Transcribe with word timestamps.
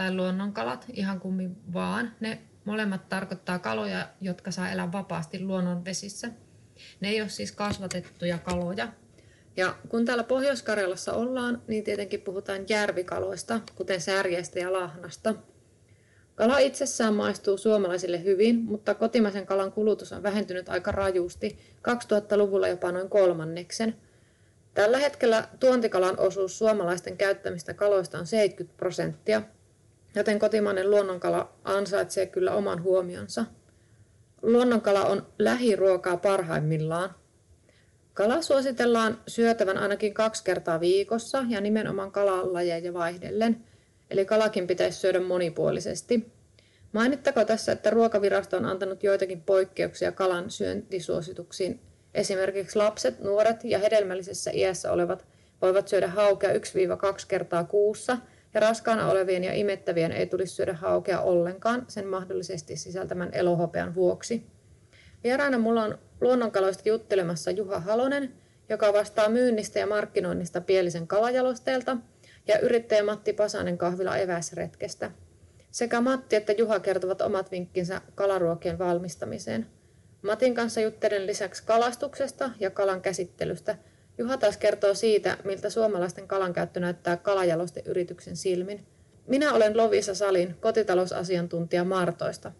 tai 0.00 0.14
luonnonkalat, 0.14 0.86
ihan 0.92 1.20
kummin 1.20 1.56
vaan. 1.72 2.12
Ne 2.20 2.38
molemmat 2.64 3.08
tarkoittaa 3.08 3.58
kaloja, 3.58 4.08
jotka 4.20 4.50
saa 4.50 4.70
elää 4.70 4.92
vapaasti 4.92 5.40
luonnon 5.40 5.84
vesissä. 5.84 6.28
Ne 7.00 7.08
ei 7.08 7.20
ole 7.20 7.28
siis 7.28 7.52
kasvatettuja 7.52 8.38
kaloja. 8.38 8.88
Ja 9.56 9.76
kun 9.88 10.04
täällä 10.04 10.24
Pohjois-Karjalassa 10.24 11.12
ollaan, 11.12 11.62
niin 11.68 11.84
tietenkin 11.84 12.20
puhutaan 12.20 12.64
järvikaloista, 12.68 13.60
kuten 13.74 14.00
särjestä 14.00 14.58
ja 14.58 14.72
lahnasta. 14.72 15.34
Kala 16.34 16.58
itsessään 16.58 17.14
maistuu 17.14 17.58
suomalaisille 17.58 18.24
hyvin, 18.24 18.64
mutta 18.64 18.94
kotimaisen 18.94 19.46
kalan 19.46 19.72
kulutus 19.72 20.12
on 20.12 20.22
vähentynyt 20.22 20.68
aika 20.68 20.92
rajusti, 20.92 21.58
2000-luvulla 21.88 22.68
jopa 22.68 22.92
noin 22.92 23.10
kolmanneksen– 23.10 23.96
Tällä 24.74 24.98
hetkellä 24.98 25.48
tuontikalan 25.60 26.18
osuus 26.18 26.58
suomalaisten 26.58 27.16
käyttämistä 27.16 27.74
kaloista 27.74 28.18
on 28.18 28.26
70 28.26 28.76
prosenttia, 28.76 29.42
joten 30.14 30.38
kotimainen 30.38 30.90
luonnonkala 30.90 31.52
ansaitsee 31.64 32.26
kyllä 32.26 32.54
oman 32.54 32.82
huomionsa. 32.82 33.44
Luonnonkala 34.42 35.04
on 35.04 35.26
lähiruokaa 35.38 36.16
parhaimmillaan. 36.16 37.14
Kala 38.14 38.42
suositellaan 38.42 39.20
syötävän 39.28 39.78
ainakin 39.78 40.14
kaksi 40.14 40.44
kertaa 40.44 40.80
viikossa 40.80 41.44
ja 41.48 41.60
nimenomaan 41.60 42.12
kalalajeja 42.12 42.94
vaihdellen, 42.94 43.64
eli 44.10 44.24
kalakin 44.24 44.66
pitäisi 44.66 44.98
syödä 44.98 45.20
monipuolisesti. 45.20 46.32
Mainittako 46.92 47.44
tässä, 47.44 47.72
että 47.72 47.90
ruokavirasto 47.90 48.56
on 48.56 48.64
antanut 48.64 49.02
joitakin 49.02 49.42
poikkeuksia 49.42 50.12
kalan 50.12 50.50
syöntisuosituksiin 50.50 51.80
Esimerkiksi 52.14 52.78
lapset, 52.78 53.20
nuoret 53.20 53.64
ja 53.64 53.78
hedelmällisessä 53.78 54.50
iässä 54.54 54.92
olevat 54.92 55.26
voivat 55.62 55.88
syödä 55.88 56.08
haukea 56.08 56.50
1-2 56.52 56.56
kertaa 57.28 57.64
kuussa 57.64 58.18
ja 58.54 58.60
raskaana 58.60 59.10
olevien 59.10 59.44
ja 59.44 59.52
imettävien 59.52 60.12
ei 60.12 60.26
tulisi 60.26 60.54
syödä 60.54 60.72
haukea 60.72 61.20
ollenkaan 61.20 61.84
sen 61.88 62.06
mahdollisesti 62.06 62.76
sisältämän 62.76 63.28
elohopean 63.32 63.94
vuoksi. 63.94 64.46
Vieraana 65.24 65.58
mulla 65.58 65.84
on 65.84 65.98
luonnonkaloista 66.20 66.88
juttelemassa 66.88 67.50
Juha 67.50 67.80
Halonen, 67.80 68.32
joka 68.68 68.92
vastaa 68.92 69.28
myynnistä 69.28 69.78
ja 69.78 69.86
markkinoinnista 69.86 70.60
Pielisen 70.60 71.06
kalajalosteelta, 71.06 71.96
ja 72.46 72.58
yrittäjä 72.58 73.02
Matti 73.02 73.32
Pasanen 73.32 73.78
kahvila 73.78 74.16
eväsretkestä. 74.16 75.10
Sekä 75.70 76.00
Matti 76.00 76.36
että 76.36 76.52
Juha 76.52 76.80
kertovat 76.80 77.20
omat 77.20 77.50
vinkkinsä 77.50 78.00
kalaruokien 78.14 78.78
valmistamiseen– 78.78 79.66
Matin 80.22 80.54
kanssa 80.54 80.80
juttelen 80.80 81.26
lisäksi 81.26 81.62
kalastuksesta 81.66 82.50
ja 82.60 82.70
kalan 82.70 83.02
käsittelystä. 83.02 83.76
Juha 84.18 84.36
taas 84.36 84.56
kertoo 84.56 84.94
siitä, 84.94 85.36
miltä 85.44 85.70
suomalaisten 85.70 86.28
kalankäyttö 86.28 86.80
näyttää 86.80 87.16
yrityksen 87.86 88.36
silmin. 88.36 88.86
Minä 89.26 89.52
olen 89.52 89.76
Lovisa 89.76 90.14
Salin, 90.14 90.54
kotitalousasiantuntija 90.60 91.84
Martoista. 91.84 92.52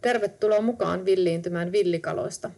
Tervetuloa 0.00 0.60
mukaan 0.60 1.04
villiintymään 1.04 1.72
villikaloista. 1.72 2.50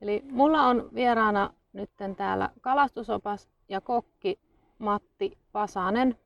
Eli 0.00 0.22
mulla 0.30 0.62
on 0.62 0.88
vieraana 0.94 1.54
nyt 1.72 1.90
täällä 2.16 2.50
kalastusopas 2.60 3.48
ja 3.68 3.80
kokki 3.80 4.38
Matti 4.78 5.38
Pasanen. 5.52 6.18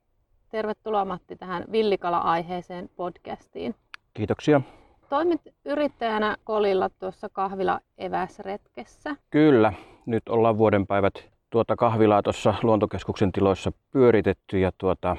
Tervetuloa 0.51 1.05
Matti 1.05 1.37
tähän 1.37 1.65
villikala-aiheeseen 1.73 2.91
podcastiin. 2.97 3.75
Kiitoksia. 4.15 4.61
Toimit 5.09 5.41
yrittäjänä 5.65 6.37
Kolilla 6.45 6.91
tuossa 6.91 7.29
kahvila 7.29 7.81
eväsretkessä. 7.99 9.17
Kyllä, 9.31 9.73
nyt 10.07 10.29
ollaan 10.29 10.59
vuodenpäivät 10.59 11.15
tuota 11.51 11.77
kahvilaa 11.77 12.23
tuossa 12.23 12.55
luontokeskuksen 12.63 13.33
tiloissa 13.33 13.73
pyöritetty 13.91 14.59
ja 14.59 14.73
tuota, 14.79 15.17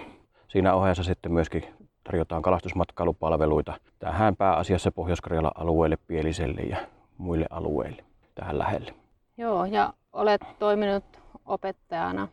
siinä 0.47 0.73
ohessa 0.73 1.03
sitten 1.03 1.31
myöskin 1.31 1.63
tarjotaan 2.03 2.41
kalastusmatkailupalveluita 2.41 3.73
tähän 3.99 4.35
pääasiassa 4.35 4.91
pohjois 4.91 5.19
alueelle, 5.55 5.97
Pieliselle 6.07 6.61
ja 6.61 6.77
muille 7.17 7.45
alueille 7.49 8.03
tähän 8.35 8.59
lähelle. 8.59 8.93
Joo, 9.37 9.65
ja 9.65 9.93
olet 10.13 10.41
toiminut 10.59 11.03
opettajana 11.45 12.27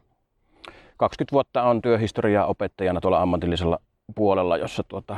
20 0.96 1.32
vuotta 1.32 1.62
on 1.62 1.82
työhistoriaa 1.82 2.46
opettajana 2.46 3.00
tuolla 3.00 3.22
ammatillisella 3.22 3.78
puolella, 4.14 4.56
jossa 4.56 4.82
tuota, 4.88 5.16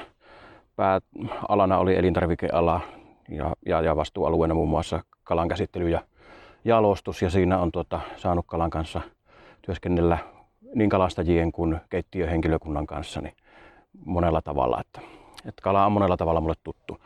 pääalana 0.79 1.79
oli 1.79 1.97
elintarvikeala 1.97 2.81
ja, 3.29 3.57
ja, 3.67 3.83
ja 3.83 3.97
vastuualueena 3.97 4.55
muun 4.55 4.69
muassa 4.69 5.01
kalan 5.25 5.49
käsittely 5.49 5.89
ja 5.89 6.01
jalostus. 6.65 7.23
Ja 7.23 7.31
siinä 7.31 7.59
on 7.59 7.73
tuota, 7.73 8.01
saanut 8.17 8.45
kalan 8.49 8.71
kanssa 8.71 9.01
työskennellä 9.63 10.19
niin 10.75 10.91
kalastajien 10.91 11.53
kuin 11.53 11.81
keittiöhenkilökunnan 11.91 12.87
kanssa 12.87 13.21
niin 13.21 13.37
monella 14.05 14.43
tavalla. 14.43 14.81
Että, 14.81 15.01
että 15.47 15.63
kala 15.63 15.87
on 15.87 15.93
monella 15.93 16.17
tavalla 16.17 16.41
mulle 16.41 16.55
tuttu. 16.65 16.99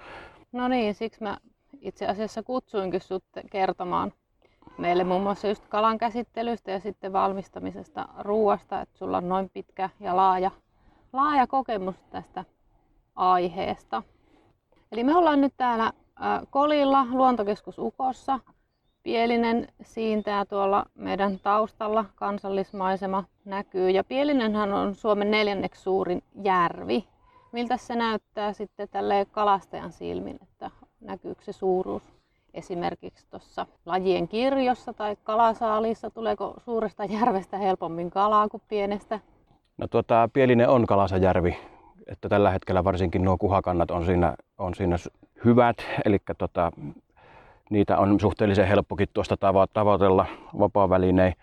No 0.52 0.68
niin, 0.68 0.94
siksi 0.94 1.22
mä 1.22 1.36
itse 1.80 2.06
asiassa 2.06 2.42
kutsuinkin 2.42 3.00
sut 3.00 3.24
kertomaan 3.50 4.12
meille 4.78 5.04
muun 5.04 5.22
muassa 5.22 5.48
just 5.48 5.68
kalan 5.68 5.98
käsittelystä 5.98 6.70
ja 6.70 6.80
sitten 6.80 7.12
valmistamisesta 7.12 8.08
ruuasta, 8.18 8.80
että 8.80 8.98
sulla 8.98 9.16
on 9.16 9.28
noin 9.28 9.50
pitkä 9.50 9.90
ja 10.00 10.16
laaja, 10.16 10.50
laaja 11.12 11.46
kokemus 11.46 11.96
tästä 12.10 12.44
aiheesta. 13.16 14.02
Eli 14.92 15.04
me 15.04 15.16
ollaan 15.16 15.40
nyt 15.40 15.54
täällä 15.56 15.92
Kolilla, 16.50 17.06
luontokeskus 17.10 17.78
Ukossa. 17.78 18.40
Pielinen 19.02 19.68
siintää 19.82 20.44
tuolla 20.44 20.84
meidän 20.94 21.38
taustalla, 21.42 22.04
kansallismaisema 22.14 23.24
näkyy. 23.44 23.90
Ja 23.90 24.04
Pielinenhän 24.04 24.72
on 24.72 24.94
Suomen 24.94 25.30
neljänneksi 25.30 25.82
suurin 25.82 26.22
järvi. 26.42 27.04
Miltä 27.52 27.76
se 27.76 27.96
näyttää 27.96 28.52
sitten 28.52 28.88
tälle 28.88 29.26
kalastajan 29.32 29.92
silmin, 29.92 30.38
että 30.42 30.70
näkyykö 31.00 31.42
se 31.44 31.52
suuruus? 31.52 32.02
esimerkiksi 32.54 33.26
tuossa 33.30 33.66
lajien 33.86 34.28
kirjossa 34.28 34.92
tai 34.92 35.16
kalasaalissa? 35.24 36.10
Tuleeko 36.10 36.54
suuresta 36.64 37.04
järvestä 37.04 37.58
helpommin 37.58 38.10
kalaa 38.10 38.48
kuin 38.48 38.62
pienestä? 38.68 39.20
No 39.78 39.86
tuota, 39.86 40.28
Pielinen 40.32 40.68
on 40.68 40.86
Kalasajärvi, 40.86 41.56
että 42.06 42.28
tällä 42.28 42.50
hetkellä 42.50 42.84
varsinkin 42.84 43.24
nuo 43.24 43.38
kuhakannat 43.38 43.90
on 43.90 44.04
siinä, 44.04 44.34
on 44.58 44.74
siinä 44.74 44.96
hyvät, 45.44 45.76
eli 46.04 46.18
tota, 46.38 46.72
niitä 47.70 47.98
on 47.98 48.20
suhteellisen 48.20 48.68
helppokin 48.68 49.08
tuosta 49.12 49.36
tavoitella 49.72 50.26
vapaa-välinein. 50.58 51.34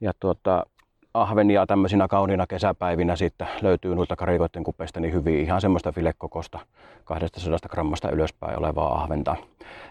Ja 0.00 0.12
tuota, 0.20 0.66
ahvenia 1.14 1.66
tämmöisinä 1.66 2.08
kauniina 2.08 2.46
kesäpäivinä 2.46 3.16
siitä 3.16 3.46
löytyy 3.62 3.94
noilta 3.94 4.16
karikoiden 4.16 4.64
kupeista 4.64 5.00
niin 5.00 5.14
hyvin 5.14 5.40
ihan 5.40 5.60
semmoista 5.60 5.92
filekokosta 5.92 6.58
200 7.04 7.58
grammasta 7.68 8.10
ylöspäin 8.10 8.58
olevaa 8.58 8.94
ahventa. 8.94 9.36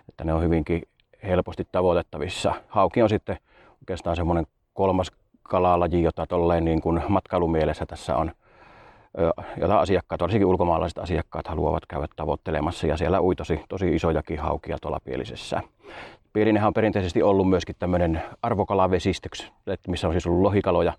Että 0.10 0.24
ne 0.24 0.34
on 0.34 0.44
hyvinkin 0.44 0.84
helposti 1.24 1.68
tavoitettavissa. 1.72 2.54
Hauki 2.68 3.02
on 3.02 3.10
sitten 3.10 3.38
oikeastaan 3.82 4.16
semmoinen 4.16 4.48
kolmas 4.74 5.12
kalalaji, 5.44 6.04
jota 6.04 6.28
tolleen 6.28 6.66
niin 6.66 6.82
kuin 6.82 7.02
matkailumielessä 7.08 7.86
tässä 7.86 8.18
on 8.18 8.32
jota 9.58 9.80
asiakkaat, 9.80 10.22
varsinkin 10.22 10.48
ulkomaalaiset 10.48 10.98
asiakkaat 10.98 11.48
haluavat 11.48 11.86
käydä 11.86 12.08
tavoittelemassa 12.16 12.88
ja 12.88 12.98
siellä 12.98 13.22
ui 13.22 13.36
tosi, 13.36 13.60
tosi 13.70 13.96
isojakin 13.96 14.40
haukia 14.40 14.78
tuolla 14.82 15.00
pielisessä. 15.04 15.62
Pielinenhän 16.34 16.68
on 16.68 16.74
perinteisesti 16.74 17.24
ollut 17.24 17.50
myöskin 17.50 17.76
tämmöinen 17.80 18.22
arvokalavesistöksi, 18.42 19.52
missä 19.88 20.08
on 20.08 20.14
siis 20.14 20.28
ollut 20.28 20.42
lohikaloja, 20.42 20.94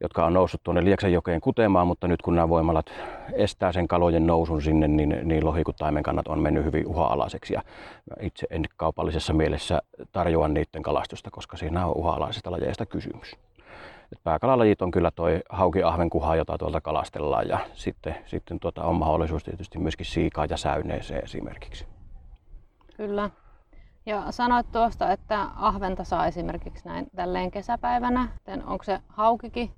jotka 0.00 0.26
on 0.26 0.32
noussut 0.34 0.60
tuonne 0.64 0.84
Lieksanjokeen 0.84 1.40
kutemaan, 1.40 1.86
mutta 1.86 2.08
nyt 2.08 2.22
kun 2.22 2.34
nämä 2.34 2.48
voimalat 2.48 2.86
estää 3.32 3.72
sen 3.72 3.88
kalojen 3.88 4.26
nousun 4.26 4.62
sinne, 4.62 4.88
niin, 4.88 5.20
niin 5.24 5.44
lohi 5.44 5.64
kuin 5.64 5.76
on 6.28 6.42
mennyt 6.42 6.64
hyvin 6.64 6.86
uha-alaiseksi. 6.86 7.54
Ja 7.54 7.62
itse 8.20 8.46
en 8.50 8.64
kaupallisessa 8.76 9.32
mielessä 9.32 9.82
tarjoa 10.12 10.48
niiden 10.48 10.82
kalastusta, 10.82 11.30
koska 11.30 11.56
siinä 11.56 11.86
on 11.86 11.96
uha-alaisesta 11.96 12.50
lajeista 12.50 12.86
kysymys. 12.86 13.36
Et 14.12 14.18
pääkalalajit 14.24 14.82
on 14.82 14.90
kyllä 14.90 15.10
toi 15.10 15.40
hauki 15.48 15.82
ahvenkuha, 15.82 16.36
jota 16.36 16.58
tuolta 16.58 16.80
kalastellaan 16.80 17.48
ja 17.48 17.58
sitten, 17.74 18.16
sitten 18.26 18.60
tuota, 18.60 18.84
on 18.84 18.94
mahdollisuus 18.94 19.44
tietysti 19.44 19.78
myöskin 19.78 20.06
siikaa 20.06 20.46
ja 20.50 20.56
säyneeseen 20.56 21.24
esimerkiksi. 21.24 21.86
Kyllä. 22.96 23.30
Ja 24.06 24.32
sanoit 24.32 24.72
tuosta, 24.72 25.12
että 25.12 25.46
ahventa 25.56 26.04
saa 26.04 26.26
esimerkiksi 26.26 26.88
näin 26.88 27.06
tälleen 27.16 27.50
kesäpäivänä. 27.50 28.28
Onko 28.66 28.84
se 28.84 29.00
haukikin 29.08 29.70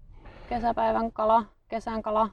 kesäpäivän 0.49 1.13
kala, 1.13 1.45
kesän 1.69 2.03
kala? 2.03 2.29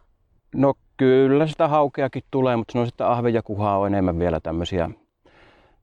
No 0.55 0.73
kyllä 0.97 1.47
sitä 1.47 1.67
haukeakin 1.67 2.23
tulee, 2.31 2.55
mutta 2.55 2.71
sanoisin, 2.71 2.93
että 2.93 3.11
ahve 3.11 3.29
ja 3.29 3.43
kuha 3.43 3.77
on 3.77 3.87
enemmän 3.87 4.19
vielä 4.19 4.39
tämmöisiä, 4.39 4.89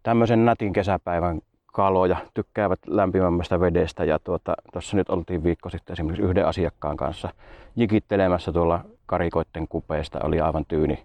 tämmöisen 0.03 0.45
nätin 0.45 0.73
kesäpäivän 0.73 1.41
kaloja, 1.75 2.17
tykkäävät 2.35 2.81
lämpimämmästä 2.87 3.61
vedestä. 3.61 4.05
Ja 4.05 4.19
tuota, 4.19 4.55
tuossa 4.73 4.97
nyt 4.97 5.09
oltiin 5.09 5.45
viikko 5.45 5.71
sitten 5.71 5.93
esimerkiksi 5.93 6.23
yhden 6.23 6.47
asiakkaan 6.47 6.97
kanssa 6.97 7.29
jikittelemässä 7.77 8.53
tuolla 8.53 8.81
karikoitten 9.07 9.69
kupeesta. 9.69 10.19
Oli 10.23 10.41
aivan 10.41 10.65
tyyni 10.69 11.05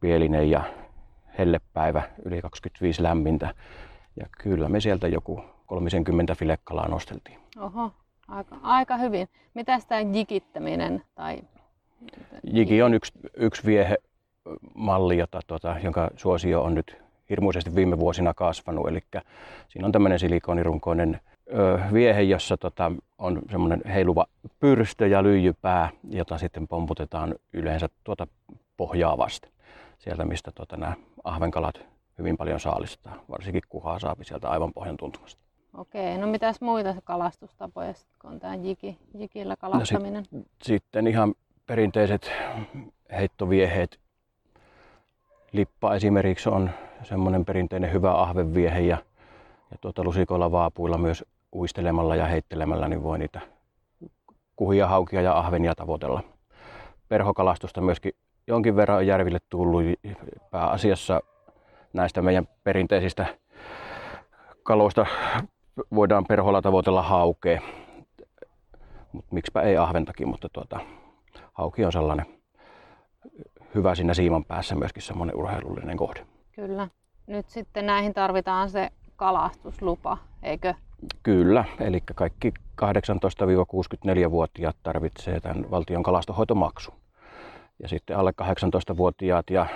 pielinen 0.00 0.50
ja 0.50 0.62
hellepäivä, 1.38 2.02
yli 2.24 2.42
25 2.42 3.02
lämmintä. 3.02 3.54
Ja 4.20 4.26
kyllä 4.42 4.68
me 4.68 4.80
sieltä 4.80 5.08
joku 5.08 5.44
30 5.66 6.34
filekalaa 6.34 6.88
nosteltiin. 6.88 7.38
Oho, 7.60 7.90
aika, 8.28 8.56
aika 8.62 8.96
hyvin. 8.96 9.28
Mitä 9.54 9.78
tämä 9.88 10.00
jikittäminen 10.00 11.02
tai 11.14 11.42
Jiki 12.52 12.82
on 12.82 12.94
yksi, 12.94 13.12
yksi 13.36 13.62
viehemalli, 13.66 15.18
jota, 15.18 15.40
tuota, 15.46 15.76
jonka 15.82 16.10
suosio 16.16 16.62
on 16.62 16.74
nyt 16.74 17.05
hirmuisesti 17.30 17.74
viime 17.74 17.98
vuosina 17.98 18.34
kasvanut. 18.34 18.88
Eli 18.88 19.00
siinä 19.68 19.86
on 19.86 19.92
tämmöinen 19.92 20.18
silikonirunkoinen 20.18 21.20
ö, 21.52 21.80
viehe, 21.92 22.22
jossa 22.22 22.56
tota, 22.56 22.92
on 23.18 23.42
semmoinen 23.50 23.82
heiluva 23.86 24.26
pyrstö 24.60 25.06
ja 25.06 25.22
lyijypää, 25.22 25.90
jota 26.10 26.38
sitten 26.38 26.68
pomputetaan 26.68 27.34
yleensä 27.52 27.88
tuota 28.04 28.26
pohjaa 28.76 29.18
vasten. 29.18 29.50
Sieltä, 29.98 30.24
mistä 30.24 30.52
tuota, 30.54 30.76
nämä 30.76 30.94
ahvenkalat 31.24 31.80
hyvin 32.18 32.36
paljon 32.36 32.60
saalistaa, 32.60 33.24
varsinkin 33.30 33.62
kuhaa 33.68 33.98
saapi 33.98 34.24
sieltä 34.24 34.48
aivan 34.48 34.72
pohjan 34.72 34.96
tuntumasta. 34.96 35.42
Okei, 35.76 36.18
no 36.18 36.26
mitäs 36.26 36.60
muita 36.60 36.94
kalastustapoja 37.04 37.94
kun 38.22 38.30
on 38.30 38.40
tämä 38.40 38.54
jiki, 38.54 38.98
jikillä 39.18 39.56
kalastaminen? 39.56 40.24
No 40.30 40.40
sit, 40.40 40.48
sitten 40.62 41.06
ihan 41.06 41.34
perinteiset 41.66 42.32
heittovieheet. 43.16 44.00
Lippa 45.52 45.94
esimerkiksi 45.94 46.48
on 46.48 46.70
semmoinen 47.02 47.44
perinteinen 47.44 47.92
hyvä 47.92 48.20
ahveviehe 48.22 48.80
ja, 48.80 48.96
ja 49.70 49.78
tuota 49.80 50.04
lusikoilla 50.04 50.52
vaapuilla 50.52 50.98
myös 50.98 51.24
uistelemalla 51.54 52.16
ja 52.16 52.26
heittelemällä 52.26 52.88
niin 52.88 53.02
voi 53.02 53.18
niitä 53.18 53.40
kuhia, 54.56 54.86
haukia 54.86 55.22
ja 55.22 55.38
ahvenia 55.38 55.74
tavoitella. 55.74 56.22
Perhokalastusta 57.08 57.80
myöskin 57.80 58.12
jonkin 58.46 58.76
verran 58.76 59.06
järville 59.06 59.38
tullut 59.48 59.82
pääasiassa 60.50 61.20
näistä 61.92 62.22
meidän 62.22 62.48
perinteisistä 62.64 63.26
kaloista 64.62 65.06
voidaan 65.94 66.24
perholla 66.24 66.62
tavoitella 66.62 67.02
haukea. 67.02 67.60
Mut 69.12 69.24
miksipä 69.32 69.60
ei 69.60 69.76
ahventakin, 69.76 70.28
mutta 70.28 70.48
tuota, 70.52 70.80
hauki 71.52 71.84
on 71.84 71.92
sellainen 71.92 72.26
hyvä 73.74 73.94
siinä 73.94 74.14
siiman 74.14 74.44
päässä 74.44 74.74
myöskin 74.74 75.02
semmoinen 75.02 75.36
urheilullinen 75.36 75.96
kohde. 75.96 76.26
Kyllä. 76.56 76.88
Nyt 77.26 77.48
sitten 77.48 77.86
näihin 77.86 78.14
tarvitaan 78.14 78.70
se 78.70 78.90
kalastuslupa, 79.16 80.18
eikö? 80.42 80.74
Kyllä, 81.22 81.64
eli 81.80 82.00
kaikki 82.14 82.54
18-64-vuotiaat 82.82 84.76
tarvitsee 84.82 85.40
tämän 85.40 85.70
valtion 85.70 86.02
kalastohoitomaksun. 86.02 86.94
Ja 87.82 87.88
sitten 87.88 88.16
alle 88.16 88.32
18-vuotiaat 88.42 89.50
ja 89.50 89.66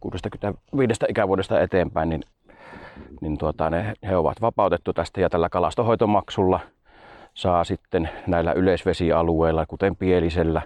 65 0.00 1.04
ikävuodesta 1.08 1.60
eteenpäin, 1.60 2.08
niin, 2.08 2.22
niin 3.20 3.38
tuota, 3.38 3.70
ne, 3.70 3.94
he 4.08 4.16
ovat 4.16 4.40
vapautettu 4.40 4.92
tästä 4.92 5.20
ja 5.20 5.30
tällä 5.30 5.48
kalastohoitomaksulla 5.48 6.60
saa 7.34 7.64
sitten 7.64 8.10
näillä 8.26 8.52
yleisvesialueilla, 8.52 9.66
kuten 9.66 9.96
Pielisellä, 9.96 10.62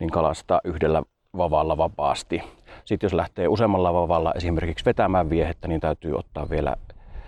niin 0.00 0.10
kalastaa 0.10 0.60
yhdellä 0.64 1.02
vavalla 1.36 1.76
vapaasti. 1.76 2.42
Sitten 2.86 3.06
jos 3.06 3.14
lähtee 3.14 3.48
useammalla 3.48 3.94
vavalla 3.94 4.32
esimerkiksi 4.32 4.84
vetämään 4.84 5.30
viehettä, 5.30 5.68
niin 5.68 5.80
täytyy 5.80 6.14
ottaa 6.14 6.50
vielä 6.50 6.76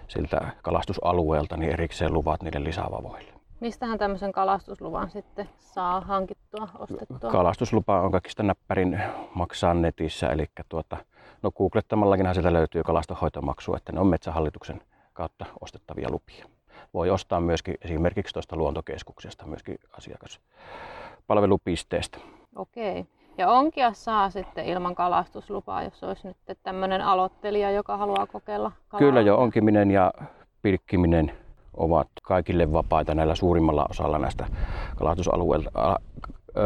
siltä 0.09 0.53
kalastusalueelta 0.63 1.57
niin 1.57 1.73
erikseen 1.73 2.13
luvat 2.13 2.43
niiden 2.43 2.65
lisävavoille. 2.65 3.33
Mistähän 3.61 3.99
tämmöisen 3.99 4.33
kalastusluvan 4.33 5.11
sitten 5.11 5.49
saa 5.59 6.01
hankittua, 6.01 6.69
ostettua? 6.79 7.31
Kalastuslupa 7.31 8.01
on 8.01 8.13
kaikista 8.13 8.43
näppärin 8.43 9.01
maksaa 9.35 9.75
netissä, 9.75 10.29
eli 10.29 10.47
tuota, 10.69 10.97
no 11.43 11.51
googlettamallakinhan 11.51 12.35
sieltä 12.35 12.53
löytyy 12.53 12.83
kalastohoitomaksu, 12.83 13.75
että 13.75 13.93
ne 13.93 14.01
on 14.01 14.07
Metsähallituksen 14.07 14.81
kautta 15.13 15.47
ostettavia 15.61 16.11
lupia. 16.11 16.47
Voi 16.95 17.11
ostaa 17.11 17.41
myöskin 17.41 17.75
esimerkiksi 17.83 18.33
tuosta 18.33 18.57
luontokeskuksesta, 18.57 19.47
myöskin 19.47 19.79
asiakaspalvelupisteestä. 19.93 22.19
Okei. 22.57 23.07
Ja 23.39 23.49
onkia 23.49 23.93
saa 23.93 24.31
sitten 24.31 24.65
ilman 24.67 24.95
kalastuslupaa, 24.95 25.83
jos 25.83 26.05
olisi 26.05 26.29
nyt 26.29 26.59
tämmöinen 26.63 27.03
aloittelija, 27.03 27.71
joka 27.71 27.97
haluaa 27.97 28.27
kokeilla 28.27 28.73
kalaa. 28.89 28.99
Kyllä 28.99 29.21
jo 29.21 29.37
onkiminen 29.37 29.91
ja 29.91 30.13
pilkkiminen 30.63 31.33
ovat 31.75 32.09
kaikille 32.23 32.73
vapaita 32.73 33.15
näillä 33.15 33.35
suurimmalla 33.35 33.87
osalla 33.91 34.19
näistä 34.19 34.47
kalastusalueilta 34.97 36.01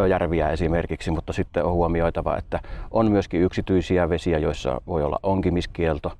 järviä 0.08 0.50
esimerkiksi, 0.50 1.10
mutta 1.10 1.32
sitten 1.32 1.64
on 1.64 1.72
huomioitava, 1.72 2.36
että 2.36 2.60
on 2.90 3.10
myöskin 3.10 3.42
yksityisiä 3.42 4.08
vesiä, 4.08 4.38
joissa 4.38 4.80
voi 4.86 5.02
olla 5.02 5.18
onkimiskielto 5.22 6.12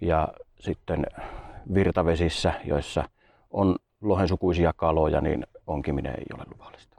ja 0.00 0.28
sitten 0.60 1.06
virtavesissä, 1.74 2.52
joissa 2.64 3.04
on 3.50 3.76
lohensukuisia 4.00 4.72
kaloja, 4.76 5.20
niin 5.20 5.46
onkiminen 5.66 6.14
ei 6.18 6.26
ole 6.34 6.44
luvallista. 6.52 6.95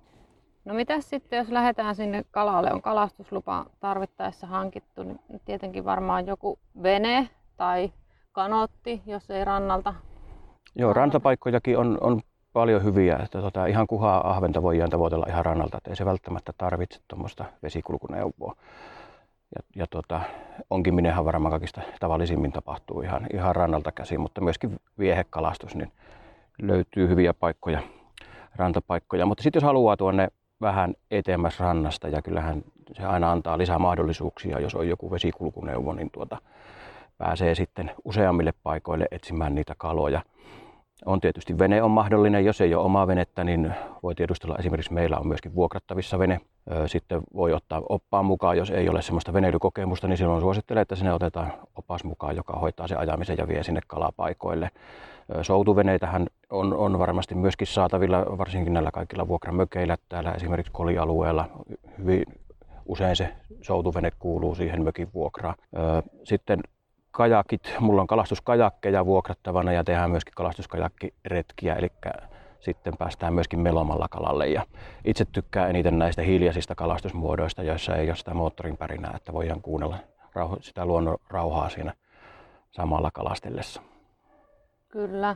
No 0.67 0.73
mitä 0.73 1.01
sitten, 1.01 1.37
jos 1.37 1.49
lähdetään 1.49 1.95
sinne 1.95 2.25
kalalle, 2.31 2.73
on 2.73 2.81
kalastuslupa 2.81 3.65
tarvittaessa 3.79 4.47
hankittu, 4.47 5.03
niin 5.03 5.41
tietenkin 5.45 5.85
varmaan 5.85 6.27
joku 6.27 6.59
vene 6.83 7.29
tai 7.57 7.91
kanotti, 8.31 9.01
jos 9.05 9.31
ei 9.31 9.45
rannalta. 9.45 9.93
Joo, 10.75 10.93
rantapaikkojakin 10.93 11.77
on, 11.77 11.97
on 12.01 12.21
paljon 12.53 12.83
hyviä, 12.83 13.19
että 13.23 13.41
tota, 13.41 13.65
ihan 13.65 13.87
kuhaa 13.87 14.29
ahventa 14.29 14.61
voidaan 14.61 14.89
tavoitella 14.89 15.25
ihan 15.29 15.45
rannalta, 15.45 15.77
että 15.77 15.89
ei 15.89 15.95
se 15.95 16.05
välttämättä 16.05 16.53
tarvitse 16.57 16.99
tuommoista 17.07 17.45
vesikulkuneuvoa. 17.63 18.55
Ja, 19.55 19.61
ja 19.75 19.85
tota, 19.89 20.21
minähän 20.91 21.25
varmaan 21.25 21.51
kaikista 21.51 21.81
tavallisimmin 21.99 22.51
tapahtuu 22.51 23.01
ihan, 23.01 23.27
ihan 23.33 23.55
rannalta 23.55 23.91
käsin, 23.91 24.21
mutta 24.21 24.41
myöskin 24.41 24.79
viehekalastus, 24.99 25.75
niin 25.75 25.91
löytyy 26.61 27.07
hyviä 27.07 27.33
paikkoja, 27.33 27.79
rantapaikkoja. 28.55 29.25
Mutta 29.25 29.43
sitten 29.43 29.59
jos 29.59 29.63
haluaa 29.63 29.97
tuonne 29.97 30.27
vähän 30.61 30.93
etemmäs 31.11 31.59
rannasta 31.59 32.07
ja 32.07 32.21
kyllähän 32.21 32.63
se 32.93 33.03
aina 33.03 33.31
antaa 33.31 33.57
lisää 33.57 33.79
mahdollisuuksia, 33.79 34.59
jos 34.59 34.75
on 34.75 34.89
joku 34.89 35.11
vesikulkuneuvo, 35.11 35.93
niin 35.93 36.09
tuota, 36.11 36.37
pääsee 37.17 37.55
sitten 37.55 37.91
useammille 38.05 38.53
paikoille 38.63 39.07
etsimään 39.11 39.55
niitä 39.55 39.73
kaloja. 39.77 40.21
On 41.05 41.21
tietysti 41.21 41.59
vene 41.59 41.83
on 41.83 41.91
mahdollinen, 41.91 42.45
jos 42.45 42.61
ei 42.61 42.75
ole 42.75 42.85
omaa 42.85 43.07
venettä, 43.07 43.43
niin 43.43 43.73
voi 44.03 44.15
tiedustella 44.15 44.55
esimerkiksi 44.59 44.93
meillä 44.93 45.17
on 45.17 45.27
myöskin 45.27 45.55
vuokrattavissa 45.55 46.19
vene. 46.19 46.41
Sitten 46.85 47.21
voi 47.35 47.53
ottaa 47.53 47.81
oppaan 47.89 48.25
mukaan, 48.25 48.57
jos 48.57 48.69
ei 48.69 48.89
ole 48.89 49.01
sellaista 49.01 49.33
veneilykokemusta, 49.33 50.07
niin 50.07 50.17
silloin 50.17 50.41
suosittelen, 50.41 50.81
että 50.81 50.95
sinne 50.95 51.13
otetaan 51.13 51.53
opas 51.75 52.03
mukaan, 52.03 52.35
joka 52.35 52.53
hoitaa 52.53 52.87
sen 52.87 52.99
ajamisen 52.99 53.37
ja 53.37 53.47
vie 53.47 53.63
sinne 53.63 53.81
kalapaikoille. 53.87 54.69
Soutuveineitähän 55.41 56.27
on, 56.49 56.73
on 56.73 56.99
varmasti 56.99 57.35
myöskin 57.35 57.67
saatavilla, 57.67 58.37
varsinkin 58.37 58.73
näillä 58.73 58.91
kaikilla 58.91 59.27
vuokramökeillä. 59.27 59.97
Täällä 60.09 60.31
esimerkiksi 60.31 60.71
kolialueella 60.71 61.49
hyvin 61.97 62.23
usein 62.85 63.15
se 63.15 63.33
soutuvene 63.61 64.11
kuuluu 64.19 64.55
siihen 64.55 64.83
mökin 64.83 65.13
vuokraan. 65.13 65.55
Sitten 66.23 66.59
kajakit, 67.11 67.73
mulla 67.79 68.01
on 68.01 68.07
kalastuskajakkeja 68.07 69.05
vuokrattavana 69.05 69.71
ja 69.71 69.83
tehdään 69.83 70.11
myöskin 70.11 70.33
kalastuskajakkiretkiä, 70.35 71.75
eli 71.75 71.91
sitten 72.59 72.97
päästään 72.97 73.33
myöskin 73.33 73.59
melomalla 73.59 74.07
kalalle. 74.09 74.47
Ja 74.47 74.65
itse 75.05 75.25
tykkään 75.25 75.69
eniten 75.69 75.99
näistä 75.99 76.21
hiljaisista 76.21 76.75
kalastusmuodoista, 76.75 77.63
joissa 77.63 77.95
ei 77.95 78.09
ole 78.09 78.15
sitä 78.15 78.33
moottorin 78.33 78.77
pärinää, 78.77 79.13
että 79.15 79.33
voidaan 79.33 79.61
kuunnella 79.61 79.97
sitä 80.61 80.85
luonnon 80.85 81.17
rauhaa 81.29 81.69
siinä 81.69 81.93
samalla 82.71 83.11
kalastellessa. 83.13 83.81
Kyllä. 84.87 85.35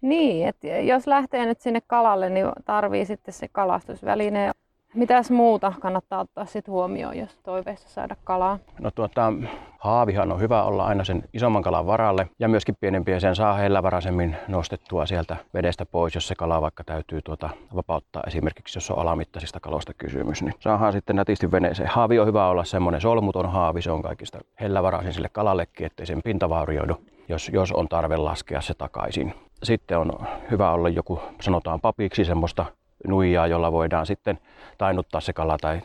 Niin, 0.00 0.48
että 0.48 0.66
jos 0.66 1.06
lähtee 1.06 1.46
nyt 1.46 1.60
sinne 1.60 1.80
kalalle, 1.86 2.30
niin 2.30 2.46
tarvii 2.64 3.04
sitten 3.04 3.34
se 3.34 3.48
kalastusväline. 3.48 4.50
Mitäs 4.94 5.30
muuta 5.30 5.72
kannattaa 5.80 6.20
ottaa 6.20 6.44
sit 6.44 6.68
huomioon, 6.68 7.18
jos 7.18 7.36
toiveessa 7.42 7.88
saada 7.88 8.16
kalaa? 8.24 8.58
No 8.80 8.90
tuota, 8.90 9.32
haavihan 9.78 10.32
on 10.32 10.40
hyvä 10.40 10.62
olla 10.62 10.84
aina 10.84 11.04
sen 11.04 11.24
isomman 11.32 11.62
kalan 11.62 11.86
varalle 11.86 12.28
ja 12.38 12.48
myöskin 12.48 12.74
pienempiä 12.80 13.20
sen 13.20 13.36
saa 13.36 13.54
hellävaraisemmin 13.54 14.36
nostettua 14.48 15.06
sieltä 15.06 15.36
vedestä 15.54 15.86
pois, 15.86 16.14
jos 16.14 16.28
se 16.28 16.34
kala 16.34 16.62
vaikka 16.62 16.84
täytyy 16.84 17.22
tuota 17.22 17.50
vapauttaa 17.74 18.22
esimerkiksi, 18.26 18.76
jos 18.76 18.90
on 18.90 18.98
alamittaisista 18.98 19.60
kaloista 19.60 19.94
kysymys, 19.94 20.42
niin 20.42 20.54
saadaan 20.60 20.92
sitten 20.92 21.16
nätisti 21.16 21.50
veneeseen. 21.50 21.88
Haavi 21.88 22.18
on 22.18 22.26
hyvä 22.26 22.48
olla 22.48 22.64
semmoinen 22.64 23.00
solmuton 23.00 23.52
haavi, 23.52 23.82
se 23.82 23.90
on 23.90 24.02
kaikista 24.02 24.38
hellävaraisin 24.60 25.12
sille 25.12 25.28
kalallekin, 25.32 25.86
ettei 25.86 26.06
sen 26.06 26.22
pinta 26.24 26.48
vaurioidu. 26.48 26.96
jos, 27.28 27.48
jos 27.48 27.72
on 27.72 27.88
tarve 27.88 28.16
laskea 28.16 28.60
se 28.60 28.74
takaisin. 28.74 29.34
Sitten 29.62 29.98
on 29.98 30.12
hyvä 30.50 30.70
olla 30.70 30.88
joku, 30.88 31.20
sanotaan 31.40 31.80
papiksi, 31.80 32.24
semmoista 32.24 32.66
nuijaa, 33.06 33.46
jolla 33.46 33.72
voidaan 33.72 34.06
sitten 34.06 34.38
tainuttaa 34.78 35.20
se 35.20 35.32
kala 35.32 35.56
tai 35.60 35.80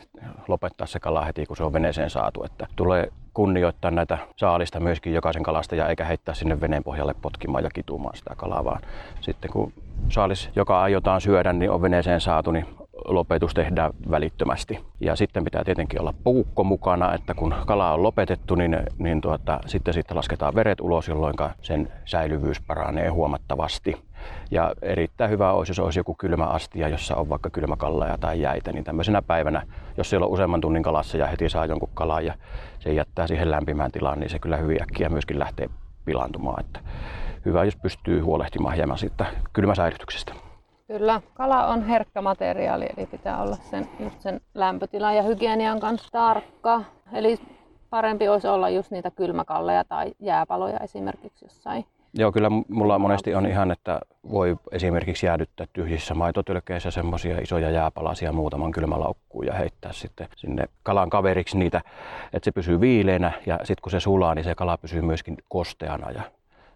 lopettaa 0.48 0.86
se 0.86 1.00
kala 1.00 1.24
heti, 1.24 1.46
kun 1.46 1.56
se 1.56 1.64
on 1.64 1.72
veneeseen 1.72 2.10
saatu. 2.10 2.44
Että 2.44 2.66
tulee 2.76 3.08
kunnioittaa 3.34 3.90
näitä 3.90 4.18
saalista 4.36 4.80
myöskin 4.80 5.14
jokaisen 5.14 5.42
ja 5.76 5.88
eikä 5.88 6.04
heittää 6.04 6.34
sinne 6.34 6.60
veneen 6.60 6.84
pohjalle 6.84 7.14
potkimaan 7.22 7.64
ja 7.64 7.70
kitumaan 7.74 8.16
sitä 8.16 8.34
kalaa, 8.36 8.64
vaan 8.64 8.80
sitten 9.20 9.50
kun 9.50 9.72
saalis, 10.08 10.50
joka 10.56 10.82
aiotaan 10.82 11.20
syödä, 11.20 11.52
niin 11.52 11.70
on 11.70 11.82
veneeseen 11.82 12.20
saatu, 12.20 12.50
niin 12.50 12.66
lopetus 13.04 13.54
tehdään 13.54 13.92
välittömästi. 14.10 14.84
Ja 15.00 15.16
sitten 15.16 15.44
pitää 15.44 15.64
tietenkin 15.64 16.00
olla 16.00 16.14
puukko 16.24 16.64
mukana, 16.64 17.14
että 17.14 17.34
kun 17.34 17.54
kala 17.66 17.92
on 17.92 18.02
lopetettu, 18.02 18.54
niin, 18.54 18.78
niin 18.98 19.20
tuota, 19.20 19.60
sitten 19.66 19.94
siitä 19.94 20.14
lasketaan 20.14 20.54
veret 20.54 20.80
ulos, 20.80 21.08
jolloin 21.08 21.34
sen 21.62 21.92
säilyvyys 22.04 22.60
paranee 22.60 23.08
huomattavasti. 23.08 23.96
Ja 24.50 24.74
erittäin 24.82 25.30
hyvä 25.30 25.52
olisi, 25.52 25.70
jos 25.70 25.78
olisi 25.78 25.98
joku 25.98 26.14
kylmä 26.14 26.44
astia, 26.44 26.88
jossa 26.88 27.16
on 27.16 27.28
vaikka 27.28 27.50
kylmäkalleja 27.50 28.18
tai 28.18 28.40
jäitä, 28.40 28.72
niin 28.72 28.84
tämmöisenä 28.84 29.22
päivänä, 29.22 29.62
jos 29.96 30.10
siellä 30.10 30.26
on 30.26 30.32
useamman 30.32 30.60
tunnin 30.60 30.82
kalassa 30.82 31.18
ja 31.18 31.26
heti 31.26 31.48
saa 31.48 31.66
jonkun 31.66 31.88
kalan 31.94 32.26
ja 32.26 32.34
se 32.78 32.92
jättää 32.92 33.26
siihen 33.26 33.50
lämpimään 33.50 33.92
tilaan, 33.92 34.20
niin 34.20 34.30
se 34.30 34.38
kyllä 34.38 34.56
hyvin 34.56 34.82
äkkiä 34.82 35.08
myöskin 35.08 35.38
lähtee 35.38 35.68
pilaantumaan. 36.04 36.64
Että 36.64 36.80
hyvä, 37.44 37.64
jos 37.64 37.76
pystyy 37.76 38.20
huolehtimaan 38.20 38.74
hieman 38.74 38.98
siitä 38.98 39.26
kylmäsäilytyksestä. 39.52 40.45
Kyllä, 40.86 41.20
kala 41.34 41.66
on 41.66 41.82
herkkä 41.82 42.22
materiaali, 42.22 42.86
eli 42.96 43.06
pitää 43.06 43.42
olla 43.42 43.56
sen, 43.56 43.88
just 44.00 44.20
sen 44.20 44.40
lämpötilan 44.54 45.16
ja 45.16 45.22
hygienian 45.22 45.80
kanssa 45.80 46.08
tarkka. 46.12 46.84
Eli 47.12 47.38
parempi 47.90 48.28
olisi 48.28 48.48
olla 48.48 48.68
just 48.68 48.90
niitä 48.90 49.10
kylmäkalleja 49.10 49.84
tai 49.84 50.12
jääpaloja 50.20 50.78
esimerkiksi 50.78 51.44
jossain. 51.44 51.84
Joo, 52.14 52.32
kyllä 52.32 52.50
mulla 52.68 52.98
monesti 52.98 53.34
on 53.34 53.46
ihan, 53.46 53.70
että 53.70 54.00
voi 54.30 54.56
esimerkiksi 54.72 55.26
jäädyttää 55.26 55.66
tyhjissä 55.72 56.14
maitotylkeissä 56.14 56.90
semmoisia 56.90 57.38
isoja 57.38 57.70
jääpalasia 57.70 58.32
muutaman 58.32 58.72
kylmälaukkuun 58.72 59.46
ja 59.46 59.54
heittää 59.54 59.92
sitten 59.92 60.28
sinne 60.36 60.64
kalan 60.82 61.10
kaveriksi 61.10 61.58
niitä, 61.58 61.80
että 62.32 62.44
se 62.44 62.52
pysyy 62.52 62.80
viileänä 62.80 63.32
ja 63.46 63.58
sitten 63.58 63.82
kun 63.82 63.92
se 63.92 64.00
sulaa, 64.00 64.34
niin 64.34 64.44
se 64.44 64.54
kala 64.54 64.78
pysyy 64.78 65.02
myöskin 65.02 65.36
kosteana 65.48 66.10
ja 66.10 66.22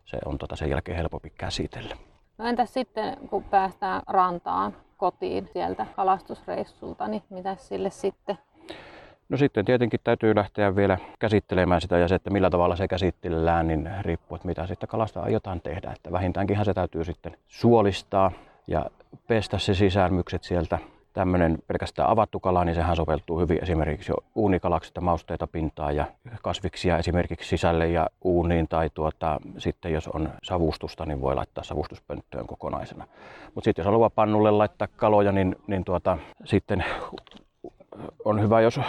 se 0.05 0.19
on 0.25 0.39
tota 0.39 0.57
sen 0.57 0.71
jälkeen 0.71 0.97
helpompi 0.97 1.33
käsitellä. 1.39 1.97
No 2.41 2.47
entäs 2.47 2.75
sitten, 2.75 3.17
kun 3.31 3.45
päästään 3.45 4.03
rantaan 4.07 4.77
kotiin 4.97 5.49
sieltä 5.53 5.87
kalastusreissulta, 5.97 7.09
niin 7.09 7.23
mitä 7.31 7.57
sille 7.59 7.91
sitten? 7.91 8.39
No 9.29 9.37
sitten 9.37 9.65
tietenkin 9.65 10.01
täytyy 10.05 10.35
lähteä 10.35 10.77
vielä 10.77 10.99
käsittelemään 11.19 11.81
sitä 11.81 11.99
ja 11.99 12.09
se, 12.09 12.15
että 12.15 12.31
millä 12.31 12.51
tavalla 12.51 12.77
se 12.77 12.89
käsitellään, 12.89 13.67
niin 13.67 13.91
riippuu, 14.01 14.37
että 14.37 14.49
mitä 14.49 14.67
sitten 14.67 14.89
kalasta 14.89 15.23
aiotaan 15.23 15.61
tehdä. 15.61 15.93
Että 15.97 16.13
vähintäänkin 16.13 16.65
se 16.65 16.75
täytyy 16.75 17.05
sitten 17.05 17.37
suolistaa 17.49 18.33
ja 18.67 18.87
pestä 19.27 19.59
se 19.59 19.75
sisälmykset 19.75 20.45
sieltä 20.45 20.79
tämmöinen 21.13 21.59
pelkästään 21.67 22.09
avattu 22.09 22.41
kala, 22.41 22.65
niin 22.65 22.75
sehän 22.75 22.97
soveltuu 22.97 23.41
hyvin 23.41 23.59
esimerkiksi 23.63 24.13
uunikalaksi, 24.35 24.91
että 24.91 25.01
mausteita 25.01 25.47
pintaa 25.47 25.93
ja 25.93 26.07
kasviksia 26.43 26.99
esimerkiksi 26.99 27.49
sisälle 27.49 27.89
ja 27.89 28.07
uuniin. 28.25 28.69
Tai 28.69 28.91
tuota, 28.95 29.41
sitten 29.59 29.93
jos 29.93 30.09
on 30.09 30.31
savustusta, 30.43 31.07
niin 31.07 31.21
voi 31.21 31.35
laittaa 31.35 31.65
savustuspönttöön 31.65 32.47
kokonaisena. 32.47 33.07
Mutta 33.55 33.65
sitten 33.65 33.83
jos 33.83 33.87
haluaa 33.87 34.11
pannulle 34.11 34.51
laittaa 34.51 34.89
kaloja, 34.97 35.33
niin, 35.33 35.57
niin 35.67 35.85
tuota, 35.85 36.19
sitten 36.45 36.85
on 38.25 38.41
hyvä, 38.41 38.61
jos 38.61 38.81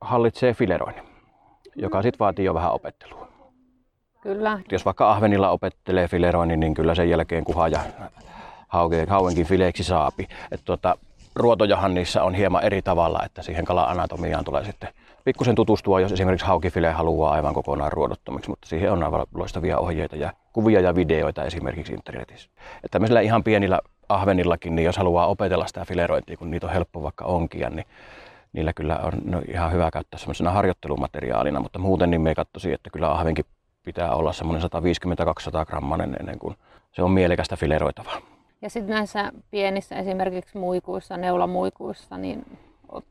hallitsee 0.00 0.54
fileroinnin, 0.54 1.04
joka 1.76 2.02
sitten 2.02 2.18
vaatii 2.18 2.44
jo 2.44 2.54
vähän 2.54 2.72
opettelua. 2.72 3.28
Kyllä. 4.20 4.60
Jos 4.72 4.84
vaikka 4.84 5.10
ahvenilla 5.10 5.50
opettelee 5.50 6.08
fileroinnin, 6.08 6.60
niin 6.60 6.74
kyllä 6.74 6.94
sen 6.94 7.10
jälkeen 7.10 7.44
kuha 7.44 7.68
ja 7.68 7.80
hauenkin 9.08 9.46
fileeksi 9.46 9.84
saapi. 9.84 10.28
Et 10.50 10.60
tuota, 10.64 10.96
ruotojahan 11.40 11.94
niissä 11.94 12.22
on 12.22 12.34
hieman 12.34 12.64
eri 12.64 12.82
tavalla, 12.82 13.20
että 13.24 13.42
siihen 13.42 13.64
kala-anatomiaan 13.64 14.44
tulee 14.44 14.64
sitten 14.64 14.88
pikkusen 15.24 15.54
tutustua, 15.54 16.00
jos 16.00 16.12
esimerkiksi 16.12 16.46
haukifile 16.46 16.90
haluaa 16.90 17.32
aivan 17.32 17.54
kokonaan 17.54 17.92
ruodottomiksi, 17.92 18.50
mutta 18.50 18.68
siihen 18.68 18.92
on 18.92 19.02
aivan 19.02 19.26
loistavia 19.34 19.78
ohjeita 19.78 20.16
ja 20.16 20.32
kuvia 20.52 20.80
ja 20.80 20.94
videoita 20.94 21.44
esimerkiksi 21.44 21.92
internetissä. 21.92 22.50
Että 22.76 22.88
tämmöisillä 22.90 23.20
ihan 23.20 23.44
pienillä 23.44 23.80
ahvenillakin, 24.08 24.76
niin 24.76 24.86
jos 24.86 24.96
haluaa 24.96 25.26
opetella 25.26 25.66
sitä 25.66 25.84
filerointia, 25.84 26.36
kun 26.36 26.50
niitä 26.50 26.66
on 26.66 26.72
helppo 26.72 27.02
vaikka 27.02 27.24
onkia, 27.24 27.70
niin 27.70 27.86
niillä 28.52 28.72
kyllä 28.72 28.98
on 29.02 29.12
no, 29.24 29.42
ihan 29.48 29.72
hyvä 29.72 29.90
käyttää 29.90 30.18
semmoisena 30.18 30.50
harjoittelumateriaalina, 30.50 31.60
mutta 31.60 31.78
muuten 31.78 32.10
niin 32.10 32.20
me 32.20 32.34
katsoisin, 32.34 32.74
että 32.74 32.90
kyllä 32.90 33.10
ahvenkin 33.10 33.44
pitää 33.84 34.14
olla 34.14 34.32
semmoinen 34.32 34.70
150-200 35.62 35.66
grammanen 35.66 36.16
ennen 36.20 36.38
kuin 36.38 36.56
se 36.92 37.02
on 37.02 37.10
mielekästä 37.10 37.56
fileroitavaa. 37.56 38.29
Ja 38.62 38.70
sitten 38.70 38.94
näissä 38.94 39.32
pienissä 39.50 39.96
esimerkiksi 39.96 40.58
muikuissa, 40.58 41.16
neulamuikuissa, 41.16 42.18
niin 42.18 42.58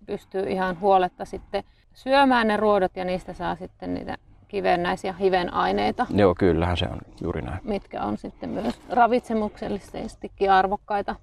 pystyy 0.06 0.44
ihan 0.50 0.80
huoletta 0.80 1.26
sitten 1.26 1.64
syömään 1.94 2.48
ne 2.48 2.58
ruodot 2.58 2.96
ja 2.96 3.06
niistä 3.06 3.34
saa 3.34 3.56
sitten 3.56 3.94
niitä 3.94 4.18
kivennäisiä 4.48 5.14
hivenaineita. 5.14 6.06
Joo, 6.10 6.36
kyllähän 6.36 6.78
se 6.78 6.86
on 6.86 7.00
juuri 7.22 7.42
näin. 7.42 7.60
Mitkä 7.64 8.04
on 8.04 8.18
sitten 8.18 8.50
myös 8.50 8.82
ravitsemuksellisestikin 8.90 10.52
arvokkaita. 10.52 11.16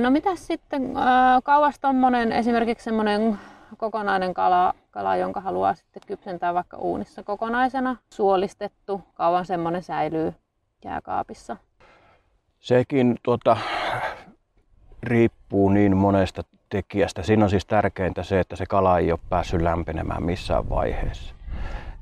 No 0.00 0.10
mitä 0.10 0.36
sitten, 0.36 0.94
kauas 1.44 1.78
tuommoinen 1.78 2.32
esimerkiksi 2.32 2.84
semmoinen 2.84 3.38
kokonainen 3.76 4.34
kala, 4.34 4.74
kala, 4.90 5.16
jonka 5.16 5.40
haluaa 5.40 5.74
sitten 5.74 6.02
kypsentää 6.06 6.54
vaikka 6.54 6.76
uunissa 6.76 7.22
kokonaisena, 7.22 7.96
suolistettu, 8.12 9.00
kauan 9.14 9.46
semmoinen 9.46 9.82
säilyy 9.82 10.34
jääkaapissa? 10.84 11.56
Sekin 12.62 13.16
tuota, 13.22 13.56
riippuu 15.02 15.68
niin 15.68 15.96
monesta 15.96 16.42
tekijästä. 16.68 17.22
Siinä 17.22 17.44
on 17.44 17.50
siis 17.50 17.66
tärkeintä 17.66 18.22
se, 18.22 18.40
että 18.40 18.56
se 18.56 18.66
kala 18.66 18.98
ei 18.98 19.12
ole 19.12 19.20
päässyt 19.28 19.62
lämpenemään 19.62 20.22
missään 20.22 20.68
vaiheessa. 20.68 21.34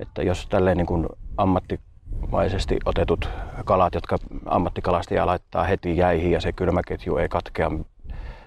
Että 0.01 0.23
jos 0.23 0.47
tälleen 0.47 0.77
niin 0.77 0.87
kuin 0.87 1.09
ammattimaisesti 1.37 2.79
otetut 2.85 3.29
kalat, 3.65 3.95
jotka 3.95 4.17
ammattikalastaja 4.47 5.27
laittaa 5.27 5.65
heti 5.65 5.97
jäihin 5.97 6.31
ja 6.31 6.41
se 6.41 6.53
kylmäketju 6.53 7.17
ei 7.17 7.29
katkea 7.29 7.71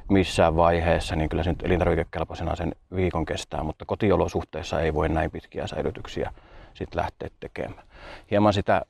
missään 0.09 0.55
vaiheessa, 0.55 1.15
niin 1.15 1.29
kyllä 1.29 1.43
se 1.43 1.49
nyt 1.49 1.63
elintarvikekelpoisena 1.63 2.55
sen 2.55 2.71
viikon 2.95 3.25
kestää, 3.25 3.63
mutta 3.63 3.85
kotiolosuhteissa 3.85 4.81
ei 4.81 4.93
voi 4.93 5.09
näin 5.09 5.31
pitkiä 5.31 5.67
säilytyksiä 5.67 6.33
sitten 6.73 7.01
lähteä 7.01 7.29
tekemään. 7.39 7.83
Hieman 8.31 8.53
sitä 8.53 8.81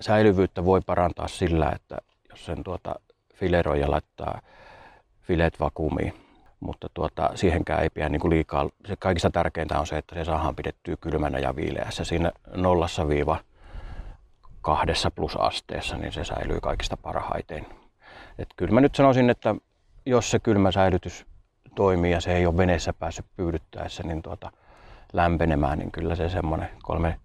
säilyvyyttä 0.00 0.64
voi 0.64 0.80
parantaa 0.80 1.28
sillä, 1.28 1.72
että 1.74 1.98
jos 2.30 2.44
sen 2.44 2.64
tuota 2.64 2.94
fileroi 3.34 3.80
ja 3.80 3.90
laittaa 3.90 4.40
filet 5.20 5.60
vakuumiin. 5.60 6.14
Mutta 6.60 6.88
tuota, 6.94 7.30
siihenkään 7.34 7.82
ei 7.82 7.90
pidä 7.90 8.08
niin 8.08 8.20
kuin 8.20 8.30
liikaa. 8.30 8.68
Se 8.86 8.96
kaikista 8.96 9.30
tärkeintä 9.30 9.80
on 9.80 9.86
se, 9.86 9.98
että 9.98 10.14
se 10.14 10.24
saadaan 10.24 10.56
pidettyä 10.56 10.96
kylmänä 11.00 11.38
ja 11.38 11.56
viileässä. 11.56 12.04
Siinä 12.04 12.32
nollassa 12.54 13.08
viiva 13.08 13.38
kahdessa 14.62 15.10
plus 15.10 15.36
asteessa, 15.36 15.96
niin 15.96 16.12
se 16.12 16.24
säilyy 16.24 16.60
kaikista 16.60 16.96
parhaiten. 16.96 17.66
Et 18.38 18.48
kyllä 18.56 18.72
mä 18.72 18.80
nyt 18.80 18.94
sanoisin, 18.94 19.30
että 19.30 19.54
jos 20.06 20.30
se 20.30 20.38
kylmä 20.38 20.70
säilytys 20.70 21.26
toimii 21.74 22.12
ja 22.12 22.20
se 22.20 22.36
ei 22.36 22.46
ole 22.46 22.56
veneessä 22.56 22.92
päässyt 22.92 23.26
pyydyttäessä 23.36 24.02
niin 24.02 24.22
tuota, 24.22 24.52
lämpenemään, 25.12 25.78
niin 25.78 25.92
kyllä 25.92 26.14
se 26.14 26.28
semmoinen 26.28 26.68
kolme, 26.82 27.20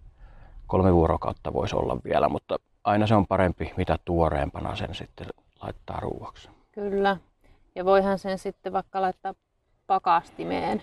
kolme 0.66 0.94
vuorokautta 0.94 1.52
voisi 1.52 1.76
olla 1.76 1.96
vielä, 2.04 2.28
mutta 2.28 2.58
aina 2.86 3.06
se 3.06 3.14
on 3.14 3.26
parempi, 3.26 3.72
mitä 3.76 3.98
tuoreempana 4.04 4.76
sen 4.76 4.94
sitten 4.94 5.26
laittaa 5.62 6.00
ruuaksi. 6.00 6.48
Kyllä. 6.72 7.16
Ja 7.74 7.84
voihan 7.84 8.18
sen 8.18 8.38
sitten 8.38 8.72
vaikka 8.72 9.02
laittaa 9.02 9.34
pakastimeen. 9.86 10.82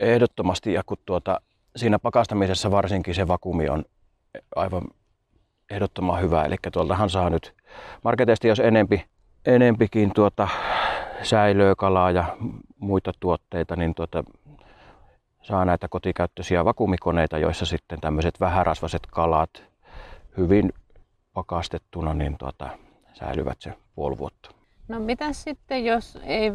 Ehdottomasti, 0.00 0.72
ja 0.72 0.82
kun 0.86 0.96
tuota, 1.06 1.40
siinä 1.76 1.98
pakastamisessa 1.98 2.70
varsinkin 2.70 3.14
se 3.14 3.28
vakumi 3.28 3.68
on 3.68 3.84
aivan 4.56 4.82
ehdottoman 5.70 6.20
hyvä. 6.20 6.44
Eli 6.44 6.56
tuoltahan 6.72 7.10
saa 7.10 7.30
nyt 7.30 7.54
marketeista, 8.04 8.46
jos 8.46 8.60
enempi, 8.60 9.04
enempikin 9.46 10.12
tuota, 10.14 10.48
säilöä, 11.22 11.74
kalaa 11.74 12.10
ja 12.10 12.36
muita 12.78 13.12
tuotteita, 13.20 13.76
niin 13.76 13.94
tuota, 13.94 14.24
saa 15.42 15.64
näitä 15.64 15.88
kotikäyttöisiä 15.88 16.64
vakuumikoneita, 16.64 17.38
joissa 17.38 17.66
sitten 17.66 18.00
tämmöiset 18.00 18.40
vähärasvaset 18.40 19.02
kalat 19.10 19.62
hyvin 20.36 20.72
pakastettuna 21.36 22.14
niin 22.14 22.38
tuota, 22.38 22.68
säilyvät 23.12 23.56
se 23.60 23.72
puoli 23.94 24.18
vuotta. 24.18 24.50
No 24.88 25.00
mitä 25.00 25.32
sitten, 25.32 25.84
jos 25.84 26.18
ei 26.22 26.52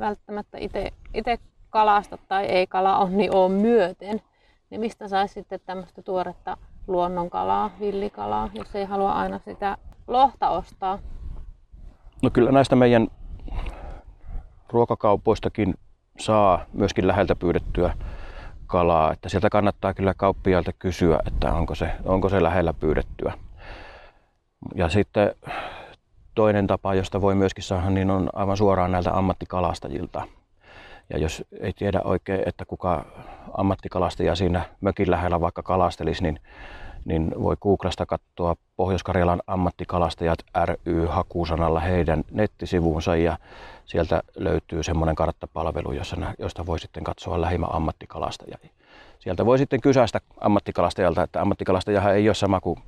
välttämättä 0.00 0.58
itse 1.14 1.38
kalasta 1.70 2.18
tai 2.28 2.44
ei 2.44 2.66
kala 2.66 2.98
on, 2.98 3.16
niin 3.16 3.34
on 3.34 3.50
myöten, 3.50 4.20
niin 4.70 4.80
mistä 4.80 5.08
saisi 5.08 5.34
sitten 5.34 5.60
tämmöistä 5.66 6.02
tuoretta 6.02 6.56
luonnonkalaa, 6.86 7.70
villikalaa, 7.80 8.50
jos 8.54 8.74
ei 8.76 8.84
halua 8.84 9.12
aina 9.12 9.38
sitä 9.38 9.76
lohta 10.06 10.48
ostaa? 10.50 10.98
No 12.22 12.30
kyllä 12.30 12.52
näistä 12.52 12.76
meidän 12.76 13.08
ruokakaupoistakin 14.68 15.74
saa 16.18 16.64
myöskin 16.72 17.06
läheltä 17.06 17.36
pyydettyä 17.36 17.94
kalaa, 18.66 19.12
että 19.12 19.28
sieltä 19.28 19.50
kannattaa 19.50 19.94
kyllä 19.94 20.14
kauppiailta 20.14 20.72
kysyä, 20.72 21.18
että 21.26 21.54
onko 21.54 21.74
se, 21.74 21.90
onko 22.04 22.28
se 22.28 22.42
lähellä 22.42 22.72
pyydettyä 22.72 23.32
Ja 24.74 24.88
sitten 24.88 25.34
toinen 26.34 26.66
tapa, 26.66 26.94
josta 26.94 27.20
voi 27.20 27.34
myöskin 27.34 27.64
saada, 27.64 27.90
niin 27.90 28.10
on 28.10 28.30
aivan 28.32 28.56
suoraan 28.56 28.92
näiltä 28.92 29.18
ammattikalastajilta. 29.18 30.22
Ja 31.10 31.18
jos 31.18 31.44
ei 31.60 31.72
tiedä 31.72 32.00
oikein, 32.04 32.42
että 32.46 32.64
kuka 32.64 33.04
ammattikalastaja 33.58 34.34
siinä 34.34 34.64
mökin 34.80 35.10
lähellä 35.10 35.40
vaikka 35.40 35.62
kalastelisi, 35.62 36.22
niin, 36.22 36.40
niin 37.04 37.34
voi 37.42 37.56
Googlasta 37.62 38.06
katsoa 38.06 38.56
Pohjois-Karjalan 38.76 39.42
ammattikalastajat 39.46 40.38
ry 40.64 41.06
hakusanalla 41.06 41.80
heidän 41.80 42.24
nettisivunsa 42.30 43.16
ja 43.16 43.38
sieltä 43.84 44.22
löytyy 44.36 44.82
semmoinen 44.82 45.16
karttapalvelu, 45.16 45.92
jossa, 45.92 46.16
josta 46.38 46.66
voi 46.66 46.78
sitten 46.78 47.04
katsoa 47.04 47.40
lähimmä 47.40 47.66
ammattikalastaja. 47.70 48.58
Sieltä 49.18 49.46
voi 49.46 49.58
sitten 49.58 49.80
kysäistä 49.80 50.20
ammattikalastajalta, 50.40 51.22
että 51.22 51.40
ammattikalastajahan 51.40 52.14
ei 52.14 52.28
ole 52.28 52.34
sama 52.34 52.60
kuin 52.60 52.78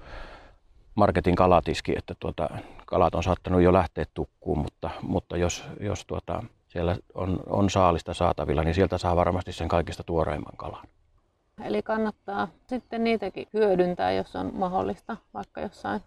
marketin 1.00 1.34
kalatiski, 1.34 1.94
että 1.98 2.14
tuota, 2.20 2.48
kalat 2.86 3.14
on 3.14 3.22
saattanut 3.22 3.62
jo 3.62 3.72
lähteä 3.72 4.04
tukkuun, 4.14 4.58
mutta, 4.58 4.90
mutta 5.02 5.36
jos, 5.36 5.64
jos 5.80 6.06
tuota, 6.06 6.42
siellä 6.68 6.96
on, 7.14 7.40
on 7.46 7.70
saalista 7.70 8.14
saatavilla, 8.14 8.62
niin 8.62 8.74
sieltä 8.74 8.98
saa 8.98 9.16
varmasti 9.16 9.52
sen 9.52 9.68
kaikista 9.68 10.02
tuoreimman 10.04 10.56
kalan. 10.56 10.86
Eli 11.64 11.82
kannattaa 11.82 12.48
sitten 12.66 13.04
niitäkin 13.04 13.46
hyödyntää, 13.54 14.12
jos 14.12 14.36
on 14.36 14.50
mahdollista, 14.54 15.16
vaikka 15.34 15.60
jossain 15.60 16.00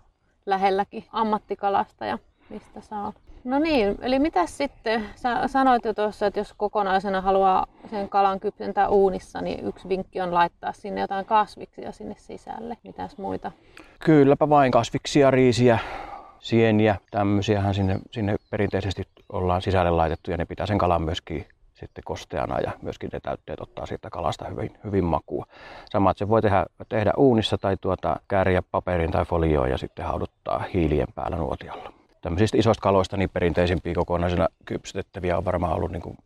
lähelläkin 0.46 1.06
ammattikalasta 1.12 2.06
ja 2.06 2.20
mistä 2.50 2.82
saa. 2.82 3.14
No 3.44 3.60
niin, 3.60 3.96
eli 4.02 4.20
mitä 4.20 4.46
sitten? 4.46 5.06
Sä 5.16 5.48
sanoit 5.48 5.86
jo 5.86 5.94
tuossa, 5.94 6.26
että 6.26 6.40
jos 6.40 6.54
kokonaisena 6.58 7.22
haluaa 7.22 7.66
sen 7.90 8.10
kalan 8.10 8.40
kypsentää 8.40 8.90
uunissa, 8.90 9.42
niin 9.42 9.68
yksi 9.68 9.90
vinkki 9.90 10.22
on 10.22 10.34
laittaa 10.34 10.74
sinne 10.74 11.02
jotain 11.02 11.26
kasviksia 11.26 11.92
sinne 11.92 12.16
sisälle. 12.18 12.78
Mitäs 12.84 13.18
muita? 13.18 13.52
Kylläpä 14.00 14.50
vain 14.50 14.72
kasviksia, 14.72 15.32
riisiä, 15.32 15.80
sieniä, 16.40 16.96
tämmöisiähän 17.12 17.74
sinne, 17.74 18.00
sinne 18.12 18.36
perinteisesti 18.50 19.04
ollaan 19.30 19.62
sisälle 19.62 19.92
laitettu 19.92 20.32
ja 20.32 20.38
ne 20.38 20.46
pitää 20.46 20.66
sen 20.66 20.78
kalan 20.78 21.02
myöskin 21.02 21.46
sitten 21.74 22.04
kosteana 22.04 22.60
ja 22.60 22.72
myöskin 22.82 23.10
ne 23.14 23.20
täytteet 23.20 23.62
ottaa 23.62 23.86
siitä 23.86 24.10
kalasta 24.10 24.46
hyvin, 24.46 24.78
hyvin 24.84 25.04
makua. 25.04 25.46
Sama, 25.90 26.12
että 26.12 26.20
se 26.20 26.30
voi 26.30 26.42
tehdä, 26.42 26.66
tehdä 26.90 27.14
uunissa 27.18 27.58
tai 27.58 27.78
tuota, 27.82 28.16
kääriä 28.28 28.62
paperin 28.72 29.12
tai 29.12 29.26
folioon 29.26 29.70
ja 29.70 29.78
sitten 29.78 30.06
hauduttaa 30.06 30.66
hiilien 30.74 31.08
päällä 31.16 31.38
nuotiolla. 31.38 32.03
Tämmöisistä 32.24 32.58
isoista 32.58 32.82
kaloista 32.82 33.18
niin 33.18 33.30
perinteisimpiä 33.30 33.94
kokonaisena 33.94 34.48
kypsytettäviä 34.66 35.38
on 35.38 35.46
varmaan 35.46 35.76
ollut 35.76 35.92
niin 35.92 36.02
kuin 36.02 36.18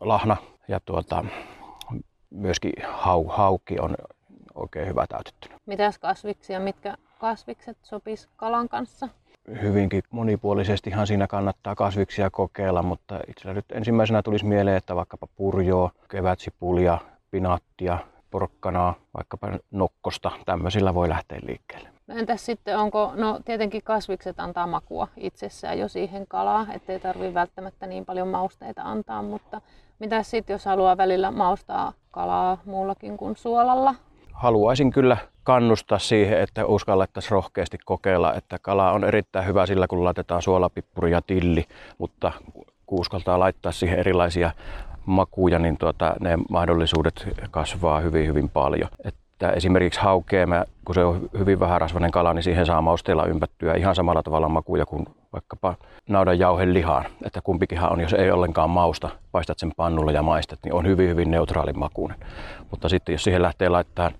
lahna 0.00 0.36
ja 0.68 0.80
tuota, 0.80 1.24
myöskin 2.30 2.72
hau, 2.88 3.24
haukki 3.28 3.78
on 3.80 3.96
oikein 4.54 4.88
hyvä 4.88 5.06
täytettynä. 5.06 5.54
Mitäs 5.66 5.98
kasviksia, 5.98 6.60
mitkä 6.60 6.96
kasvikset 7.18 7.78
sopis 7.82 8.28
kalan 8.36 8.68
kanssa? 8.68 9.08
hyvinkin 9.62 10.02
monipuolisestihan 10.10 11.06
siinä 11.06 11.26
kannattaa 11.26 11.74
kasviksia 11.74 12.30
kokeilla, 12.30 12.82
mutta 12.82 13.20
itsellä 13.28 13.54
nyt 13.54 13.64
ensimmäisenä 13.72 14.22
tulisi 14.22 14.44
mieleen, 14.44 14.76
että 14.76 14.96
vaikkapa 14.96 15.26
purjoa, 15.36 15.90
kevätsipulia, 16.10 16.98
pinaattia, 17.30 17.98
porkkanaa, 18.30 18.94
vaikkapa 19.16 19.58
nokkosta, 19.70 20.30
tämmöisillä 20.46 20.94
voi 20.94 21.08
lähteä 21.08 21.38
liikkeelle. 21.42 21.97
Entäs 22.08 22.46
sitten 22.46 22.78
onko, 22.78 23.12
no 23.14 23.40
tietenkin 23.44 23.82
kasvikset 23.82 24.40
antaa 24.40 24.66
makua 24.66 25.08
itsessään 25.16 25.78
jo 25.78 25.88
siihen 25.88 26.26
kalaa, 26.26 26.66
ettei 26.72 27.00
tarvitse 27.00 27.34
välttämättä 27.34 27.86
niin 27.86 28.04
paljon 28.04 28.28
mausteita 28.28 28.82
antaa, 28.82 29.22
mutta 29.22 29.60
mitä 29.98 30.22
sitten 30.22 30.54
jos 30.54 30.64
haluaa 30.64 30.96
välillä 30.96 31.30
maustaa 31.30 31.92
kalaa 32.10 32.58
muullakin 32.64 33.16
kuin 33.16 33.36
suolalla? 33.36 33.94
Haluaisin 34.32 34.90
kyllä 34.92 35.16
kannustaa 35.42 35.98
siihen, 35.98 36.40
että 36.40 36.66
uskallettaisiin 36.66 37.30
rohkeasti 37.30 37.78
kokeilla, 37.84 38.34
että 38.34 38.58
kala 38.62 38.92
on 38.92 39.04
erittäin 39.04 39.46
hyvä 39.46 39.66
sillä, 39.66 39.86
kun 39.86 40.04
laitetaan 40.04 40.42
suolapippuri 40.42 41.10
ja 41.10 41.22
tilli, 41.22 41.64
mutta 41.98 42.32
kun 42.86 43.00
uskaltaa 43.00 43.38
laittaa 43.38 43.72
siihen 43.72 43.98
erilaisia 43.98 44.50
makuja, 45.06 45.58
niin 45.58 45.78
tuota, 45.78 46.14
ne 46.20 46.38
mahdollisuudet 46.50 47.28
kasvaa 47.50 48.00
hyvin, 48.00 48.26
hyvin 48.26 48.48
paljon. 48.48 48.88
Että 49.38 49.50
esimerkiksi 49.50 50.00
haukeema, 50.00 50.64
kun 50.84 50.94
se 50.94 51.04
on 51.04 51.28
hyvin 51.38 51.60
vähärasvainen 51.60 52.10
kala, 52.10 52.34
niin 52.34 52.42
siihen 52.42 52.66
saa 52.66 52.82
mausteilla 52.82 53.26
ympättyä 53.26 53.74
ihan 53.74 53.94
samalla 53.94 54.22
tavalla 54.22 54.48
makuja 54.48 54.86
kuin 54.86 55.06
vaikkapa 55.32 55.74
naudan 56.08 56.38
jauhen 56.38 56.74
lihaan. 56.74 57.04
Että 57.26 57.40
kumpikinhan 57.44 57.92
on, 57.92 58.00
jos 58.00 58.12
ei 58.12 58.30
ollenkaan 58.30 58.70
mausta, 58.70 59.08
paistat 59.32 59.58
sen 59.58 59.72
pannulla 59.76 60.12
ja 60.12 60.22
maistat, 60.22 60.58
niin 60.64 60.74
on 60.74 60.86
hyvin, 60.86 61.08
hyvin 61.08 61.30
neutraalin 61.30 61.78
makuinen. 61.78 62.18
Mutta 62.70 62.88
sitten 62.88 63.12
jos 63.12 63.24
siihen 63.24 63.42
lähtee 63.42 63.68
laittamaan 63.68 64.14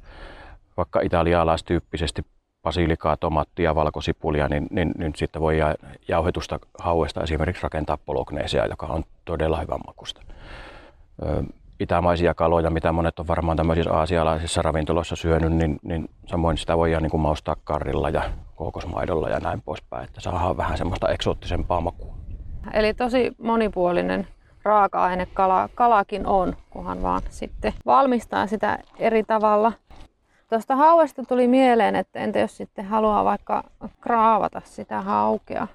vaikka 0.77 1.01
italialaistyyppisesti 1.01 2.23
basilikaa, 2.63 3.17
tomaattia, 3.17 3.75
valkosipulia, 3.75 4.49
niin, 4.49 4.67
niin, 4.71 4.93
niin 4.99 5.13
sitten 5.17 5.43
voi 5.43 5.59
jauhetusta 6.09 6.59
hauesta 6.79 7.23
esimerkiksi 7.23 7.63
rakentaa 7.63 7.99
polokneesia, 8.07 8.67
joka 8.67 8.87
on 8.87 9.05
todella 9.25 9.61
hyvän 9.61 9.81
makusta. 9.87 10.23
Itämaisia 11.81 12.35
kaloja, 12.35 12.71
mitä 12.71 12.93
monet 12.93 13.19
on 13.19 13.27
varmaan 13.29 13.57
tämmöisissä 13.57 13.93
aasialaisissa 13.93 14.63
ravintoloissa 14.63 15.17
syönyt, 15.17 15.53
niin, 15.53 15.79
niin 15.83 16.11
samoin 16.27 16.59
sitä 16.59 16.77
voidaan 16.79 17.03
niin 17.03 17.11
kuin 17.11 17.21
maustaa 17.21 17.57
karrilla 17.65 18.11
ja 18.11 18.23
kookosmaidolla 18.55 19.29
ja 19.29 19.41
näin 19.41 19.63
poispäin, 19.63 20.05
että 20.05 20.21
saadaan 20.21 20.57
vähän 20.57 20.79
semmoista 20.79 21.09
eksoottisempaa 21.09 21.81
makua. 21.81 22.15
Eli 22.73 22.95
tosi 22.95 23.33
monipuolinen 23.43 24.27
raaka-aine 24.63 25.27
kala, 25.35 25.69
kalakin 25.75 26.27
on, 26.27 26.57
kunhan 26.71 27.03
vaan 27.03 27.23
sitten 27.31 27.73
valmistaa 27.87 28.47
sitä 28.47 28.79
eri 28.99 29.25
tavalla. 29.25 29.73
Tuosta 30.49 30.77
hauesta 30.77 31.23
tuli 31.25 31.49
mieleen, 31.49 31.97
että 31.97 32.19
entä 32.19 32.39
jos 32.39 32.57
sitten 32.57 32.85
haluaa 32.85 33.25
vaikka 33.25 33.65
kraavata 34.01 34.63
sitä 34.65 35.01
haukea, 35.01 35.67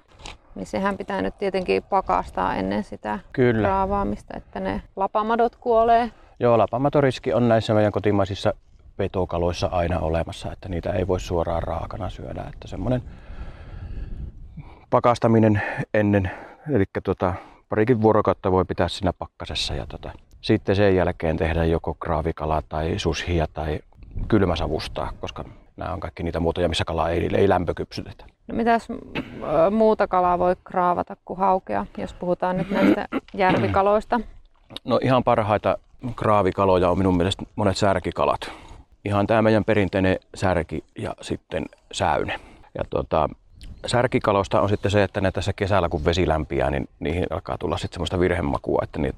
niin 0.54 0.66
sehän 0.66 0.96
pitää 0.96 1.22
nyt 1.22 1.38
tietenkin 1.38 1.82
pakastaa 1.82 2.54
ennen 2.54 2.84
sitä 2.84 3.18
Kyllä. 3.32 3.68
kraavaamista, 3.68 4.36
että 4.36 4.60
ne 4.60 4.82
lapamadot 4.96 5.56
kuolee. 5.56 6.10
Joo, 6.40 6.58
lapamatoriski 6.58 7.32
on 7.32 7.48
näissä 7.48 7.74
meidän 7.74 7.92
kotimaisissa 7.92 8.54
petokaloissa 8.96 9.66
aina 9.66 9.98
olemassa, 9.98 10.52
että 10.52 10.68
niitä 10.68 10.92
ei 10.92 11.06
voi 11.06 11.20
suoraan 11.20 11.62
raakana 11.62 12.10
syödä. 12.10 12.44
Että 12.52 12.68
semmoinen 12.68 13.02
pakastaminen 14.90 15.62
ennen, 15.94 16.30
eli 16.72 16.84
tuota, 17.04 17.34
parikin 17.68 18.02
vuorokautta 18.02 18.52
voi 18.52 18.64
pitää 18.64 18.88
siinä 18.88 19.12
pakkasessa 19.12 19.74
ja 19.74 19.86
tota, 19.86 20.12
sitten 20.40 20.76
sen 20.76 20.96
jälkeen 20.96 21.36
tehdä 21.36 21.64
joko 21.64 21.94
kraavikala 21.94 22.62
tai 22.68 22.94
sushia 22.96 23.46
tai 23.52 23.80
kylmäsavustaa, 24.28 25.12
koska 25.20 25.44
nämä 25.76 25.92
on 25.92 26.00
kaikki 26.00 26.22
niitä 26.22 26.40
muotoja, 26.40 26.68
missä 26.68 26.84
kalaa 26.84 27.10
ei, 27.10 27.30
ei 27.36 27.48
lämpökypsytetä. 27.48 28.24
No 28.46 28.54
mitäs 28.54 28.88
muuta 29.70 30.06
kalaa 30.08 30.38
voi 30.38 30.56
kraavata 30.64 31.16
kuin 31.24 31.38
haukea, 31.38 31.86
jos 31.98 32.14
puhutaan 32.14 32.56
nyt 32.56 32.70
näistä 32.70 33.08
järvikaloista? 33.34 34.20
No 34.84 34.98
ihan 35.02 35.24
parhaita 35.24 35.78
kraavikaloja 36.16 36.90
on 36.90 36.98
minun 36.98 37.16
mielestä 37.16 37.42
monet 37.56 37.76
särkikalat. 37.76 38.52
Ihan 39.04 39.26
tämä 39.26 39.42
meidän 39.42 39.64
perinteinen 39.64 40.18
särki 40.34 40.84
ja 40.98 41.14
sitten 41.20 41.66
säyne. 41.92 42.40
Ja 42.78 42.84
tuota, 42.90 43.28
särkikaloista 43.86 44.60
on 44.60 44.68
sitten 44.68 44.90
se, 44.90 45.02
että 45.02 45.20
ne 45.20 45.32
tässä 45.32 45.52
kesällä 45.52 45.88
kun 45.88 46.04
vesi 46.04 46.28
lämpiää, 46.28 46.70
niin 46.70 46.88
niihin 47.00 47.26
alkaa 47.30 47.58
tulla 47.58 47.76
sitten 47.76 47.94
semmoista 47.94 48.20
virhemakua, 48.20 48.80
että 48.82 48.98
ne, 48.98 49.10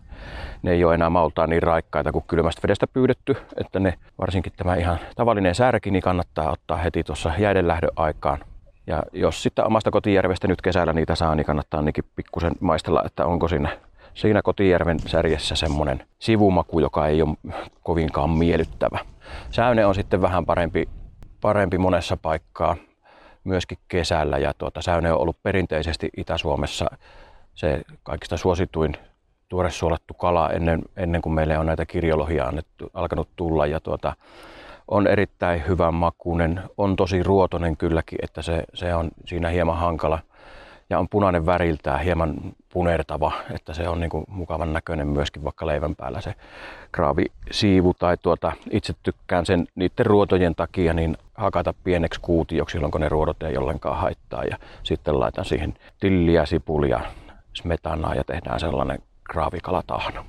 ne 0.62 0.70
ei 0.70 0.85
ole 0.85 0.94
enää 0.94 1.11
maultaan 1.11 1.50
niin 1.50 1.62
raikkaita 1.62 2.12
kuin 2.12 2.24
kylmästä 2.29 2.62
vedestä 2.62 2.87
pyydetty, 2.87 3.37
että 3.61 3.81
ne 3.81 3.94
varsinkin 4.18 4.52
tämä 4.57 4.74
ihan 4.74 4.98
tavallinen 5.16 5.55
särki, 5.55 5.90
niin 5.90 6.02
kannattaa 6.02 6.50
ottaa 6.50 6.76
heti 6.76 7.05
tuossa 7.05 7.33
jäidenlähdön 7.38 7.90
aikaan. 7.96 8.38
Ja 8.87 9.02
jos 9.12 9.42
sitten 9.42 9.66
omasta 9.66 9.90
kotijärvestä 9.90 10.48
nyt 10.48 10.62
kesällä 10.62 10.92
niitä 10.92 11.14
saa, 11.14 11.35
niin 11.35 11.46
kannattaa 11.46 11.79
ainakin 11.81 12.05
pikkusen 12.16 12.52
maistella, 12.61 13.02
että 13.07 13.26
onko 13.26 13.48
siinä, 13.48 13.68
siinä 14.14 14.42
kotijärven 14.42 15.00
särjessä 15.00 15.55
semmoinen 15.55 16.07
sivumaku, 16.18 16.81
joka 16.81 17.07
ei 17.07 17.22
ole 17.22 17.37
kovinkaan 17.83 18.31
miellyttävä. 18.31 18.98
Säyne 19.50 19.87
on 19.87 19.94
sitten 19.94 20.22
vähän 20.22 20.46
parempi, 20.46 20.88
parempi 21.40 21.79
monessa 21.79 22.16
paikkaa 22.16 22.76
myöskin 23.46 23.78
kesällä. 23.88 24.38
Ja 24.38 24.54
tuota, 24.54 24.82
säyne 24.82 25.12
on 25.12 25.20
ollut 25.20 25.42
perinteisesti 25.42 26.09
Itä-Suomessa 26.16 26.87
se 27.54 27.82
kaikista 28.02 28.37
suosituin 28.37 28.96
tuore 29.48 29.70
suolattu 29.70 30.14
kala 30.14 30.50
ennen, 30.50 30.82
ennen 30.96 31.22
kuin 31.22 31.32
meille 31.32 31.59
on 31.59 31.66
näitä 31.66 31.87
kirjolohia 31.87 32.44
annettu, 32.44 32.90
alkanut 32.94 33.28
tulla. 33.37 33.66
Ja 33.66 33.80
tuota, 33.80 34.16
on 34.88 35.06
erittäin 35.06 35.62
hyvän 35.68 35.94
makuinen, 35.94 36.62
on 36.76 36.96
tosi 36.96 37.22
ruotonen 37.22 37.76
kylläkin, 37.76 38.18
että 38.22 38.42
se, 38.42 38.64
se 38.74 38.94
on 38.94 39.11
siinä 39.24 39.48
hieman 39.48 39.76
hankala. 39.76 40.18
Ja 40.90 40.98
on 40.98 41.09
punainen 41.09 41.46
väriltään, 41.46 42.00
hieman 42.00 42.35
punertava, 42.72 43.32
että 43.54 43.74
se 43.74 43.88
on 43.88 44.00
niin 44.00 44.11
kuin 44.11 44.24
mukavan 44.28 44.72
näköinen 44.72 45.06
myöskin 45.06 45.44
vaikka 45.44 45.66
leivän 45.66 45.96
päällä 45.96 46.20
se 46.20 46.35
kraavisiivu 46.92 47.94
tai 47.94 48.16
tuota, 48.22 48.52
itse 48.70 48.94
tykkään 49.02 49.46
sen 49.46 49.68
niiden 49.74 50.06
ruotojen 50.06 50.54
takia 50.54 50.94
niin 50.94 51.16
hakata 51.37 51.75
pieneksi 51.85 52.20
kuutioksi 52.20 52.72
silloin 52.72 52.90
kun 52.92 53.01
ne 53.01 53.09
ruodot 53.09 53.42
ei 53.42 53.57
ollenkaan 53.57 53.99
haittaa 53.99 54.44
ja 54.44 54.59
sitten 54.83 55.20
laitan 55.20 55.44
siihen 55.44 55.75
tilliä, 56.01 56.46
sipulia, 56.46 57.01
smetanaa 57.53 58.14
ja 58.14 58.25
tehdään 58.25 58.61
sellainen 58.61 58.99
kraavikalatahna. 59.25 60.25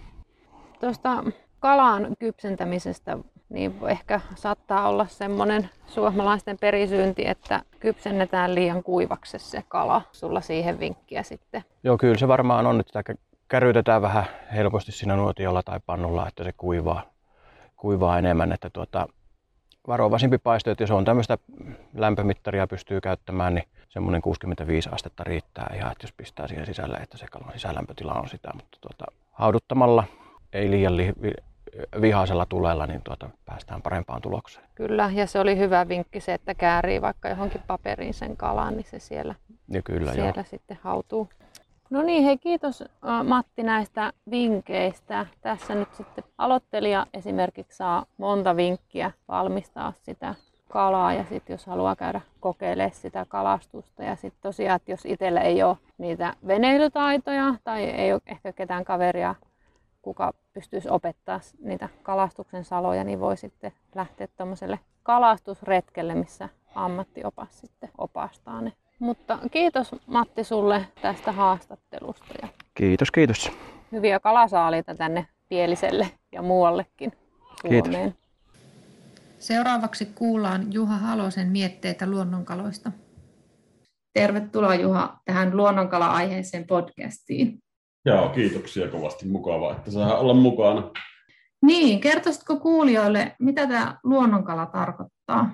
Tuosta 0.79 1.23
kalan 1.59 2.07
kypsentämisestä 2.19 3.17
niin 3.49 3.75
ehkä 3.87 4.21
saattaa 4.35 4.89
olla 4.89 5.05
semmoinen 5.05 5.69
suomalaisten 5.87 6.57
perisyynti, 6.61 7.27
että 7.27 7.61
kypsennetään 7.79 8.55
liian 8.55 8.83
kuivaksi 8.83 9.39
se 9.39 9.63
kala. 9.67 10.01
Sulla 10.11 10.41
siihen 10.41 10.79
vinkkiä 10.79 11.23
sitten. 11.23 11.63
Joo, 11.83 11.97
kyllä 11.97 12.17
se 12.17 12.27
varmaan 12.27 12.67
on, 12.67 12.79
että 12.79 12.99
sitä 12.99 13.13
käryytetään 13.47 14.01
vähän 14.01 14.25
helposti 14.55 14.91
siinä 14.91 15.15
nuotiolla 15.15 15.63
tai 15.63 15.79
pannulla, 15.85 16.27
että 16.27 16.43
se 16.43 16.51
kuivaa, 16.57 17.03
kuivaa 17.75 18.17
enemmän. 18.17 18.51
Että 18.51 18.69
tuota, 18.69 19.07
varovaisempi 19.87 20.37
paisto, 20.37 20.71
että 20.71 20.83
jos 20.83 20.91
on 20.91 21.05
tämmöistä 21.05 21.37
lämpömittaria 21.95 22.67
pystyy 22.67 23.01
käyttämään, 23.01 23.55
niin 23.55 23.67
semmoinen 23.89 24.21
65 24.21 24.89
astetta 24.91 25.23
riittää 25.23 25.73
ihan, 25.75 25.91
että 25.91 26.03
jos 26.03 26.13
pistää 26.13 26.47
siihen 26.47 26.65
sisälle, 26.65 26.97
että 26.97 27.17
se 27.17 27.25
kalan 27.31 27.53
sisälämpötila 27.53 28.13
on 28.13 28.29
sitä, 28.29 28.49
mutta 28.53 28.77
tuota, 28.81 29.05
hauduttamalla 29.31 30.03
ei 30.53 30.71
liian 30.71 30.97
li- 30.97 31.13
vihaisella 32.01 32.45
tulella, 32.45 32.87
niin 32.87 33.01
tuota, 33.03 33.29
päästään 33.45 33.81
parempaan 33.81 34.21
tulokseen. 34.21 34.65
Kyllä, 34.75 35.11
ja 35.13 35.27
se 35.27 35.39
oli 35.39 35.57
hyvä 35.57 35.87
vinkki 35.87 36.19
se, 36.19 36.33
että 36.33 36.55
käärii 36.55 37.01
vaikka 37.01 37.29
johonkin 37.29 37.61
paperiin 37.67 38.13
sen 38.13 38.37
kalan, 38.37 38.77
niin 38.77 38.85
se 38.85 38.99
siellä, 38.99 39.35
ja 39.69 39.81
kyllä, 39.81 40.13
siellä 40.13 40.33
joo. 40.35 40.43
sitten 40.43 40.79
hautuu. 40.81 41.29
No 41.89 42.01
niin, 42.01 42.23
hei 42.23 42.37
kiitos 42.37 42.83
Matti 43.23 43.63
näistä 43.63 44.13
vinkkeistä. 44.31 45.25
Tässä 45.41 45.75
nyt 45.75 45.93
sitten 45.93 46.23
aloittelija 46.37 47.05
esimerkiksi 47.13 47.77
saa 47.77 48.05
monta 48.17 48.55
vinkkiä 48.55 49.11
valmistaa 49.27 49.93
sitä 50.01 50.35
kalaa 50.69 51.13
ja 51.13 51.23
sitten 51.29 51.53
jos 51.53 51.65
haluaa 51.65 51.95
käydä 51.95 52.21
kokeilemaan 52.39 52.91
sitä 52.95 53.25
kalastusta 53.29 54.03
ja 54.03 54.15
sitten 54.15 54.41
tosiaan, 54.41 54.75
että 54.75 54.91
jos 54.91 55.05
itsellä 55.05 55.41
ei 55.41 55.63
ole 55.63 55.77
niitä 55.97 56.33
veneilytaitoja 56.47 57.55
tai 57.63 57.83
ei 57.83 58.13
ole 58.13 58.21
ehkä 58.25 58.53
ketään 58.53 58.85
kaveria, 58.85 59.35
kuka 60.01 60.33
pystyisi 60.53 60.89
opettaa 60.89 61.39
niitä 61.59 61.89
kalastuksen 62.03 62.65
saloja, 62.65 63.03
niin 63.03 63.19
voi 63.19 63.37
sitten 63.37 63.71
lähteä 63.95 64.27
tuommoiselle 64.37 64.79
kalastusretkelle, 65.03 66.15
missä 66.15 66.49
ammattiopas 66.75 67.59
sitten 67.59 67.89
opastaa 67.97 68.61
ne. 68.61 68.73
Mutta 68.99 69.39
kiitos 69.51 69.95
Matti 70.07 70.43
sulle 70.43 70.87
tästä 71.01 71.31
haastattelusta. 71.31 72.33
Ja 72.41 72.47
kiitos, 72.73 73.11
kiitos. 73.11 73.51
Hyviä 73.91 74.19
kalasaaliita 74.19 74.95
tänne 74.95 75.27
Pieliselle 75.49 76.11
ja 76.31 76.41
muuallekin 76.41 77.11
Suomeen. 77.61 77.83
Kiitos. 77.83 78.27
Seuraavaksi 79.39 80.05
kuullaan 80.05 80.73
Juha 80.73 80.97
Halosen 80.97 81.47
mietteitä 81.47 82.09
luonnonkaloista. 82.09 82.91
Tervetuloa 84.13 84.75
Juha 84.75 85.19
tähän 85.25 85.57
luonnonkala-aiheeseen 85.57 86.67
podcastiin. 86.67 87.59
Joo, 88.05 88.29
kiitoksia 88.29 88.87
kovasti. 88.87 89.27
Mukavaa, 89.27 89.71
että 89.71 89.91
saa 89.91 90.17
olla 90.17 90.33
mukana. 90.33 90.91
Niin, 91.61 91.99
kertoisitko 91.99 92.59
kuulijoille, 92.59 93.35
mitä 93.39 93.67
tämä 93.67 93.97
luonnonkala 94.03 94.65
tarkoittaa? 94.65 95.51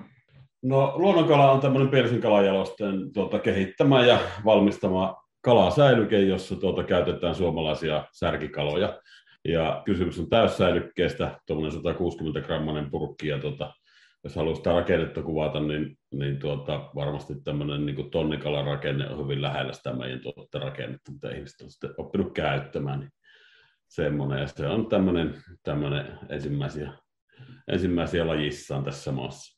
No, 0.64 0.92
luonnonkala 0.96 1.52
on 1.52 1.60
tämmöinen 1.60 1.88
pienisen 1.88 2.20
kalajalosten 2.20 3.12
tuota, 3.12 3.38
kehittämä 3.38 4.06
ja 4.06 4.18
valmistama 4.44 5.22
kalasäilyke, 5.40 6.20
jossa 6.20 6.56
tuota, 6.56 6.84
käytetään 6.84 7.34
suomalaisia 7.34 8.04
särkikaloja. 8.12 9.00
Ja 9.48 9.82
kysymys 9.84 10.18
on 10.18 10.28
täyssäilykkeestä, 10.28 11.40
tuommoinen 11.46 11.72
160 11.72 12.40
grammanen 12.40 12.90
purkki, 12.90 13.28
ja 13.28 13.38
tuota, 13.38 13.72
jos 14.24 14.36
haluaa 14.36 14.54
sitä 14.54 14.72
rakennetta 14.72 15.22
kuvata, 15.22 15.60
niin, 15.60 15.96
niin 16.14 16.38
tuota, 16.38 16.90
varmasti 16.94 17.34
tämmöinen 17.44 17.86
niin 17.86 18.10
tonnikalan 18.10 18.64
rakenne 18.64 19.08
on 19.08 19.24
hyvin 19.24 19.42
lähellä 19.42 19.72
sitä 19.72 19.92
meidän 19.92 20.20
tuotteen 20.20 20.62
rakennetta, 20.62 21.12
mitä 21.12 21.30
ihmiset 21.30 21.60
on 21.60 21.70
sitten 21.70 21.94
oppinut 21.98 22.32
käyttämään. 22.32 23.00
Niin 23.00 23.10
semmoinen, 23.88 24.40
ja 24.40 24.46
se 24.46 24.66
on 24.66 24.86
tämmöinen, 24.86 25.34
tämmöinen 25.62 26.18
ensimmäisiä, 26.28 26.92
ensimmäisiä 27.68 28.26
lajissaan 28.26 28.84
tässä 28.84 29.12
maassa. 29.12 29.53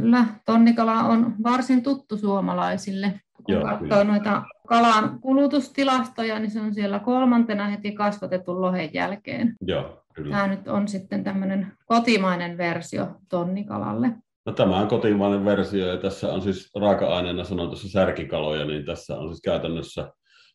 Kyllä, 0.00 0.24
tonnikala 0.46 0.92
on 0.92 1.34
varsin 1.42 1.82
tuttu 1.82 2.16
suomalaisille. 2.16 3.20
Kun 3.32 3.54
Joo, 3.54 3.62
katsoo 3.62 3.88
kyllä. 3.88 4.04
noita 4.04 4.42
kalan 4.68 5.20
kulutustilastoja, 5.20 6.38
niin 6.38 6.50
se 6.50 6.60
on 6.60 6.74
siellä 6.74 6.98
kolmantena 6.98 7.66
heti 7.68 7.92
kasvatetun 7.92 8.60
lohen 8.60 8.90
jälkeen. 8.92 9.54
Joo, 9.60 10.02
kyllä. 10.14 10.36
Tämä 10.36 10.46
nyt 10.46 10.68
on 10.68 10.88
sitten 10.88 11.24
tämmöinen 11.24 11.72
kotimainen 11.86 12.58
versio 12.58 13.08
tonnikalalle. 13.28 14.10
No, 14.46 14.52
tämä 14.52 14.80
on 14.80 14.88
kotimainen 14.88 15.44
versio 15.44 15.86
ja 15.86 15.96
tässä 15.96 16.32
on 16.32 16.42
siis 16.42 16.70
raaka-aineena 16.80 17.44
sanon 17.44 17.66
tuossa 17.66 17.88
särkikaloja, 17.88 18.64
niin 18.64 18.84
tässä 18.84 19.18
on 19.18 19.28
siis 19.28 19.42
käytännössä 19.42 20.12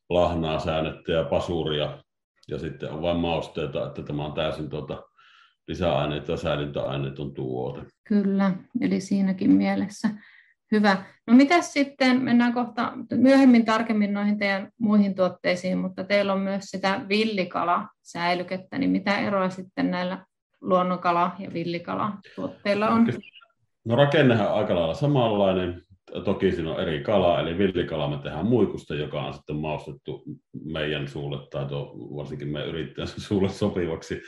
lahnaa, 0.10 0.60
säännettä 0.60 1.12
ja 1.12 1.23
pasuria 1.23 1.97
ja 2.47 2.60
sitten 2.60 2.91
on 2.91 3.02
vain 3.02 3.17
mausteita, 3.17 3.88
että 3.88 4.04
tämä 4.04 4.25
on 4.25 4.34
täysin 4.34 4.69
tuota 4.69 5.04
lisäaineet 5.69 6.27
ja 6.27 6.38
säilintäaineeton 6.38 7.34
tuote. 7.34 7.82
Kyllä, 8.08 8.51
eli 8.82 9.01
siinäkin 9.01 9.51
mielessä 9.51 10.10
hyvä. 10.71 10.97
No 11.27 11.34
mitä 11.34 11.62
sitten, 11.62 12.21
mennään 12.21 12.53
kohta 12.53 12.93
myöhemmin 13.15 13.65
tarkemmin 13.65 14.13
noihin 14.13 14.38
teidän 14.38 14.71
muihin 14.79 15.15
tuotteisiin, 15.15 15.77
mutta 15.77 16.03
teillä 16.03 16.34
on 16.34 16.39
myös 16.39 16.65
sitä 16.65 17.01
villikala-säilykettä, 17.10 18.77
niin 18.77 18.89
mitä 18.89 19.19
eroa 19.19 19.49
sitten 19.49 19.91
näillä 19.91 20.25
luonnonkala- 20.62 21.36
ja 21.39 21.53
villikala-tuotteilla 21.53 22.89
on? 22.89 23.08
No 23.86 23.95
rakennehan 23.95 24.47
on 24.47 24.58
aika 24.58 24.75
lailla 24.75 24.93
samanlainen, 24.93 25.82
toki 26.26 26.52
siinä 26.52 26.72
on 26.72 26.82
eri 26.82 27.04
kala, 27.04 27.39
eli 27.39 27.58
villikala 27.58 28.08
me 28.08 28.17
tehdään 28.24 28.45
muikusta, 28.45 28.95
joka 28.95 29.22
on 29.22 29.34
sitten 29.34 29.56
maustettu 29.56 30.24
meidän 30.65 31.08
suulle 31.08 31.48
tai 31.50 31.65
tuo, 31.65 31.93
varsinkin 32.15 32.48
meidän 32.48 32.69
yrittäjän 32.69 33.08
suulle 33.28 33.50
sopivaksi. 33.50 34.22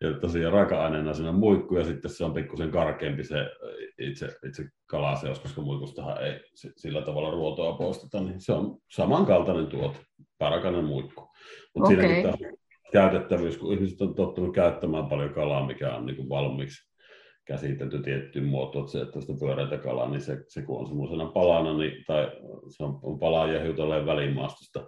Ja 0.00 0.12
tosiaan 0.20 0.52
raaka-aineena 0.52 1.14
siinä 1.14 1.30
on 1.30 1.38
muikku 1.38 1.76
ja 1.76 1.84
sitten 1.84 2.10
se 2.10 2.24
on 2.24 2.32
pikkusen 2.32 2.70
karkeampi 2.70 3.24
se 3.24 3.50
itse, 3.98 4.28
itse 4.46 4.64
kalaseos, 4.86 5.38
koska 5.38 5.60
muikustahan 5.60 6.22
ei 6.22 6.40
sillä 6.76 7.02
tavalla 7.02 7.30
ruotoa 7.30 7.76
poisteta, 7.76 8.20
niin 8.20 8.40
se 8.40 8.52
on 8.52 8.76
samankaltainen 8.90 9.66
tuote, 9.66 9.98
parakainen 10.38 10.84
muikku. 10.84 11.28
Mutta 11.74 11.94
okay. 11.94 11.96
siinäkin 11.96 12.22
tämä 12.22 12.52
käytettävyys, 12.92 13.58
kun 13.58 13.74
ihmiset 13.74 14.00
on 14.00 14.14
tottunut 14.14 14.54
käyttämään 14.54 15.06
paljon 15.06 15.34
kalaa, 15.34 15.66
mikä 15.66 15.94
on 15.94 16.06
niin 16.06 16.16
kuin 16.16 16.28
valmiiksi 16.28 16.88
käsitelty 17.48 18.02
tiettyyn 18.02 18.44
muotoon, 18.44 18.84
että 18.84 18.92
se, 18.92 19.00
että 19.00 19.20
sitä 19.20 19.32
pyöreitä 19.40 19.78
kalaa, 19.78 20.10
niin 20.10 20.20
se, 20.20 20.44
se 20.48 20.62
kun 20.62 20.78
on 20.78 20.86
semmoisena 20.86 21.26
palana, 21.26 21.78
niin, 21.78 22.04
tai 22.06 22.32
se 22.68 22.84
on, 22.84 22.98
on 23.02 23.18
palaa 23.18 23.52
ja 23.52 23.62
hiutalleen 23.62 24.06
välimaastosta, 24.06 24.86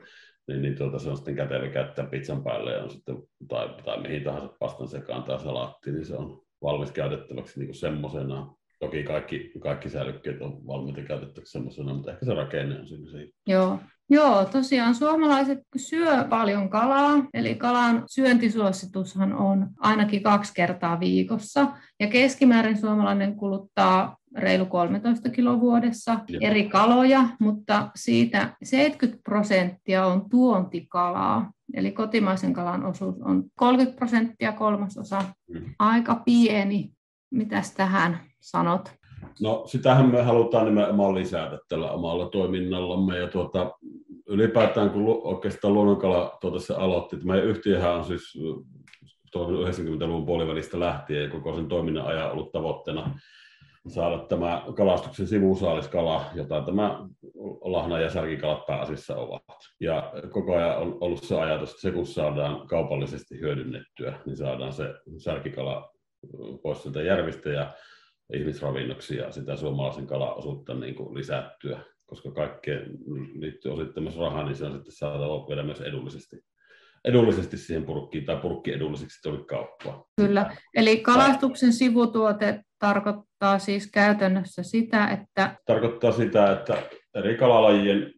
niin, 0.49 0.63
niin 0.63 0.77
tuota, 0.77 0.99
se 0.99 1.11
on 1.11 1.17
sitten 1.17 1.37
kätevä 1.37 1.69
käyttää 1.69 2.07
pizzan 2.07 2.45
päälle 2.45 2.73
ja 2.73 2.83
on 2.83 2.91
sitten, 2.91 3.17
tai, 3.49 3.69
tai 3.85 4.01
mihin 4.01 4.25
tahansa 4.25 4.57
pastan 4.59 4.89
sekaan 4.89 5.23
tai 5.23 5.41
salaattiin, 5.41 5.95
niin 5.95 6.07
se 6.07 6.17
on 6.17 6.43
valmis 6.63 6.93
käytettäväksi 6.93 7.61
niin 7.61 7.75
semmoisena. 7.75 8.55
Toki 8.79 9.03
kaikki, 9.03 9.53
kaikki 9.61 9.89
säilykkeet 9.89 10.43
on 10.43 10.67
valmiita 10.67 11.03
käytettäväksi 11.03 11.53
semmoisena, 11.53 11.95
mutta 11.95 12.13
ehkä 12.13 12.27
se 12.27 12.35
rakenne 12.35 12.81
on 12.81 12.87
siinä. 12.87 13.33
Joo, 13.47 13.79
Joo, 14.13 14.45
tosiaan 14.45 14.95
suomalaiset 14.95 15.59
syö 15.77 16.25
paljon 16.31 16.71
kalaa, 16.71 17.27
eli 17.35 17.55
kalan 17.55 18.03
syöntisuositushan 18.07 19.33
on 19.33 19.69
ainakin 19.79 20.23
kaksi 20.23 20.55
kertaa 20.55 21.01
viikossa. 21.01 21.67
Ja 22.01 22.07
keskimäärin 22.07 22.79
suomalainen 22.79 23.37
kuluttaa 23.37 24.17
reilu 24.37 24.67
13 24.67 25.31
kiloa 25.31 25.61
vuodessa 25.61 26.19
Jep. 26.29 26.43
eri 26.43 26.69
kaloja, 26.69 27.29
mutta 27.41 27.91
siitä 27.95 28.57
70 28.63 29.23
prosenttia 29.25 30.07
on 30.07 30.31
tuontikalaa. 30.31 31.53
Eli 31.75 31.93
kotimaisen 31.93 32.53
kalan 32.53 32.85
osuus 32.87 33.15
on 33.21 33.45
30 33.57 33.99
prosenttia, 33.99 34.53
kolmasosa. 34.53 35.25
Mm. 35.49 35.75
Aika 35.79 36.15
pieni. 36.15 36.93
Mitäs 37.31 37.73
tähän 37.73 38.21
sanot? 38.41 39.00
No 39.43 39.63
sitähän 39.67 40.11
me 40.11 40.23
halutaan 40.23 40.67
nimenomaan 40.67 41.15
lisätä 41.15 41.59
tällä 41.69 41.91
omalla 41.91 42.29
toiminnallamme 42.29 43.19
ja 43.19 43.29
tuota, 43.29 43.73
ylipäätään 44.27 44.91
kun 44.91 45.21
oikeastaan 45.25 45.75
luonnonkala 45.75 46.39
tuota 46.41 46.59
aloitti, 46.77 47.17
että 47.17 47.27
meidän 47.27 47.47
yhtiöhän 47.47 47.95
on 47.95 48.05
siis 48.05 48.39
toiminut 49.33 49.69
90-luvun 49.69 50.27
puolivälistä 50.27 50.81
lähtien 50.81 51.23
ja 51.23 51.31
koko 51.31 51.55
sen 51.55 51.69
toiminnan 51.69 52.07
ajan 52.07 52.33
ollut 52.33 52.53
tavoitteena 52.53 53.21
saada 53.89 54.19
tämä 54.19 54.65
kalastuksen 54.77 55.27
sivusaaliskala, 55.27 56.25
jota 56.35 56.63
tämä 56.63 57.07
lahna- 57.61 58.01
ja 58.01 58.11
särkikalat 58.11 58.67
pääasiassa 58.67 59.17
ovat. 59.17 59.43
Ja 59.81 60.13
koko 60.31 60.57
ajan 60.57 60.79
on 60.79 60.99
ollut 61.01 61.23
se 61.23 61.41
ajatus, 61.41 61.71
että 61.71 61.81
se 61.81 61.91
kun 61.91 62.07
saadaan 62.07 62.67
kaupallisesti 62.67 63.41
hyödynnettyä, 63.41 64.19
niin 64.27 64.37
saadaan 64.37 64.73
se 64.73 64.95
särkikala 65.19 65.93
pois 66.63 66.83
sieltä 66.83 67.03
järvistä 67.03 67.51
ja 67.51 67.73
ihmisravinnoksi 68.35 69.17
ja 69.17 69.33
sitä 69.33 69.57
suomalaisen 69.57 70.07
kalaosuutta 70.07 70.75
niin 70.75 70.95
kuin 70.95 71.15
lisättyä, 71.15 71.81
koska 72.07 72.31
kaikkeen 72.31 72.91
liittyy 73.35 73.73
osittain 73.73 74.05
myös 74.05 74.17
rahaa, 74.17 74.45
niin 74.45 74.57
se 74.57 74.65
on 74.65 74.73
sitten 74.73 74.93
saatava 74.93 75.49
vielä 75.49 75.63
myös 75.63 75.81
edullisesti 75.81 76.37
edullisesti 77.05 77.57
siihen 77.57 77.85
purkkiin 77.85 78.25
tai 78.25 78.37
purkki 78.37 78.73
edulliseksi 78.73 79.23
tuli 79.23 79.45
kauppaa. 79.45 80.05
Kyllä, 80.17 80.57
eli 80.75 80.97
kalastuksen 80.97 81.73
sivutuote 81.73 82.61
tarkoittaa 82.79 83.59
siis 83.59 83.91
käytännössä 83.91 84.63
sitä, 84.63 85.09
että... 85.09 85.57
Tarkoittaa 85.67 86.13
sitä, 86.13 86.53
että 86.53 86.83
eri 87.15 87.37
kalalajien, 87.37 88.13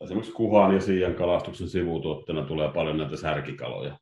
esimerkiksi 0.00 0.32
kuhan 0.32 0.74
ja 0.74 0.80
siian 0.80 1.14
kalastuksen 1.14 1.68
sivutuotteena 1.68 2.42
tulee 2.42 2.72
paljon 2.74 2.98
näitä 2.98 3.16
särkikaloja. 3.16 3.98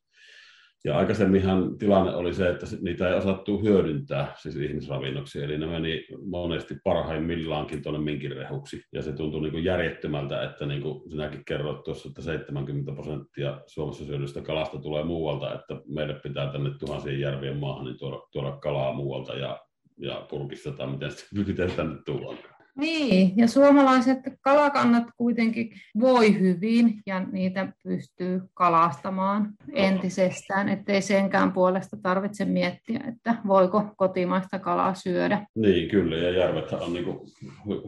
Ja 0.84 0.98
aikaisemminhan 0.98 1.78
tilanne 1.78 2.14
oli 2.14 2.34
se, 2.34 2.48
että 2.48 2.66
niitä 2.80 3.08
ei 3.08 3.14
osattu 3.14 3.62
hyödyntää 3.62 4.34
siis 4.36 4.56
ihmisravinnoksi, 4.56 5.42
eli 5.42 5.58
ne 5.58 5.66
meni 5.66 6.06
monesti 6.24 6.76
parhaimmillaankin 6.84 7.82
tuonne 7.82 8.00
minkin 8.00 8.36
rehuksi. 8.36 8.82
Ja 8.92 9.02
se 9.02 9.12
tuntui 9.12 9.40
niin 9.40 9.52
kuin 9.52 9.64
järjettömältä, 9.64 10.42
että 10.42 10.66
niin 10.66 10.82
kuin 10.82 11.10
sinäkin 11.10 11.44
kerroit 11.44 11.82
tuossa, 11.82 12.08
että 12.08 12.22
70 12.22 12.92
prosenttia 12.92 13.60
Suomessa 13.66 14.04
syödystä 14.04 14.42
kalasta 14.42 14.78
tulee 14.78 15.04
muualta, 15.04 15.54
että 15.54 15.80
meille 15.88 16.14
pitää 16.14 16.52
tänne 16.52 16.70
tuhansien 16.78 17.20
järvien 17.20 17.56
maahan 17.56 17.84
niin 17.84 17.98
tuoda, 17.98 18.18
tuoda 18.32 18.52
kalaa 18.52 18.92
muualta 18.92 19.34
ja, 19.34 19.60
ja 19.98 20.26
purkissa 20.30 20.72
tai 20.72 20.86
miten, 20.86 21.10
miten 21.46 21.70
tänne 21.70 21.96
tullaankaan. 22.06 22.49
Niin, 22.76 23.32
ja 23.36 23.48
suomalaiset 23.48 24.18
kalakannat 24.40 25.04
kuitenkin 25.16 25.70
voi 26.00 26.40
hyvin 26.40 26.94
ja 27.06 27.20
niitä 27.20 27.72
pystyy 27.84 28.40
kalastamaan 28.54 29.50
entisestään, 29.72 30.68
ettei 30.68 31.02
senkään 31.02 31.52
puolesta 31.52 31.96
tarvitse 32.02 32.44
miettiä, 32.44 33.00
että 33.08 33.34
voiko 33.46 33.84
kotimaista 33.96 34.58
kalaa 34.58 34.94
syödä. 34.94 35.46
Niin, 35.54 35.88
kyllä, 35.88 36.16
ja 36.16 36.30
järvet 36.30 36.72
on 36.72 36.92
niin 36.92 37.04
kuin 37.04 37.18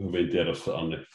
hyvin 0.07 0.29
tiedossa 0.29 0.75
on 0.75 0.89
niin 0.89 1.05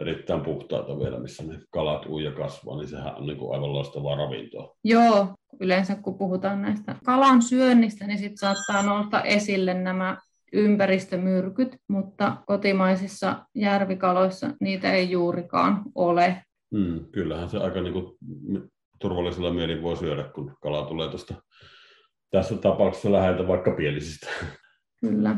erittäin 0.00 0.40
puhtaita 0.40 0.98
vielä, 0.98 1.20
missä 1.20 1.42
ne 1.42 1.58
kalat 1.70 2.06
uija 2.06 2.32
kasvaa, 2.32 2.76
niin 2.76 2.88
sehän 2.88 3.14
on 3.14 3.26
niin 3.26 3.38
kuin 3.38 3.54
aivan 3.54 3.72
loistavaa 3.72 4.16
ravintoa. 4.16 4.74
Joo, 4.84 5.34
yleensä 5.60 5.94
kun 5.94 6.18
puhutaan 6.18 6.62
näistä 6.62 6.96
kalan 7.04 7.42
syönnistä, 7.42 8.06
niin 8.06 8.18
sitten 8.18 8.38
saattaa 8.38 8.82
nousta 8.82 9.22
esille 9.22 9.74
nämä 9.74 10.16
ympäristömyrkyt, 10.52 11.76
mutta 11.88 12.36
kotimaisissa 12.46 13.46
järvikaloissa 13.54 14.50
niitä 14.60 14.92
ei 14.92 15.10
juurikaan 15.10 15.82
ole. 15.94 16.42
Hmm, 16.76 17.04
kyllähän 17.12 17.48
se 17.48 17.58
aika 17.58 17.80
niin 17.80 17.92
kuin, 17.92 18.16
turvallisella 18.98 19.52
mielin 19.52 19.82
voi 19.82 19.96
syödä, 19.96 20.24
kun 20.34 20.56
kala 20.62 20.86
tulee 20.86 21.08
tuosta 21.08 21.34
tässä 22.30 22.56
tapauksessa 22.56 23.12
läheltä 23.12 23.48
vaikka 23.48 23.70
pielisistä. 23.70 24.28
Kyllä. 25.00 25.36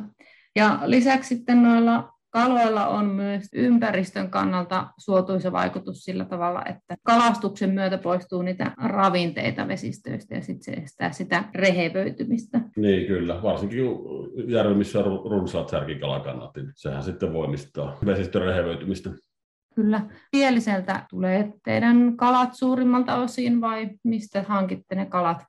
Ja 0.56 0.80
lisäksi 0.84 1.34
sitten 1.34 1.62
noilla 1.62 2.13
Kaloilla 2.34 2.86
on 2.86 3.06
myös 3.06 3.48
ympäristön 3.52 4.30
kannalta 4.30 4.86
suotuisa 4.98 5.52
vaikutus 5.52 6.04
sillä 6.04 6.24
tavalla, 6.24 6.62
että 6.66 6.96
kalastuksen 7.02 7.70
myötä 7.70 7.98
poistuu 7.98 8.42
niitä 8.42 8.72
ravinteita 8.76 9.68
vesistöistä 9.68 10.34
ja 10.34 10.42
sitten 10.42 10.74
se 10.74 10.82
estää 10.82 11.12
sitä 11.12 11.44
rehevöitymistä. 11.54 12.60
Niin 12.76 13.06
kyllä, 13.06 13.42
varsinkin 13.42 13.84
järvi, 14.48 14.74
missä 14.74 14.98
on 14.98 15.30
runsaat 15.30 15.68
särkikalakannat, 15.68 16.50
niin 16.56 16.72
sehän 16.74 17.02
sitten 17.02 17.32
voimistaa 17.32 17.98
vesistön 18.06 18.42
rehevöitymistä. 18.42 19.10
Kyllä. 19.74 20.00
Pieliseltä 20.30 21.06
tulee 21.10 21.52
teidän 21.64 22.16
kalat 22.16 22.54
suurimmalta 22.54 23.16
osin 23.16 23.60
vai 23.60 23.90
mistä 24.04 24.44
hankitte 24.48 24.94
ne 24.94 25.06
kalat? 25.06 25.44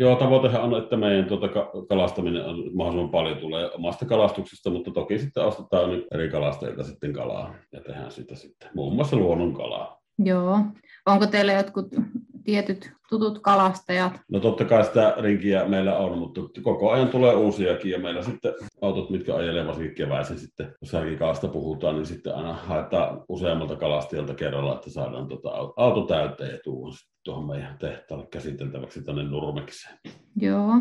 Joo, 0.00 0.16
tavoitehan 0.16 0.62
on, 0.62 0.82
että 0.82 0.96
meidän 0.96 1.24
tuota 1.24 1.48
kalastaminen 1.88 2.44
on 2.44 2.56
mahdollisimman 2.56 3.10
paljon 3.10 3.36
tulee 3.36 3.70
omasta 3.70 4.04
kalastuksesta, 4.04 4.70
mutta 4.70 4.90
toki 4.90 5.18
sitten 5.18 5.44
ostetaan 5.44 5.90
nyt 5.90 6.06
eri 6.14 6.28
kalastajilta 6.28 6.84
sitten 6.84 7.12
kalaa 7.12 7.54
ja 7.72 7.80
tehdään 7.80 8.10
sitä 8.10 8.34
sitten, 8.34 8.70
muun 8.74 8.94
muassa 8.94 9.16
luonnon 9.16 9.54
kalaa. 9.54 10.00
Joo. 10.18 10.58
Onko 11.06 11.26
teillä 11.26 11.52
jotkut 11.52 11.86
tietyt 12.44 12.92
tutut 13.08 13.38
kalastajat? 13.38 14.12
No 14.32 14.40
totta 14.40 14.64
kai 14.64 14.84
sitä 14.84 15.14
rinkiä 15.18 15.64
meillä 15.64 15.96
on, 15.96 16.18
mutta 16.18 16.40
koko 16.62 16.90
ajan 16.90 17.08
tulee 17.08 17.34
uusiakin 17.34 17.90
ja 17.90 17.98
meillä 17.98 18.22
sitten 18.22 18.52
autot, 18.82 19.10
mitkä 19.10 19.34
ajelee 19.34 19.66
varsinkin 19.66 19.94
keväisin 19.94 20.38
sitten, 20.38 20.74
jos 20.80 20.90
särkikalasta 20.90 21.48
puhutaan, 21.48 21.94
niin 21.94 22.06
sitten 22.06 22.34
aina 22.34 22.52
haetaan 22.52 23.24
useammalta 23.28 23.76
kalastajalta 23.76 24.34
kerralla, 24.34 24.74
että 24.74 24.90
saadaan 24.90 25.28
tuota 25.28 25.50
auto 25.76 26.02
täyteen 26.02 26.52
ja 26.52 26.58
tuon 26.64 26.92
tuohon 27.24 27.46
meidän 27.46 27.78
tehtaalle 27.78 28.26
käsiteltäväksi 28.26 29.04
tänne 29.04 29.22
Nurmekseen. 29.22 29.98
Joo. 30.36 30.72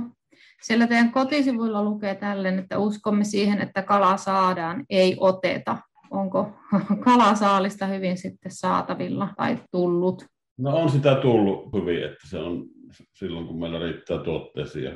Siellä 0.63 0.87
teidän 0.87 1.11
kotisivuilla 1.11 1.83
lukee 1.83 2.15
tälleen, 2.15 2.59
että 2.59 2.77
uskomme 2.77 3.23
siihen, 3.23 3.61
että 3.61 3.81
kala 3.81 4.17
saadaan, 4.17 4.85
ei 4.89 5.17
oteta. 5.19 5.77
Onko 6.11 6.47
kalasaalista 7.05 7.85
hyvin 7.85 8.17
sitten 8.17 8.51
saatavilla 8.51 9.29
tai 9.37 9.57
tullut? 9.71 10.25
No 10.59 10.77
on 10.77 10.89
sitä 10.89 11.15
tullut 11.15 11.73
hyvin, 11.73 12.03
että 12.03 12.27
se 12.29 12.37
on 12.37 12.65
silloin, 13.13 13.47
kun 13.47 13.59
meillä 13.59 13.79
riittää 13.79 14.17
tuotteisiin 14.17 14.85
ja 14.85 14.91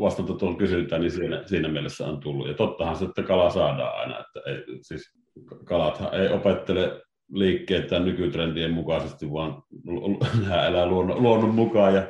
vastata 0.00 0.34
tuon 0.34 0.56
kysyntään, 0.56 1.00
niin 1.00 1.10
siinä, 1.10 1.42
siinä 1.46 1.68
mielessä 1.68 2.06
on 2.06 2.20
tullut. 2.20 2.48
Ja 2.48 2.54
tottahan 2.54 2.96
se, 2.96 3.04
että 3.04 3.22
kala 3.22 3.50
saadaan 3.50 4.00
aina, 4.00 4.20
että 4.20 4.50
ei, 4.50 4.78
siis 4.82 5.12
kalathan 5.64 6.14
ei 6.14 6.28
opettele 6.28 7.02
liikkeitä 7.32 7.98
nykytrendien 7.98 8.70
mukaisesti, 8.70 9.32
vaan 9.32 9.62
nämä 10.42 10.66
elää 10.68 10.86
luonnon, 10.86 11.22
luonnon 11.22 11.54
mukaan 11.54 11.94
ja, 11.94 12.06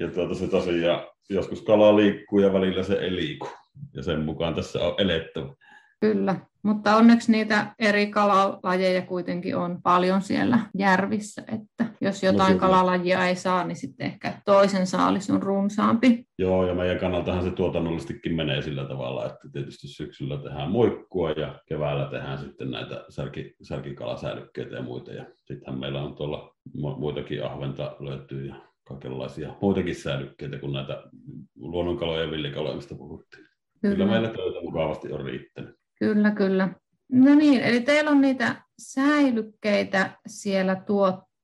ja 0.00 0.08
tuota, 0.08 0.34
se 0.34 0.48
tosiaan 0.48 1.06
joskus 1.30 1.62
kala 1.62 1.96
liikkuu 1.96 2.38
ja 2.38 2.52
välillä 2.52 2.82
se 2.82 2.94
ei 2.94 3.16
liiku. 3.16 3.48
Ja 3.94 4.02
sen 4.02 4.20
mukaan 4.20 4.54
tässä 4.54 4.78
on 4.78 4.94
elettävä. 4.98 5.54
Kyllä, 6.00 6.36
mutta 6.62 6.96
onneksi 6.96 7.32
niitä 7.32 7.74
eri 7.78 8.06
kalalajeja 8.06 9.02
kuitenkin 9.02 9.56
on 9.56 9.82
paljon 9.82 10.22
siellä 10.22 10.58
järvissä, 10.78 11.42
että 11.52 11.87
jos 12.00 12.22
jotain 12.22 12.52
no, 12.52 12.58
kalalajia 12.58 13.26
ei 13.26 13.36
saa, 13.36 13.64
niin 13.64 13.76
sitten 13.76 14.06
ehkä 14.06 14.32
toisen 14.44 14.86
saalis 14.86 15.30
on 15.30 15.42
runsaampi. 15.42 16.24
Joo, 16.38 16.66
ja 16.66 16.74
meidän 16.74 16.98
kannaltahan 16.98 17.44
se 17.44 17.50
tuotannollisestikin 17.50 18.34
menee 18.34 18.62
sillä 18.62 18.84
tavalla, 18.84 19.26
että 19.26 19.48
tietysti 19.52 19.88
syksyllä 19.88 20.36
tehdään 20.42 20.70
muikkua 20.70 21.30
ja 21.30 21.58
keväällä 21.68 22.08
tehdään 22.10 22.38
sitten 22.38 22.70
näitä 22.70 23.04
särki, 23.08 23.54
särkikalasäilykkeitä 23.62 24.76
ja 24.76 24.82
muita. 24.82 25.12
Ja 25.12 25.24
sittenhän 25.34 25.80
meillä 25.80 26.02
on 26.02 26.14
tuolla 26.14 26.54
muitakin 26.74 27.44
ahventa 27.44 27.96
löytyy 28.00 28.46
ja 28.46 28.54
kaikenlaisia 28.88 29.54
muitakin 29.60 29.94
säilykkeitä 29.94 30.58
kuin 30.58 30.72
näitä 30.72 31.02
luonnonkaloja 31.56 32.22
ja 32.22 32.30
villikaloja, 32.30 32.76
mistä 32.76 32.94
puhuttiin. 32.94 33.46
Kyllä, 33.82 33.94
kyllä 33.94 34.10
meillä 34.10 34.28
töitä 34.28 34.60
mukavasti 34.62 35.12
on 35.12 35.24
riittänyt. 35.24 35.74
Kyllä, 35.98 36.30
kyllä. 36.30 36.68
No 37.12 37.34
niin, 37.34 37.60
eli 37.60 37.80
teillä 37.80 38.10
on 38.10 38.20
niitä 38.20 38.62
säilykkeitä 38.78 40.18
siellä 40.26 40.76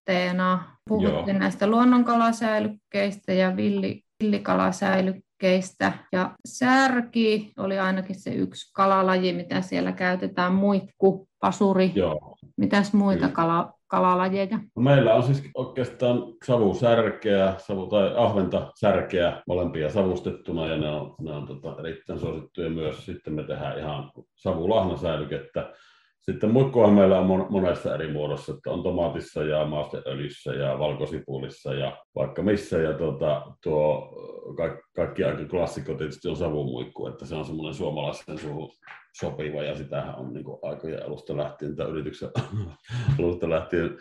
tuotteena. 0.05 0.64
Puhuttiin 0.88 1.29
Joo. 1.29 1.38
näistä 1.38 1.67
luonnonkalasäilykkeistä 1.67 3.33
ja 3.33 3.57
villi, 3.57 4.03
villikalasäilykkeistä. 4.23 5.93
Ja 6.12 6.31
särki 6.47 7.53
oli 7.59 7.79
ainakin 7.79 8.21
se 8.21 8.31
yksi 8.31 8.73
kalalaji, 8.75 9.33
mitä 9.33 9.61
siellä 9.61 9.93
käytetään, 9.93 10.53
muikku, 10.53 11.29
pasuri. 11.40 11.93
Joo. 11.95 12.37
Mitäs 12.57 12.93
muita 12.93 13.29
kala, 13.29 13.73
kalalajeja? 13.87 14.59
No 14.77 14.83
meillä 14.83 15.14
on 15.14 15.23
siis 15.23 15.51
oikeastaan 15.55 16.23
savusärkeä 16.47 17.55
savu, 17.59 17.87
tai 17.87 18.14
ahventa 18.17 18.73
särkeä 18.81 19.43
molempia 19.49 19.90
savustettuna 19.90 20.67
ja 20.67 20.77
ne 20.77 20.88
on, 20.90 21.14
ne 21.21 21.33
on 21.33 21.47
tota, 21.47 21.77
erittäin 21.81 22.19
suosittuja 22.19 22.71
myös. 22.71 23.07
Sitten 23.07 23.33
me 23.33 23.43
tehdään 23.43 23.79
ihan 23.79 24.11
savulahnasäilykettä. 24.37 25.73
Sitten 26.30 26.50
muikkuahan 26.50 26.94
meillä 26.94 27.18
on 27.18 27.46
monessa 27.50 27.94
eri 27.94 28.12
muodossa, 28.12 28.52
että 28.52 28.70
on 28.70 28.82
tomaatissa 28.82 29.42
ja 29.42 29.64
maasteöljyssä 29.64 30.54
ja 30.54 30.78
valkosipulissa 30.78 31.74
ja 31.74 32.04
vaikka 32.14 32.42
missä. 32.42 32.78
Ja 32.78 32.92
tuota, 32.92 33.42
tuo 33.62 34.12
ka- 34.56 34.82
kaikki 34.96 35.24
aika 35.24 35.44
klassikko 35.44 35.94
tietysti 35.94 36.28
on 36.28 36.37
savumuikku, 36.37 37.06
että 37.06 37.26
se 37.26 37.34
on 37.34 37.44
semmoinen 37.44 37.74
suomalaisen 37.74 38.38
suuhun 38.38 38.70
sopiva 39.18 39.62
ja 39.62 39.76
sitähän 39.76 40.14
on 40.14 40.32
niin 40.32 40.44
aikojen 40.62 41.06
alusta 41.06 41.37
lähtien 41.37 41.76
tai 41.76 41.87
yrityksen 41.87 42.30
alusta 43.18 43.50
lähtien 43.50 43.98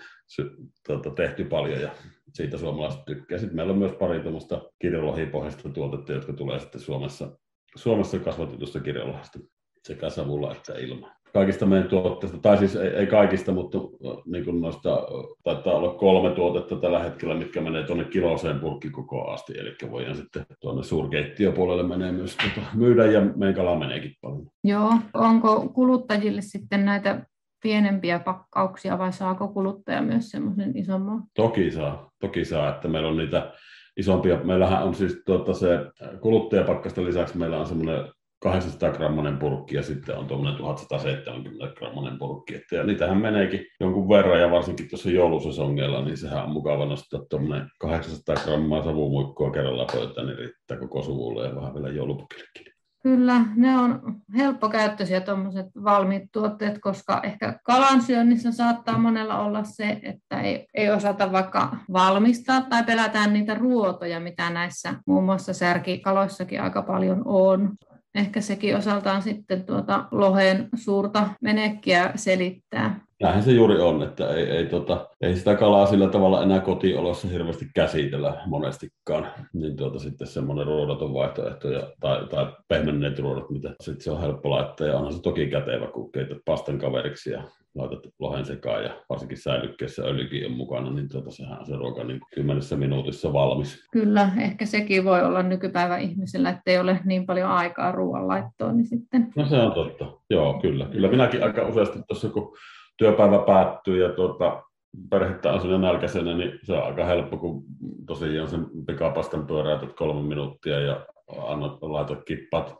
tuota, 0.88 1.10
tehty 1.10 1.44
paljon 1.44 1.82
ja 1.82 1.92
siitä 2.34 2.58
suomalaiset 2.58 3.06
tykkää. 3.06 3.38
Sitten 3.38 3.56
meillä 3.56 3.72
on 3.72 3.80
myös 3.80 3.94
pari 3.94 4.20
tuommoista 4.20 4.62
kirjolohipohjaista 4.80 5.70
tuotetta, 5.70 6.14
jotka 6.14 6.34
tulee 6.34 6.60
sitten 6.60 6.82
Suomessa, 6.82 7.38
Suomessa 7.76 8.20
kasvatetusta 8.20 8.80
kirjolohasta 8.80 9.40
sekä 9.84 10.10
savulla 10.10 10.52
että 10.52 10.74
ilman 10.74 11.23
kaikista 11.34 11.66
meidän 11.66 11.90
tuotteista, 11.90 12.38
tai 12.38 12.58
siis 12.58 12.76
ei, 12.76 12.90
ei 12.90 13.08
kaikista, 13.08 13.52
mutta 13.52 13.78
niin 14.26 14.46
kuin 14.46 14.62
noista 14.62 15.08
taitaa 15.44 15.74
olla 15.74 15.94
kolme 15.94 16.36
tuotetta 16.36 16.76
tällä 16.76 17.00
hetkellä, 17.00 17.36
mitkä 17.36 17.62
menee 17.62 17.84
tuonne 17.84 18.04
kiloseen 18.04 18.60
koko 18.92 19.32
asti, 19.32 19.54
eli 19.60 19.92
voidaan 19.92 20.16
sitten 20.16 20.46
tuonne 20.60 20.84
suurkeittiöpuolelle 20.84 21.84
menee 21.84 22.12
myös 22.12 22.38
tuota, 22.38 22.70
myydä, 22.74 23.06
ja 23.06 23.22
meidän 23.22 23.56
kala 23.56 23.80
meneekin 23.80 24.16
paljon. 24.22 24.48
Joo, 24.64 24.94
onko 25.14 25.70
kuluttajille 25.70 26.42
sitten 26.42 26.86
näitä 26.86 27.26
pienempiä 27.64 28.20
pakkauksia 28.20 28.98
vai 28.98 29.14
saako 29.14 29.48
kuluttaja 29.48 30.02
myös 30.02 30.30
semmoisen 30.30 30.78
isomman? 30.78 31.24
Toki 31.36 31.72
saa, 31.72 32.12
toki 32.20 32.46
saa, 32.46 32.70
että 32.70 32.88
meillä 32.88 33.10
on 33.10 33.18
niitä 33.18 33.52
isompia. 33.98 34.40
Meillähän 34.44 34.84
on 34.84 34.96
siis 34.96 35.22
tuota 35.26 35.54
se 35.54 35.80
kuluttajapakkasta 36.22 37.04
lisäksi 37.04 37.38
meillä 37.38 37.60
on 37.60 37.66
semmoinen 37.66 38.06
800 38.44 38.92
grammanen 38.92 39.38
purkki 39.38 39.76
ja 39.76 39.84
sitten 39.84 40.18
on 40.18 40.28
tuommoinen 40.28 40.58
1170 40.58 41.76
grammanen 41.76 42.20
purkki. 42.20 42.56
Että, 42.56 42.76
ja 42.76 42.84
niitähän 42.84 43.18
meneekin 43.18 43.66
jonkun 43.80 44.10
verran 44.10 44.42
ja 44.42 44.52
varsinkin 44.52 44.90
tuossa 44.90 45.10
joulusesongeilla, 45.10 46.06
niin 46.06 46.18
sehän 46.18 46.44
on 46.44 46.52
mukava 46.52 46.86
nostaa 46.86 47.26
tuommoinen 47.30 47.70
800 47.80 48.36
grammaa 48.36 48.84
savumuikkoa 48.84 49.52
kerralla 49.52 49.86
pöytään, 49.94 50.28
niin 50.28 50.38
riittää 50.38 50.78
koko 50.78 51.02
suvulle 51.02 51.48
ja 51.48 51.56
vähän 51.56 51.74
vielä 51.74 51.90
joulupukillekin. 51.90 52.74
Kyllä, 53.04 53.42
ne 53.56 53.78
on 53.78 54.02
helppokäyttöisiä 54.38 55.22
tuommoiset 55.22 55.66
valmiit 55.84 56.24
tuotteet, 56.32 56.80
koska 56.82 57.20
ehkä 57.24 57.60
kalansyönnissä 57.64 58.52
saattaa 58.52 58.98
monella 58.98 59.40
olla 59.40 59.64
se, 59.64 60.00
että 60.04 60.42
ei, 60.42 60.68
ei 60.74 60.90
osata 60.90 61.32
vaikka 61.32 61.78
valmistaa 61.94 62.62
tai 62.62 62.84
pelätään 62.84 63.34
niitä 63.34 63.56
ruotoja, 63.56 64.20
mitä 64.20 64.50
näissä 64.50 64.94
muun 65.08 65.24
muassa 65.24 65.54
särkikaloissakin 65.54 66.62
aika 66.62 66.82
paljon 66.82 67.22
on. 67.26 67.70
Ehkä 68.16 68.42
sekin 68.42 68.78
osaltaan 68.78 69.22
sitten 69.22 69.64
tuota 69.64 70.08
lohen 70.12 70.70
suurta 70.76 71.30
menekkiä 71.42 72.12
selittää. 72.16 73.00
Näinhän 73.24 73.44
se 73.44 73.52
juuri 73.52 73.82
on, 73.82 74.04
että 74.04 74.30
ei, 74.30 74.44
ei, 74.44 74.66
tota, 74.66 75.08
ei 75.22 75.36
sitä 75.36 75.56
kalaa 75.56 75.86
sillä 75.86 76.08
tavalla 76.08 76.44
enää 76.44 76.60
kotiolossa 76.60 77.28
hirveästi 77.28 77.66
käsitellä 77.76 78.42
monestikaan. 78.46 79.28
Niin 79.54 79.76
tuota, 79.76 80.00
sitten 80.00 80.28
semmoinen 80.28 80.66
ruodaton 80.66 81.14
vaihtoehto 81.14 81.70
ja, 81.70 81.88
tai, 82.00 82.28
tai 82.28 82.48
pehmenneet 82.68 83.20
ruodat, 83.20 83.50
mitä 83.50 83.76
sitten 83.82 84.04
se 84.04 84.12
on 84.12 84.22
helppo 84.22 84.50
laittaa. 84.50 84.88
Ja 84.88 84.98
onhan 84.98 85.14
se 85.14 85.22
toki 85.22 85.48
kätevä, 85.48 85.88
kun 85.88 86.12
keität 86.12 86.38
pastan 86.46 86.78
kaveriksi 86.78 87.32
ja 87.32 87.44
laitat 87.76 88.00
lohen 88.20 88.46
sekaan 88.46 88.84
ja 88.84 88.92
varsinkin 89.10 89.38
säilykkeessä 89.38 90.04
öljykin 90.04 90.46
on 90.46 90.52
mukana, 90.52 90.92
niin 90.92 91.10
tuota, 91.10 91.32
sehän 91.32 91.60
on 91.60 91.66
se 91.66 91.76
ruoka 91.76 92.04
niin 92.04 92.20
kymmenessä 92.36 92.76
minuutissa 92.76 93.34
valmis. 93.34 93.88
Kyllä, 93.92 94.32
ehkä 94.42 94.66
sekin 94.66 95.04
voi 95.04 95.24
olla 95.24 95.44
nykypäivän 95.44 96.02
ihmisellä, 96.02 96.50
että 96.50 96.72
ei 96.72 96.80
ole 96.80 97.00
niin 97.06 97.26
paljon 97.26 97.50
aikaa 97.50 97.92
ruoanlaittoon, 97.92 98.78
niin 98.78 98.88
sitten... 98.88 99.28
No 99.36 99.46
se 99.46 99.56
on 99.56 99.72
totta, 99.72 100.06
joo 100.30 100.60
kyllä. 100.62 100.86
Kyllä 100.86 101.08
minäkin 101.08 101.44
aika 101.44 101.68
useasti 101.68 102.00
tuossa, 102.08 102.30
kun 102.30 102.56
työpäivä 103.04 103.40
päättyy 103.40 104.04
ja 104.04 104.10
tuota, 104.10 104.64
perhettä 105.10 105.60
sinne 105.60 105.78
nälkäisenä, 105.78 106.38
niin 106.38 106.60
se 106.64 106.74
on 106.74 106.84
aika 106.84 107.06
helppo, 107.06 107.38
kun 107.38 107.64
tosiaan 108.08 108.50
sen 108.50 108.66
pikapastan 108.88 109.48
pyöräytät 109.48 109.94
kolme 109.94 110.28
minuuttia 110.28 110.80
ja 110.80 111.06
annat, 111.48 111.78
laitat 111.82 112.24
kippat 112.26 112.76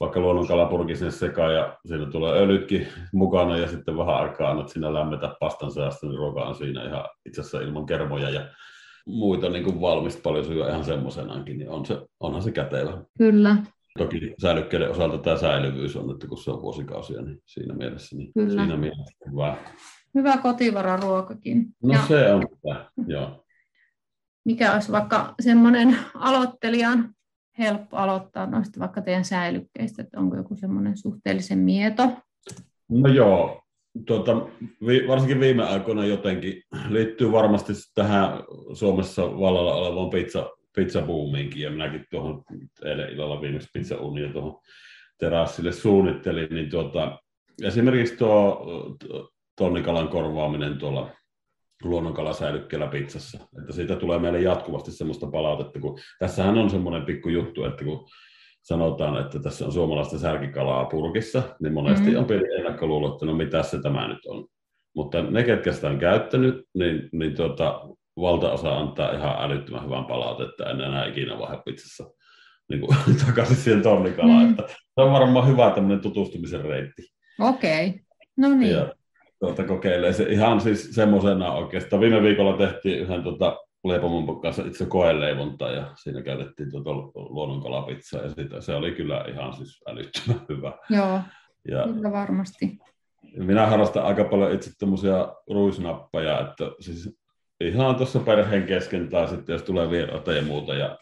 vaikka 0.00 0.20
luonnonkalapurki 0.20 0.96
sinne 0.96 1.10
sekaan 1.10 1.54
ja 1.54 1.78
siinä 1.86 2.06
tulee 2.06 2.42
öljytkin 2.42 2.86
mukana 3.12 3.56
ja 3.56 3.68
sitten 3.68 3.96
vähän 3.96 4.16
aikaa 4.16 4.50
annat 4.50 4.68
sinä 4.68 4.94
lämmetä 4.94 5.36
pastan 5.40 5.72
seasta, 5.72 6.06
niin 6.06 6.18
ruoka 6.18 6.42
on 6.42 6.54
siinä 6.54 6.84
ihan 6.84 7.04
itse 7.26 7.40
asiassa 7.40 7.60
ilman 7.60 7.86
kermoja 7.86 8.30
ja 8.30 8.48
muita 9.06 9.48
niin 9.48 9.80
valmista 9.80 10.20
paljon 10.22 10.44
syö 10.44 10.68
ihan 10.68 10.84
semmoisenaankin, 10.84 11.58
niin 11.58 11.70
on 11.70 11.86
se, 11.86 11.98
onhan 12.20 12.42
se 12.42 12.52
kätevä. 12.52 13.02
Kyllä. 13.18 13.56
Toki 13.98 14.34
säilykkeiden 14.42 14.90
osalta 14.90 15.18
tämä 15.18 15.36
säilyvyys 15.36 15.96
on, 15.96 16.10
että 16.10 16.26
kun 16.28 16.38
se 16.38 16.50
on 16.50 16.62
vuosikausia, 16.62 17.22
niin 17.22 17.42
siinä 17.46 17.74
mielessä, 17.74 18.16
niin 18.16 18.32
Kyllä. 18.34 18.62
siinä 18.62 18.76
mielessä 18.76 19.16
hyvä. 19.30 19.56
Hyvä 20.14 20.36
kotivararuokakin. 20.36 21.66
No 21.82 21.92
Ja 21.92 22.02
se 22.08 22.32
on 22.32 22.46
hyvä, 22.50 22.90
joo. 23.06 23.44
mikä 24.44 24.72
olisi 24.72 24.92
vaikka 24.92 25.34
semmoinen 25.40 25.96
aloittelijan 26.14 27.14
helppo 27.58 27.96
aloittaa 27.96 28.46
noista 28.46 28.80
vaikka 28.80 29.02
teidän 29.02 29.24
säilykkeistä, 29.24 30.02
että 30.02 30.20
onko 30.20 30.36
joku 30.36 30.54
semmoinen 30.56 30.96
suhteellisen 30.96 31.58
mieto? 31.58 32.02
No 32.88 33.08
joo, 33.08 33.62
tuota, 34.06 34.46
vi, 34.86 35.08
varsinkin 35.08 35.40
viime 35.40 35.64
aikoina 35.64 36.04
jotenkin 36.04 36.62
liittyy 36.88 37.32
varmasti 37.32 37.72
tähän 37.94 38.30
Suomessa 38.72 39.22
vallalla 39.22 39.74
olevaan 39.74 40.10
pizza, 40.10 40.50
pizzabuumiinkin, 40.76 41.62
ja 41.62 41.70
minäkin 41.70 42.04
tuohon 42.10 42.42
eilen 42.84 43.10
illalla 43.10 43.40
viimeksi 43.40 43.68
pizzauunia 43.72 44.32
tuohon 44.32 44.60
terassille 45.18 45.72
suunnittelin, 45.72 46.48
niin 46.50 46.70
tuota, 46.70 47.18
esimerkiksi 47.62 48.16
tuo 48.16 48.66
tonnikalan 49.56 50.08
korvaaminen 50.08 50.78
tuolla 50.78 51.10
luonnonkalasäilykkeellä 51.82 52.86
pizzassa. 52.86 53.38
Että 53.60 53.72
siitä 53.72 53.96
tulee 53.96 54.18
meille 54.18 54.40
jatkuvasti 54.40 54.92
semmoista 54.92 55.26
palautetta, 55.26 55.80
kun 55.80 55.98
tässähän 56.18 56.58
on 56.58 56.70
semmoinen 56.70 57.02
pikku 57.02 57.28
juttu, 57.28 57.64
että 57.64 57.84
kun 57.84 58.08
sanotaan, 58.62 59.20
että 59.20 59.38
tässä 59.38 59.66
on 59.66 59.72
suomalaista 59.72 60.18
särkikalaa 60.18 60.84
purkissa, 60.84 61.42
niin 61.60 61.72
monesti 61.72 62.10
Mm. 62.10 62.16
on 62.16 62.24
pieni 62.24 62.54
ennakkoluulo, 62.58 63.12
että 63.12 63.26
no 63.26 63.34
mitä 63.34 63.62
se 63.62 63.82
tämä 63.82 64.08
nyt 64.08 64.26
on. 64.26 64.46
Mutta 64.94 65.22
ne, 65.22 65.42
ketkä 65.42 65.72
sitä 65.72 65.88
on 65.88 65.98
käyttänyt, 65.98 66.64
niin, 66.74 67.08
niin 67.12 67.34
tuota, 67.34 67.88
valtaosa 68.16 68.78
antaa 68.78 69.12
ihan 69.12 69.36
älyttömän 69.44 69.84
hyvän 69.84 70.04
palautetta, 70.04 70.70
en 70.70 70.80
enää 70.80 71.06
ikinä 71.06 71.38
vaihda 71.38 71.62
pizzassa 71.64 72.04
niin 72.68 72.80
kuin, 72.80 72.96
takaisin 73.26 73.56
siihen 73.56 73.82
tonnikalaan. 73.82 74.44
Mm. 74.44 74.50
Että 74.50 74.62
se 74.68 75.00
on 75.00 75.12
varmaan 75.12 75.48
hyvä 75.48 75.70
tämmöinen 75.70 76.00
tutustumisen 76.00 76.64
reitti. 76.64 77.02
Okei, 77.40 77.88
okay. 77.88 78.00
no 78.36 78.48
niin. 78.48 78.72
Ja 78.72 78.94
tuota, 79.40 79.64
kokeilee 79.64 80.12
se 80.12 80.24
ihan 80.24 80.60
siis 80.60 80.94
semmoisena 80.94 81.52
oikeastaan. 81.52 82.00
Viime 82.00 82.22
viikolla 82.22 82.56
tehtiin 82.56 82.98
yhden 82.98 83.22
tuota, 83.22 83.56
leipomon 83.84 84.40
kanssa 84.40 84.66
itse 84.66 84.86
koeleivonta 84.86 85.70
ja 85.70 85.92
siinä 86.02 86.22
käytettiin 86.22 86.70
tuota 86.70 86.94
luonnonkalapizzaa 87.14 88.22
ja 88.22 88.28
sitä, 88.28 88.60
se 88.60 88.74
oli 88.74 88.92
kyllä 88.92 89.24
ihan 89.28 89.54
siis 89.54 89.80
älyttömän 89.88 90.46
hyvä. 90.48 90.72
Joo, 90.90 91.20
Ja 91.68 91.82
kyllä 91.94 92.12
varmasti. 92.12 92.78
minä 93.36 93.66
harrastan 93.66 94.04
aika 94.04 94.24
paljon 94.24 94.52
itse 94.52 94.70
tämmöisiä 94.78 95.28
ruisnappeja, 95.50 96.40
että 96.40 96.64
siis 96.80 97.21
ihan 97.68 97.96
tuossa 97.96 98.18
perheen 98.18 98.62
kesken 98.62 99.08
tai 99.08 99.28
sitten 99.28 99.52
jos 99.52 99.62
tulee 99.62 99.90
vieraita 99.90 100.32
ja 100.32 100.42
muuta 100.42 100.74
ja 100.74 100.98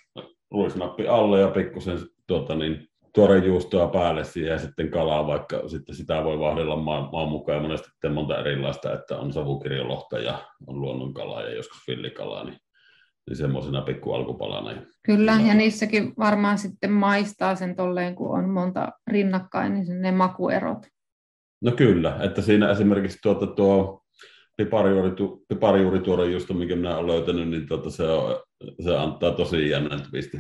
ruisnappi 0.51 1.09
alle 1.09 1.41
ja 1.41 1.49
pikkusen 1.49 1.99
tuota, 2.27 2.55
niin, 2.55 2.91
tuorejuustoa 3.15 3.89
päälle 3.89 4.25
siihen 4.25 4.53
ja 4.53 4.59
sitten 4.59 4.91
kalaa, 4.91 5.27
vaikka 5.27 5.69
sitten 5.69 5.95
sitä 5.95 6.25
voi 6.25 6.39
vahdella 6.39 6.77
maan, 6.77 7.09
maan 7.13 7.29
mukaan 7.29 7.57
ja 7.57 7.63
monesti 7.63 7.89
sitten 7.91 8.13
monta 8.13 8.39
erilaista, 8.41 8.93
että 8.93 9.19
on 9.19 9.33
savukirjolohta 9.33 10.19
ja 10.19 10.39
on 10.67 10.81
luonnonkalaa 10.81 11.43
ja 11.43 11.55
joskus 11.55 11.87
fillikalaa, 11.87 12.45
niin, 12.45 12.59
niin 13.29 13.37
semmoisena 13.37 13.83
pikku 13.83 14.13
alkupalana. 14.13 14.71
Kyllä, 14.73 14.87
Kyllä. 15.03 15.49
ja 15.49 15.55
niissäkin 15.55 16.13
varmaan 16.19 16.59
sitten 16.59 16.93
maistaa 16.93 17.55
sen 17.55 17.77
tolleen, 17.77 18.15
kun 18.15 18.39
on 18.39 18.49
monta 18.49 18.93
rinnakkain, 19.07 19.75
niin 19.75 20.03
ne 20.03 20.13
makuerot. 20.13 20.87
No 21.61 21.73
kyllä, 21.73 22.17
että 22.21 22.43
siinä 22.43 22.71
esimerkiksi 22.71 23.19
tuota, 23.23 23.47
tuo 23.47 24.00
piparijuuritu, 24.65 25.45
piparijuurituorejuusto, 25.49 26.55
minkä 26.55 26.77
minä 26.77 26.97
olen 26.97 27.07
löytänyt, 27.07 27.49
niin 27.49 27.69
tuota, 27.69 27.91
se, 27.91 28.03
on, 28.03 28.43
se 28.85 28.97
antaa 28.97 29.33
tosi 29.33 29.71
jännän 29.71 30.03
twisti 30.11 30.39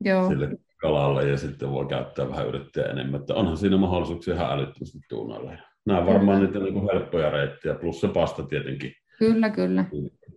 Joo, 0.00 0.28
sille 0.28 0.48
kalalle 0.76 1.28
ja 1.28 1.36
sitten 1.36 1.70
voi 1.70 1.86
käyttää 1.86 2.28
vähän 2.28 2.48
yrittäjä 2.48 2.86
enemmän. 2.86 3.20
Että 3.20 3.34
onhan 3.34 3.56
siinä 3.56 3.76
mahdollisuuksia 3.76 4.34
ihan 4.34 4.52
älyttömästi 4.52 4.98
tuunailla. 5.08 5.52
Ja 5.52 5.58
Nämä 5.86 6.00
on 6.00 6.06
varmaan 6.06 6.40
niitä 6.40 6.58
niin 6.58 6.74
kuin 6.74 6.88
helppoja 6.92 7.30
reittejä, 7.30 7.74
plus 7.74 8.00
se 8.00 8.08
pasta 8.08 8.42
tietenkin 8.42 8.92
kyllä, 9.18 9.50
kyllä. 9.50 9.84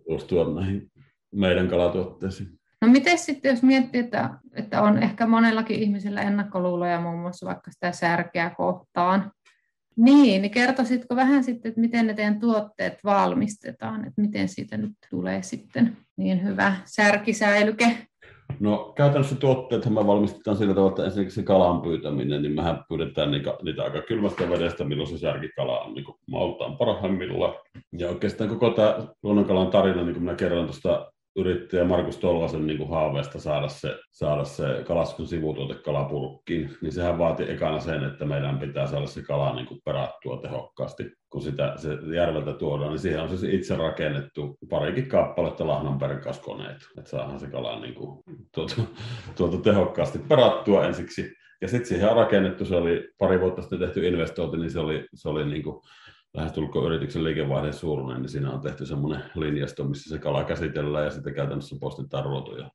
tutustua 0.06 0.54
näihin 0.60 0.90
meidän 1.34 1.68
kalatuotteisiin. 1.68 2.48
No 2.82 2.88
miten 2.88 3.18
sitten, 3.18 3.50
jos 3.50 3.62
miettii, 3.62 4.00
että, 4.00 4.30
että 4.54 4.82
on 4.82 5.02
ehkä 5.02 5.26
monellakin 5.26 5.82
ihmisellä 5.82 6.22
ennakkoluuloja 6.22 7.00
muun 7.00 7.18
muassa 7.18 7.46
vaikka 7.46 7.70
sitä 7.70 7.92
särkeä 7.92 8.50
kohtaan, 8.50 9.32
niin, 9.96 10.42
niin 10.42 10.52
kertoisitko 10.52 11.16
vähän 11.16 11.44
sitten, 11.44 11.68
että 11.68 11.80
miten 11.80 12.06
ne 12.06 12.14
teidän 12.14 12.40
tuotteet 12.40 12.98
valmistetaan, 13.04 14.00
että 14.06 14.20
miten 14.20 14.48
siitä 14.48 14.76
nyt 14.76 14.92
tulee 15.10 15.42
sitten 15.42 15.96
niin 16.16 16.44
hyvä 16.44 16.76
särkisäilyke? 16.84 18.06
No 18.60 18.92
käytännössä 18.96 19.36
tuotteethan 19.36 19.92
me 19.92 20.06
valmistetaan 20.06 20.56
sillä 20.56 20.74
tavalla, 20.74 20.90
että 20.90 21.04
ensinnäkin 21.04 21.32
se 21.34 21.42
kalan 21.42 21.82
pyytäminen, 21.82 22.42
niin 22.42 22.54
mehän 22.54 22.84
pyydetään 22.88 23.30
niitä, 23.30 23.54
niitä 23.62 23.82
aika 23.82 24.02
kylmästä 24.02 24.50
vedestä, 24.50 24.84
milloin 24.84 25.08
se 25.08 25.18
särkikala 25.18 25.80
on 25.80 25.94
niin 25.94 26.04
maultaan 26.30 26.76
parhaimmillaan. 26.76 27.54
Ja 27.98 28.08
oikeastaan 28.08 28.50
koko 28.50 28.70
tämä 28.70 28.98
luonnonkalan 29.22 29.70
tarina, 29.70 30.02
niin 30.02 30.14
kuin 30.14 30.22
minä 30.22 30.34
kerron 30.34 30.64
tuosta 30.64 31.12
yrittäjä 31.36 31.84
Markus 31.84 32.16
Tolvasen 32.16 32.66
niin 32.66 32.78
kuin 32.78 32.90
haaveesta 32.90 33.40
saada 33.40 33.68
se, 33.68 33.98
saada 34.12 34.44
se 34.44 34.82
kalaskun 34.86 35.26
sivutuote 35.26 35.74
kalapurkkiin, 35.74 36.76
niin 36.82 36.92
sehän 36.92 37.18
vaati 37.18 37.50
ekana 37.50 37.80
sen, 37.80 38.04
että 38.04 38.24
meidän 38.24 38.58
pitää 38.58 38.86
saada 38.86 39.06
se 39.06 39.22
kala 39.22 39.54
niin 39.54 39.66
kuin 39.66 39.80
perattua 39.84 40.40
tehokkaasti. 40.42 41.04
Kun 41.30 41.42
sitä 41.42 41.72
se 41.76 41.88
järveltä 42.16 42.52
tuodaan, 42.52 42.90
niin 42.90 42.98
siihen 42.98 43.22
on 43.22 43.28
siis 43.28 43.42
itse 43.42 43.76
rakennettu 43.76 44.58
parikin 44.68 45.08
kappaletta 45.08 45.66
lahnan 45.66 45.98
perkauskoneet, 45.98 46.76
että 46.98 47.10
saadaan 47.10 47.40
se 47.40 47.46
kala 47.46 47.80
niin 47.80 47.94
kuin, 47.94 48.22
tuota, 48.54 48.74
tuota 49.36 49.56
tehokkaasti 49.58 50.18
perattua 50.18 50.86
ensiksi. 50.86 51.32
Ja 51.60 51.68
sitten 51.68 51.86
siihen 51.86 52.10
on 52.10 52.16
rakennettu, 52.16 52.64
se 52.64 52.76
oli 52.76 53.08
pari 53.18 53.40
vuotta 53.40 53.62
sitten 53.62 53.78
tehty 53.78 54.08
investointi, 54.08 54.56
niin 54.56 54.70
se 54.70 54.80
oli, 54.80 55.06
se 55.14 55.28
oli 55.28 55.46
niin 55.46 55.62
kuin 55.62 55.80
lähestulkoon 56.36 56.86
yrityksen 56.86 57.24
liikevaihdon 57.24 57.72
suuruinen, 57.72 58.22
niin 58.22 58.28
siinä 58.28 58.50
on 58.50 58.60
tehty 58.60 58.86
semmoinen 58.86 59.22
linjasto, 59.34 59.84
missä 59.84 60.10
se 60.10 60.18
kala 60.18 60.44
käsitellään 60.44 61.04
ja 61.04 61.10
sitten 61.10 61.34
käytännössä 61.34 61.76
postitaan 61.80 62.24
ruotoja. 62.24 62.70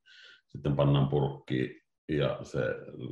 Sitten 0.48 0.76
pannaan 0.76 1.08
purkkiin 1.08 1.82
ja 2.10 2.40
se 2.44 2.60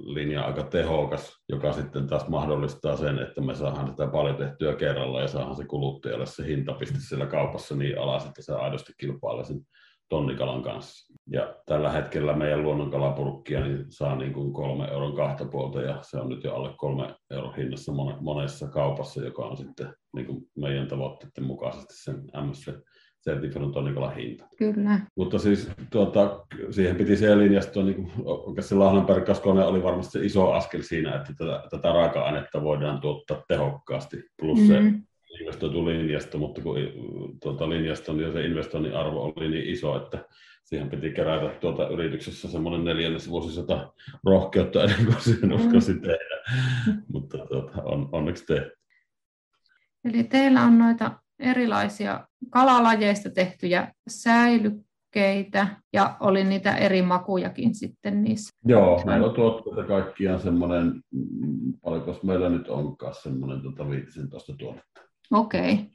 linja 0.05 0.41
on 0.41 0.47
aika 0.47 0.63
tehokas, 0.63 1.43
joka 1.49 1.73
sitten 1.73 2.07
taas 2.07 2.27
mahdollistaa 2.27 2.97
sen, 2.97 3.19
että 3.19 3.41
me 3.41 3.55
saadaan 3.55 3.87
sitä 3.87 4.07
paljon 4.07 4.35
tehtyä 4.35 4.75
kerralla 4.75 5.21
ja 5.21 5.27
saadaan 5.27 5.55
se 5.55 5.65
kuluttajalle 5.65 6.25
se 6.25 6.47
hintapiste 6.47 6.99
siellä 6.99 7.25
kaupassa 7.25 7.75
niin 7.75 7.99
alas, 7.99 8.25
että 8.25 8.41
se 8.41 8.53
aidosti 8.53 8.93
kilpailee 8.97 9.45
sen 9.45 9.61
tonnikalan 10.09 10.63
kanssa. 10.63 11.13
Ja 11.31 11.55
tällä 11.65 11.91
hetkellä 11.91 12.35
meidän 12.35 12.63
luonnonkalapurkkia 12.63 13.63
niin 13.63 13.85
saa 13.89 14.15
niin 14.15 14.33
kuin 14.33 14.53
kolme 14.53 14.85
euron 14.85 15.15
kahta 15.15 15.45
puolta 15.45 15.81
ja 15.81 15.99
se 16.01 16.17
on 16.17 16.29
nyt 16.29 16.43
jo 16.43 16.55
alle 16.55 16.73
kolme 16.77 17.15
euron 17.31 17.55
hinnassa 17.55 17.91
monessa 18.19 18.67
kaupassa, 18.67 19.25
joka 19.25 19.45
on 19.45 19.57
sitten 19.57 19.93
niin 20.15 20.25
kuin 20.25 20.41
meidän 20.57 20.87
tavoitteiden 20.87 21.43
mukaisesti 21.43 21.93
sen 21.93 22.15
MSC 22.45 22.73
sertifioidun 23.19 23.73
tonnikalan 23.73 24.15
hinta. 24.15 24.47
Kyllä. 24.57 24.99
Mutta 25.17 25.39
siis 25.39 25.71
tuota, 25.91 26.45
siihen 26.69 26.95
piti 26.95 27.17
se 27.17 27.37
linjasto, 27.37 27.83
niin 27.83 27.95
kuin, 27.95 28.63
se 28.63 28.75
Lahnanperkaskone 28.75 29.65
oli 29.65 29.83
varmasti 29.83 30.11
se 30.11 30.25
iso 30.25 30.51
askel 30.51 30.81
siinä, 30.81 31.15
että 31.15 31.33
tätä, 31.37 31.63
tätä 31.69 31.93
raaka-ainetta 31.93 32.63
voidaan 32.63 33.01
tuottaa 33.01 33.43
tehokkaasti, 33.47 34.23
plus 34.39 34.59
mm-hmm. 34.59 34.93
se 34.93 35.08
investoitu 35.29 35.85
linjasto, 35.85 36.37
mutta 36.37 36.61
kun 36.61 36.77
tuota, 37.41 37.69
linjaston 37.69 38.19
ja 38.19 38.31
se 38.31 38.45
investoinnin 38.45 38.95
arvo 38.95 39.33
oli 39.35 39.49
niin 39.49 39.69
iso, 39.69 39.97
että 39.97 40.25
siihen 40.63 40.89
piti 40.89 41.11
kerätä 41.11 41.59
tuota 41.59 41.87
yrityksessä 41.87 42.47
semmoinen 42.51 42.83
neljännes 42.83 43.29
vuosisata 43.29 43.93
rohkeutta 44.25 44.83
ennen 44.83 45.05
kuin 45.05 45.21
siihen 45.21 45.53
uskalsi 45.53 45.93
mm. 45.93 46.01
tehdä, 46.01 46.43
mutta 47.13 47.37
tuota, 47.37 47.81
on, 47.83 48.09
onneksi 48.11 48.45
tehty. 48.45 48.71
Eli 50.05 50.23
teillä 50.23 50.61
on 50.61 50.77
noita 50.77 51.11
erilaisia 51.39 52.27
kalalajeista 52.49 53.29
tehtyjä 53.29 53.93
säilykkeitä 54.07 55.67
ja 55.93 56.17
oli 56.19 56.43
niitä 56.43 56.77
eri 56.77 57.01
makujakin 57.01 57.75
sitten 57.75 58.23
niissä. 58.23 58.49
Joo, 58.65 59.03
meillä 59.05 59.27
on 59.27 59.35
tuotteita 59.35 59.83
kaikkiaan 59.83 60.39
semmoinen, 60.39 60.85
mm, 61.11 61.73
paljonko 61.83 62.19
meillä 62.23 62.49
nyt 62.49 62.67
onkaan 62.67 63.15
semmoinen 63.15 63.61
tuota 63.61 63.89
15 63.89 64.53
tuotetta. 64.59 65.08
Okei. 65.31 65.73
Okay 65.73 65.85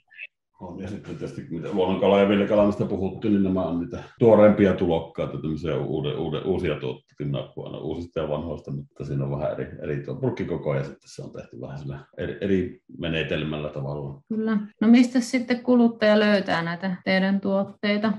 on. 0.64 0.80
Ja 0.80 0.88
sitten 0.88 1.16
tietysti 1.16 1.46
mitä 1.50 1.68
luonnonkala 1.72 2.20
ja 2.20 2.28
villikala, 2.28 2.66
mistä 2.66 2.84
puhuttiin, 2.84 3.32
niin 3.32 3.42
nämä 3.42 3.62
on 3.62 3.80
niitä 3.80 4.02
tuoreempia 4.18 4.74
tulokkaita, 4.74 5.38
tämmöisiä 5.38 5.76
uude, 5.76 6.14
uude, 6.14 6.38
uusia 6.38 6.80
tuotteita, 6.80 7.52
aina 7.64 7.78
uusista 7.78 8.20
ja 8.20 8.28
vanhoista, 8.28 8.70
mutta 8.70 9.04
siinä 9.04 9.24
on 9.24 9.30
vähän 9.30 9.52
eri, 9.52 9.68
eri 9.82 10.04
purkkikoko 10.20 10.74
ja 10.74 10.84
sitten 10.84 11.10
se 11.10 11.22
on 11.22 11.32
tehty 11.32 11.60
vähän 11.60 11.78
sillä 11.78 11.98
eri, 12.18 12.38
eri 12.40 12.80
menetelmällä 12.98 13.68
tavalla. 13.68 14.20
Kyllä. 14.28 14.58
No 14.80 14.88
mistä 14.88 15.20
sitten 15.20 15.62
kuluttaja 15.62 16.20
löytää 16.20 16.62
näitä 16.62 16.96
teidän 17.04 17.40
tuotteita? 17.40 18.12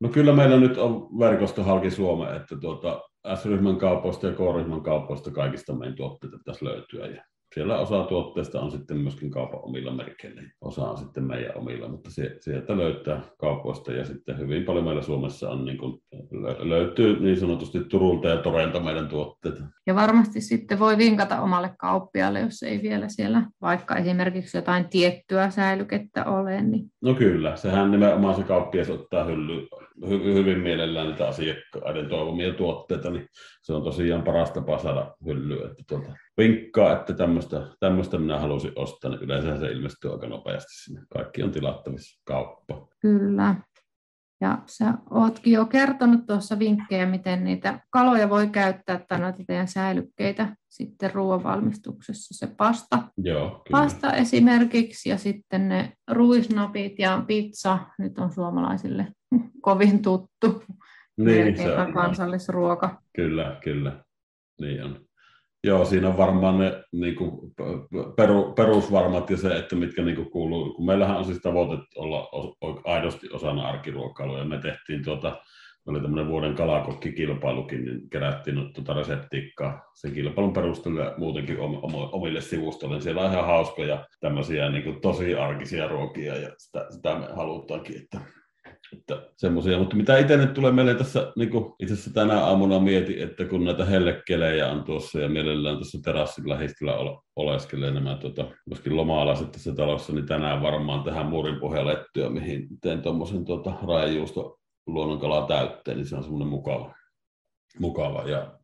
No 0.00 0.08
kyllä 0.08 0.32
meillä 0.32 0.56
nyt 0.56 0.78
on 0.78 1.18
verkosto 1.18 1.62
halki 1.62 1.90
Suomeen, 1.90 2.36
että 2.36 2.56
tuota, 2.56 3.00
S-ryhmän 3.34 3.76
kaupoista 3.76 4.26
ja 4.26 4.32
K-ryhmän 4.32 4.82
kaupoista 4.82 5.30
kaikista 5.30 5.74
meidän 5.74 5.96
tuotteita 5.96 6.38
tässä 6.44 6.64
löytyä. 6.64 7.06
Ja 7.06 7.24
siellä 7.54 7.78
osa 7.78 8.04
tuotteista 8.04 8.60
on 8.60 8.70
sitten 8.70 8.96
myöskin 8.96 9.30
kaupan 9.30 9.60
omilla 9.62 9.92
merkeillä, 9.92 10.42
osa 10.60 10.82
on 10.82 10.98
sitten 10.98 11.24
meidän 11.24 11.56
omilla, 11.56 11.88
mutta 11.88 12.10
sieltä 12.40 12.76
löytää 12.76 13.20
kaupoista 13.38 13.92
ja 13.92 14.04
sitten 14.04 14.38
hyvin 14.38 14.64
paljon 14.64 14.84
meillä 14.84 15.02
Suomessa 15.02 15.50
on 15.50 15.64
niin 15.64 15.78
kuin, 15.78 16.02
löytyy 16.58 17.20
niin 17.20 17.36
sanotusti 17.36 17.84
Turulta 17.84 18.28
ja 18.28 18.36
Torelta 18.36 18.80
meidän 18.80 19.08
tuotteita. 19.08 19.62
Ja 19.86 19.94
varmasti 19.94 20.40
sitten 20.40 20.78
voi 20.78 20.98
vinkata 20.98 21.40
omalle 21.40 21.70
kauppialle, 21.78 22.40
jos 22.40 22.62
ei 22.62 22.82
vielä 22.82 23.08
siellä 23.08 23.42
vaikka 23.62 23.96
esimerkiksi 23.96 24.58
jotain 24.58 24.88
tiettyä 24.88 25.50
säilykettä 25.50 26.24
ole. 26.24 26.62
Niin... 26.62 26.84
No 27.02 27.14
kyllä, 27.14 27.56
sehän 27.56 27.90
nimenomaan 27.90 28.34
se 28.34 28.42
kauppias 28.42 28.90
ottaa 28.90 29.24
hylly, 29.24 29.68
hy, 30.08 30.34
hyvin 30.34 30.58
mielellään 30.58 31.08
niitä 31.08 31.28
asiakkaiden 31.28 32.08
toivomia 32.08 32.54
tuotteita, 32.54 33.10
niin 33.10 33.28
se 33.62 33.72
on 33.72 33.82
tosiaan 33.82 34.22
paras 34.22 34.50
tapa 34.50 34.78
saada 34.78 35.14
hyllyä. 35.26 35.70
Että 35.70 35.82
tuota, 35.88 36.12
vinkkaa, 36.38 36.92
että 36.92 37.14
tämmöistä, 37.14 37.66
tämmöistä 37.80 38.18
minä 38.18 38.38
halusin 38.38 38.72
ostaa, 38.76 39.10
niin 39.10 39.20
yleensä 39.22 39.60
se 39.60 39.72
ilmestyy 39.72 40.12
aika 40.12 40.26
nopeasti 40.26 40.72
sinne. 40.84 41.02
Kaikki 41.12 41.42
on 41.42 41.50
tilattavissa 41.50 42.22
kauppa. 42.24 42.86
Kyllä. 43.00 43.54
Ja 44.40 44.58
sä 44.66 44.94
ootkin 45.10 45.52
jo 45.52 45.66
kertonut 45.66 46.26
tuossa 46.26 46.58
vinkkejä, 46.58 47.06
miten 47.06 47.44
niitä 47.44 47.80
kaloja 47.90 48.30
voi 48.30 48.48
käyttää 48.48 49.04
tai 49.08 49.18
noita 49.18 49.38
teidän 49.46 49.68
säilykkeitä 49.68 50.56
sitten 50.68 51.14
ruoanvalmistuksessa. 51.14 52.46
Se 52.46 52.54
pasta, 52.56 52.98
Joo, 53.16 53.48
kyllä. 53.50 53.60
pasta 53.70 54.12
esimerkiksi 54.12 55.08
ja 55.08 55.18
sitten 55.18 55.68
ne 55.68 55.92
ruisnapit 56.10 56.98
ja 56.98 57.24
pizza, 57.26 57.78
nyt 57.98 58.18
on 58.18 58.32
suomalaisille 58.32 59.12
kovin 59.60 60.02
tuttu. 60.02 60.62
Niin, 61.16 61.56
se 61.56 61.76
on 61.76 61.92
kansallisruoka. 61.92 63.00
Kyllä, 63.16 63.56
kyllä. 63.64 64.04
Niin 64.60 64.84
on. 64.84 65.00
Joo, 65.64 65.84
siinä 65.84 66.08
on 66.08 66.16
varmaan 66.16 66.58
ne 66.58 66.84
niin 66.92 67.16
kuin, 67.16 67.52
peru, 68.16 68.52
perusvarmat 68.52 69.30
ja 69.30 69.36
se, 69.36 69.56
että 69.56 69.76
mitkä 69.76 70.02
niin 70.02 70.16
kuin, 70.16 70.30
kuuluu. 70.30 70.74
Kun 70.74 70.86
meillähän 70.86 71.16
on 71.16 71.24
siis 71.24 71.38
tavoite 71.38 71.82
olla 71.96 72.28
aidosti 72.84 73.28
osana 73.32 73.68
arkiruokailua 73.68 74.38
ja 74.38 74.44
me 74.44 74.58
tehtiin 74.58 75.04
tuota, 75.04 75.40
oli 75.86 76.00
tämmöinen 76.00 76.28
vuoden 76.28 76.54
kalakokkikilpailukin, 76.54 77.84
niin 77.84 78.10
kerättiin 78.10 78.72
tuota 78.74 78.94
reseptiikkaa 78.94 79.90
sen 79.94 80.12
kilpailun 80.12 80.52
perusteella 80.52 81.14
muutenkin 81.16 81.56
omille 82.12 82.40
sivustoille. 82.40 83.00
Siellä 83.00 83.22
on 83.22 83.32
ihan 83.32 83.46
hauskoja 83.46 84.06
tämmöisiä 84.20 84.70
niin 84.70 84.84
kuin 84.84 85.00
tosi 85.00 85.34
arkisia 85.34 85.88
ruokia 85.88 86.36
ja 86.36 86.50
sitä, 86.58 86.86
sitä 86.90 87.14
me 87.14 87.26
halutaankin, 87.36 88.02
että 88.02 88.20
että 88.92 89.28
semmoisia, 89.36 89.78
mutta 89.78 89.96
mitä 89.96 90.18
itse 90.18 90.36
nyt 90.36 90.54
tulee 90.54 90.72
meille 90.72 90.94
tässä, 90.94 91.32
niin 91.36 91.50
kuin 91.50 91.74
itse 91.78 91.94
asiassa 91.94 92.12
tänä 92.14 92.40
aamuna 92.44 92.78
mietin, 92.78 93.22
että 93.22 93.44
kun 93.44 93.64
näitä 93.64 93.84
hellekelejä 93.84 94.68
on 94.68 94.84
tuossa 94.84 95.20
ja 95.20 95.28
mielellään 95.28 95.76
tuossa 95.76 95.98
terassin 96.04 96.48
lähistöllä 96.48 96.94
oleskelee 97.36 97.90
nämä 97.90 98.16
tota, 98.16 98.46
myöskin 98.66 98.96
loma-alaiset 98.96 99.52
tässä 99.52 99.74
talossa, 99.74 100.12
niin 100.12 100.26
tänään 100.26 100.62
varmaan 100.62 101.04
tähän 101.04 101.26
muurin 101.26 101.60
pohjalettyä, 101.60 102.30
mihin 102.30 102.68
teen 102.80 103.02
tuommoisen 103.02 103.44
tota, 103.44 103.72
rajajuusto 103.86 104.58
luonnonkala 104.86 105.46
täytteen, 105.46 105.96
niin 105.96 106.06
se 106.06 106.16
on 106.16 106.22
semmoinen 106.22 106.48
mukava, 106.48 106.94
mukava 107.78 108.22
ja 108.22 108.58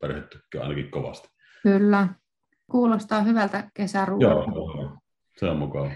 perhe 0.00 0.20
tykkää 0.20 0.62
ainakin 0.62 0.90
kovasti. 0.90 1.28
Kyllä. 1.62 2.08
Kuulostaa 2.70 3.22
hyvältä 3.22 3.70
kesäruokalta. 3.74 4.50
Joo, 4.54 4.96
se 5.38 5.50
on 5.50 5.58
mukava. 5.58 5.90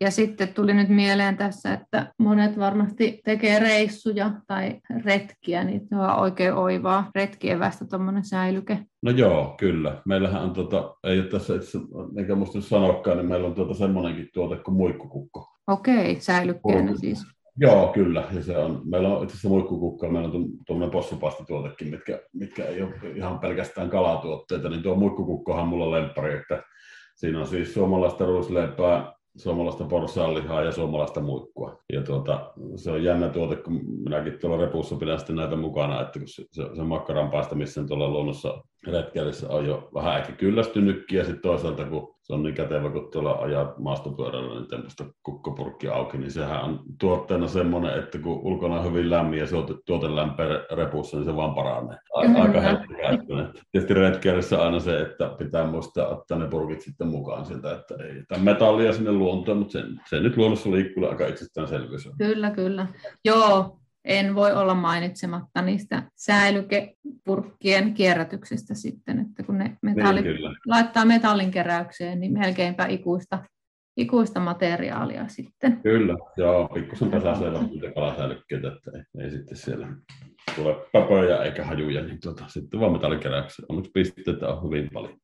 Ja 0.00 0.10
sitten 0.10 0.48
tuli 0.48 0.74
nyt 0.74 0.88
mieleen 0.88 1.36
tässä, 1.36 1.72
että 1.72 2.12
monet 2.18 2.58
varmasti 2.58 3.20
tekee 3.24 3.58
reissuja 3.58 4.30
tai 4.46 4.80
retkiä, 5.04 5.64
niin 5.64 5.80
se 5.88 5.96
on 5.96 6.10
oikein 6.10 6.54
oivaa 6.54 7.10
retkievästä 7.14 7.84
tuommoinen 7.84 8.24
säilyke. 8.24 8.78
No 9.02 9.10
joo, 9.10 9.54
kyllä. 9.58 10.02
Meillähän 10.04 10.42
on, 10.42 10.52
tota, 10.52 10.94
ei 11.04 11.20
ole 11.20 11.28
tässä 11.28 11.54
itse, 11.54 11.78
eikä 12.18 12.34
musta 12.34 12.60
sanoakaan, 12.60 13.16
niin 13.16 13.28
meillä 13.28 13.46
on 13.46 13.54
tuota 13.54 13.74
semmoinenkin 13.74 14.28
tuote 14.34 14.56
kuin 14.56 14.76
muikkukukko. 14.76 15.48
Okei, 15.66 16.20
säilykkeenä 16.20 16.92
siis. 16.96 17.26
Joo, 17.56 17.88
kyllä. 17.88 18.24
Ja 18.32 18.42
se 18.42 18.58
on, 18.58 18.82
meillä 18.84 19.08
on 19.08 19.22
itse 19.22 19.32
asiassa 19.32 19.48
muikkukukka, 19.48 20.08
meillä 20.08 20.28
on 20.28 20.48
tuommoinen 20.66 20.92
possupastituotekin, 20.92 21.88
mitkä, 21.88 22.20
mitkä 22.32 22.64
ei 22.64 22.82
ole 22.82 22.94
ihan 23.14 23.38
pelkästään 23.38 23.90
kalatuotteita, 23.90 24.68
niin 24.68 24.82
tuo 24.82 24.94
muikkukukkohan 24.94 25.68
mulla 25.68 25.84
on 25.84 25.90
lemppari, 25.90 26.34
että 26.34 26.62
siinä 27.16 27.40
on 27.40 27.46
siis 27.46 27.74
suomalaista 27.74 28.24
ruisleipää, 28.24 29.12
suomalaista 29.36 29.84
porsaanlihaa 29.84 30.62
ja 30.62 30.72
suomalaista 30.72 31.20
muikkua. 31.20 31.82
Ja 31.92 32.02
tuota, 32.02 32.52
se 32.76 32.90
on 32.90 33.04
jännä 33.04 33.28
tuote, 33.28 33.56
kun 33.56 33.80
minäkin 34.04 34.38
tuolla 34.38 34.56
repussa 34.56 34.96
pidän 34.96 35.18
sitten 35.18 35.36
näitä 35.36 35.56
mukana, 35.56 36.00
että 36.00 36.18
kun 36.18 36.28
se, 36.28 36.44
se, 36.52 36.62
se 36.76 36.82
makkaran 36.82 37.30
paistamisen 37.30 37.86
tuolla 37.86 38.08
luonnossa 38.08 38.62
retkeilyssä 38.86 39.48
on 39.48 39.66
jo 39.66 39.88
vähän 39.94 40.18
ehkä 40.18 40.32
kyllästynytkin, 40.32 41.18
ja 41.18 41.24
sitten 41.24 41.42
toisaalta 41.42 41.84
kun 41.84 42.16
se 42.22 42.34
on 42.34 42.42
niin 42.42 42.54
kätevä, 42.54 42.90
kun 42.90 43.08
tuolla 43.12 43.32
ajaa 43.32 43.74
maastopyörällä 43.78 44.54
niin 44.54 44.68
tämmöistä 44.68 45.04
kukkopurkki 45.22 45.88
auki, 45.88 46.18
niin 46.18 46.30
sehän 46.30 46.64
on 46.64 46.80
tuotteena 47.00 47.48
semmoinen, 47.48 47.98
että 47.98 48.18
kun 48.18 48.40
ulkona 48.42 48.78
on 48.78 48.84
hyvin 48.84 49.10
lämmin 49.10 49.38
ja 49.38 49.46
se 49.46 49.56
on 49.56 49.80
tuote 49.86 50.16
lämpöä 50.16 50.64
repussa, 50.72 51.16
niin 51.16 51.24
se 51.24 51.36
vaan 51.36 51.54
paranee. 51.54 51.98
Aika 52.14 52.60
helppo 52.60 52.94
käyttöinen. 53.00 53.48
Tietysti 53.72 53.94
retkeilyssä 53.94 54.62
aina 54.62 54.80
se, 54.80 55.00
että 55.00 55.34
pitää 55.38 55.66
muistaa 55.66 56.08
ottaa 56.08 56.38
ne 56.38 56.48
purkit 56.48 56.80
sitten 56.80 57.08
mukaan 57.08 57.46
sieltä, 57.46 57.72
että 57.72 57.94
ei 57.94 58.22
tämä 58.28 58.44
metallia 58.44 58.92
sinne 58.92 59.12
luontoon, 59.12 59.58
mutta 59.58 59.72
se, 59.72 59.84
se 60.08 60.20
nyt 60.20 60.36
luonnossa 60.36 60.70
liikkuu 60.70 61.06
aika 61.06 61.26
itsestäänselvyys. 61.26 62.08
Kyllä, 62.18 62.50
kyllä. 62.50 62.86
Joo, 63.24 63.80
en 64.04 64.34
voi 64.34 64.52
olla 64.52 64.74
mainitsematta 64.74 65.62
niistä 65.62 66.02
säilykepurkkien 66.16 67.94
kierrätyksestä 67.94 68.74
sitten, 68.74 69.20
että 69.20 69.42
kun 69.42 69.58
ne 69.58 69.76
metallit, 69.82 70.24
niin, 70.24 70.38
laittaa 70.66 71.04
metallin 71.04 71.50
keräykseen, 71.50 72.20
niin 72.20 72.32
melkeinpä 72.32 72.86
ikuista, 72.86 73.44
ikuista 73.96 74.40
materiaalia 74.40 75.28
sitten. 75.28 75.80
Kyllä, 75.82 76.16
joo, 76.36 76.68
pikkusen 76.68 77.10
tasaisella 77.10 77.62
niitä 77.62 77.92
kalasäilykkeitä, 77.94 78.68
että 78.68 78.90
ei, 78.94 79.24
ei, 79.24 79.30
sitten 79.30 79.56
siellä 79.56 79.88
tule 80.56 80.76
papoja 80.92 81.44
eikä 81.44 81.64
hajuja, 81.64 82.02
niin 82.02 82.20
tuota, 82.22 82.44
sitten 82.48 82.80
vaan 82.80 82.92
metallikeräykseen. 82.92 83.66
Onneksi 83.68 83.90
pisteitä 83.94 84.48
on 84.48 84.64
hyvin 84.64 84.90
paljon. 84.92 85.18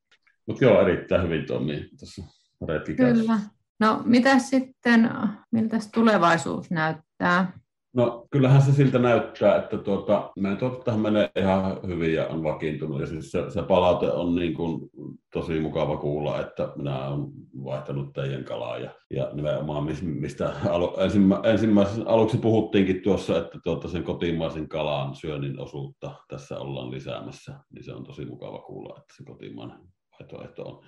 Mutta 0.47 0.65
joo, 0.65 0.81
erittäin 0.81 1.23
hyvin 1.23 1.47
toimii 1.47 1.89
tuossa 1.99 2.23
retkikäyssä. 2.69 3.23
Kyllä. 3.23 3.39
No 3.81 4.03
mitä 4.05 4.39
sitten, 4.39 5.11
miltä 5.53 5.77
tulevaisuus 5.95 6.71
näyttää? 6.71 7.53
No 7.97 8.27
kyllähän 8.31 8.63
se 8.63 8.73
siltä 8.73 8.99
näyttää, 8.99 9.57
että 9.57 9.79
tuota, 9.79 10.31
meidän 10.39 10.59
tuotettahan 10.59 11.01
menee 11.01 11.31
ihan 11.37 11.81
hyvin 11.87 12.15
ja 12.15 12.27
on 12.27 12.43
vakiintunut. 12.43 13.01
Ja 13.01 13.07
siis 13.07 13.31
se, 13.31 13.51
se 13.51 13.63
palaute 13.63 14.13
on 14.13 14.35
niin 14.35 14.55
kuin 14.55 14.91
tosi 15.33 15.61
mukava 15.61 15.97
kuulla, 15.97 16.41
että 16.41 16.73
minä 16.77 17.09
olen 17.09 17.29
vaihtanut 17.65 18.13
teidän 18.13 18.45
kalaa. 18.45 18.79
Ja, 18.79 18.91
ja 19.11 19.31
nimenomaan 19.33 19.89
mistä 20.03 20.53
alu, 20.71 20.97
ensimmä, 20.99 21.41
ensimmäisessä 21.45 22.03
aluksi 22.07 22.39
puhuttiinkin 22.39 23.03
tuossa, 23.03 23.39
että 23.39 23.59
tuota 23.65 23.89
sen 23.89 24.03
kotimaisen 24.03 24.69
kalan 24.69 25.15
syönnin 25.15 25.61
osuutta 25.61 26.15
tässä 26.29 26.59
ollaan 26.59 26.91
lisäämässä. 26.91 27.61
Niin 27.73 27.85
se 27.85 27.93
on 27.93 28.05
tosi 28.05 28.25
mukava 28.25 28.59
kuulla, 28.59 28.95
että 28.99 29.15
se 29.17 29.25
kotimainen 29.25 29.79
vaihtoehto 30.13 30.63
on 30.63 30.85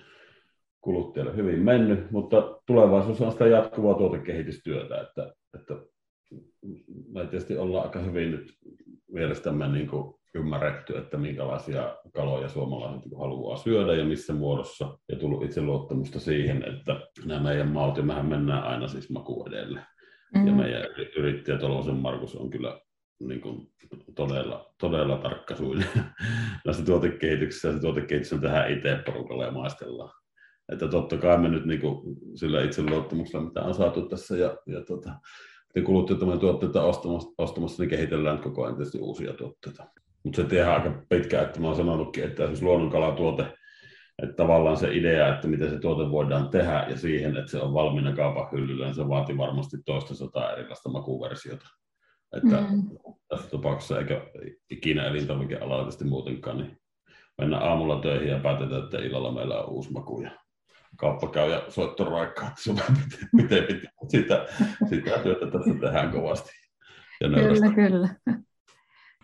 kuluttajalle 0.81 1.35
hyvin 1.35 1.59
mennyt, 1.59 2.11
mutta 2.11 2.59
tulevaisuus 2.65 3.21
on 3.21 3.31
sitä 3.31 3.47
jatkuvaa 3.47 3.93
tuotekehitystyötä, 3.93 5.01
että, 5.01 5.33
että 5.59 5.73
me 7.13 7.25
tietysti 7.25 7.57
ollaan 7.57 7.85
aika 7.85 7.99
hyvin 7.99 8.31
nyt 8.31 8.53
mielestämme 9.11 9.67
niin 9.67 9.87
kuin 9.87 10.13
ymmärretty, 10.35 10.97
että 10.97 11.17
minkälaisia 11.17 11.97
kaloja 12.13 12.49
suomalaiset 12.49 13.05
niin 13.05 13.19
haluaa 13.19 13.57
syödä 13.57 13.93
ja 13.93 14.05
missä 14.05 14.33
muodossa, 14.33 14.97
ja 15.09 15.15
tullut 15.15 15.43
itse 15.43 15.61
luottamusta 15.61 16.19
siihen, 16.19 16.63
että 16.63 17.01
nämä 17.25 17.39
meidän 17.39 17.67
maut, 17.67 17.97
ja 17.97 18.03
mehän 18.03 18.25
mennään 18.25 18.63
aina 18.63 18.87
siis 18.87 19.09
maku 19.09 19.45
edelle. 19.49 19.79
Mm-hmm. 19.79 20.47
Ja 20.47 20.53
meidän 20.53 20.85
yrittäjä 21.17 21.57
Tolosen 21.57 21.95
Markus 21.95 22.35
on 22.35 22.49
kyllä 22.49 22.79
niin 23.19 23.41
kuin 23.41 23.67
todella, 24.15 24.73
todella 24.79 25.17
tarkkasuinen 25.17 25.87
näissä 26.65 26.85
tuotekehityksissä, 26.85 27.67
ja 27.67 27.73
se 27.73 27.79
tuotekehitys 27.79 28.33
on 28.33 28.41
tähän 28.41 28.71
itse 28.71 28.99
porukalla 29.05 29.45
ja 29.45 29.51
maistellaan. 29.51 30.19
Että 30.71 30.87
totta 30.87 31.17
kai 31.17 31.37
me 31.37 31.49
nyt 31.49 31.65
niin 31.65 31.81
kuin, 31.81 32.17
sillä 32.35 32.63
itseluottamuksella, 32.63 33.45
mitä 33.45 33.61
on 33.61 33.73
saatu 33.73 34.01
tässä, 34.01 34.37
ja, 34.37 34.57
ja 34.67 34.81
tota, 34.85 35.11
te 35.73 35.81
kuluttajat 35.81 36.39
tuotteita 36.39 36.83
ostamassa, 36.83 37.29
ostamassa, 37.37 37.83
niin 37.83 37.89
kehitellään 37.89 38.39
koko 38.39 38.63
ajan 38.63 38.75
tietysti 38.75 38.99
uusia 38.99 39.33
tuotteita. 39.33 39.85
Mutta 40.23 40.41
se 40.41 40.47
tehdään 40.47 40.73
aika 40.73 41.01
pitkään, 41.09 41.45
että 41.45 41.59
mä 41.59 41.67
oon 41.67 41.75
sanonutkin, 41.75 42.23
että 42.23 42.43
esimerkiksi 42.43 42.65
luonnonkalatuote, 42.65 43.45
että 44.23 44.35
tavallaan 44.35 44.77
se 44.77 44.95
idea, 44.95 45.35
että 45.35 45.47
miten 45.47 45.69
se 45.69 45.79
tuote 45.79 46.11
voidaan 46.11 46.49
tehdä 46.49 46.85
ja 46.89 46.97
siihen, 46.97 47.37
että 47.37 47.51
se 47.51 47.59
on 47.59 47.73
valmiina 47.73 48.15
kaupan 48.15 48.51
hyllyllä, 48.51 48.85
niin 48.85 48.95
se 48.95 49.07
vaatii 49.07 49.37
varmasti 49.37 49.77
toista 49.85 50.15
sataa 50.15 50.51
erilaista 50.51 50.89
makuversiota. 50.89 51.65
Että 52.37 52.61
mm. 52.61 52.83
tässä 53.27 53.49
tapauksessa 53.49 53.99
eikä 53.99 54.21
ikinä 54.69 55.03
elintarvikealalla 55.03 55.83
tietysti 55.83 56.05
muutenkaan, 56.05 56.57
niin 56.57 56.77
mennään 57.37 57.63
aamulla 57.63 58.01
töihin 58.01 58.29
ja 58.29 58.39
päätetään, 58.39 58.83
että 58.83 58.97
illalla 58.97 59.31
meillä 59.31 59.61
on 59.61 59.69
uusi 59.69 59.91
maku 59.91 60.21
ja 60.21 60.31
kauppa 60.99 61.27
käy 61.27 61.51
ja 61.51 61.65
soitto 61.69 62.03
raikkaa, 62.05 62.53
miten, 62.67 63.29
miten 63.33 63.63
pitää. 63.63 63.91
Sitä, 64.07 64.45
sitä 64.89 65.19
työtä 65.19 65.45
tässä 65.45 65.73
tehdään 65.81 66.11
kovasti. 66.11 66.49
Ja 67.21 67.29
kyllä, 67.29 67.75
kyllä 67.75 68.09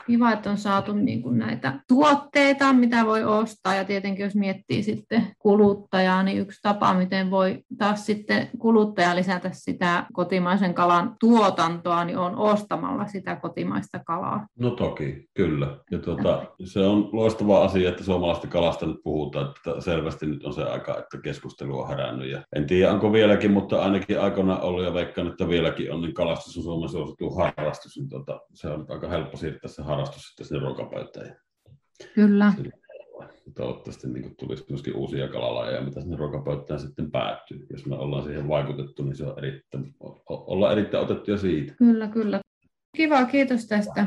kiva, 0.08 0.32
että 0.32 0.50
on 0.50 0.58
saatu 0.58 0.94
niin 0.94 1.22
kuin 1.22 1.38
näitä 1.38 1.80
tuotteita, 1.88 2.74
mitä 2.74 3.06
voi 3.06 3.24
ostaa. 3.24 3.76
Ja 3.76 3.86
tietenkin 3.86 4.24
jos 4.24 4.36
miettii 4.36 4.84
sitten 4.84 5.28
kuluttajaa, 5.40 6.24
niin 6.24 6.38
yksi 6.38 6.60
tapa, 6.62 6.94
miten 6.94 7.32
voi 7.32 7.64
taas 7.78 8.06
sitten 8.06 8.50
kuluttaja 8.60 9.16
lisätä 9.16 9.50
sitä 9.54 10.06
kotimaisen 10.14 10.74
kalan 10.74 11.16
tuotantoa, 11.20 12.06
niin 12.06 12.18
on 12.18 12.36
ostamalla 12.36 13.08
sitä 13.08 13.36
kotimaista 13.36 14.00
kalaa. 14.00 14.48
No 14.60 14.70
toki, 14.70 15.30
kyllä. 15.34 15.78
Ja 15.92 16.00
tuota, 16.00 16.46
se 16.64 16.80
on 16.80 17.10
loistava 17.12 17.64
asia, 17.64 17.90
että 17.90 18.04
suomalaista 18.04 18.48
kalasta 18.48 18.86
nyt 18.86 18.98
puhutaan, 19.04 19.48
että 19.48 19.82
selvästi 19.82 20.26
nyt 20.26 20.44
on 20.44 20.54
se 20.54 20.64
aika, 20.64 20.98
että 21.00 21.18
keskustelu 21.24 21.80
on 21.80 21.88
herännyt. 21.88 22.32
Ja 22.32 22.44
en 22.56 22.68
tiedä, 22.68 22.92
onko 22.92 23.12
vieläkin, 23.12 23.52
mutta 23.52 23.84
ainakin 23.84 24.22
aikana 24.22 24.60
ollut 24.60 24.84
ja 24.84 24.94
veikkaan, 24.94 25.28
että 25.28 25.48
vieläkin 25.50 25.94
on, 25.94 26.02
niin 26.02 26.14
kalastus 26.14 26.58
on 26.58 26.64
Suomen 26.64 26.90
suosittu 26.90 27.30
harrastus. 27.30 27.98
Niin 27.98 28.10
tuota, 28.10 28.42
se 28.54 28.68
on 28.68 28.86
aika 28.90 29.08
helppo 29.08 29.38
siirtää 29.38 29.70
se 29.70 29.84
harrastus 29.86 30.24
sitten 30.24 30.46
sinne 30.46 30.60
ruokapöytään. 30.60 31.36
Kyllä. 32.16 32.54
Toivottavasti 33.56 34.08
niin 34.08 34.36
tulisi 34.36 34.66
myöskin 34.70 34.96
uusia 34.96 35.28
kalalajeja, 35.28 35.82
mitä 35.82 36.02
sinne 36.02 36.18
ruokapöytään 36.18 36.80
sitten 36.80 37.12
päättyy. 37.12 37.68
Jos 37.70 37.86
me 37.86 37.96
ollaan 37.96 38.24
siihen 38.24 38.48
vaikutettu, 38.48 39.04
niin 39.04 39.16
se 39.16 39.26
on 39.26 39.38
erittäin, 39.38 39.96
ollaan 40.30 40.72
erittäin 40.72 41.04
otettuja 41.04 41.38
siitä. 41.38 41.74
Kyllä, 41.74 42.08
kyllä. 42.08 42.40
Kiva, 42.98 43.26
kiitos 43.26 43.66
tästä. 43.66 44.06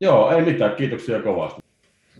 Joo, 0.00 0.30
ei 0.30 0.44
mitään. 0.44 0.76
Kiitoksia 0.76 1.22
kovasti. 1.22 1.60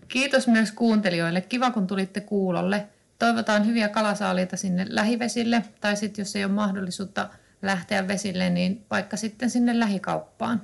Kiitos 0.09 0.49
myös 0.49 0.73
kuuntelijoille. 0.73 1.41
Kiva, 1.41 1.71
kun 1.71 1.87
tulitte 1.87 2.21
kuulolle. 2.21 2.87
Toivotaan 3.19 3.67
hyviä 3.67 3.89
kalasaaliita 3.89 4.57
sinne 4.57 4.87
lähivesille, 4.89 5.63
tai 5.81 5.97
sitten 5.97 6.23
jos 6.23 6.37
ei 6.37 6.45
ole 6.45 6.53
mahdollisuutta 6.53 7.29
lähteä 7.63 8.09
vesille, 8.09 8.51
niin 8.51 8.85
vaikka 8.91 9.17
sitten 9.17 9.51
sinne 9.51 9.79
lähikauppaan. 9.79 10.63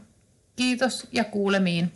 Kiitos 0.57 1.09
ja 1.13 1.25
kuulemiin. 1.25 1.93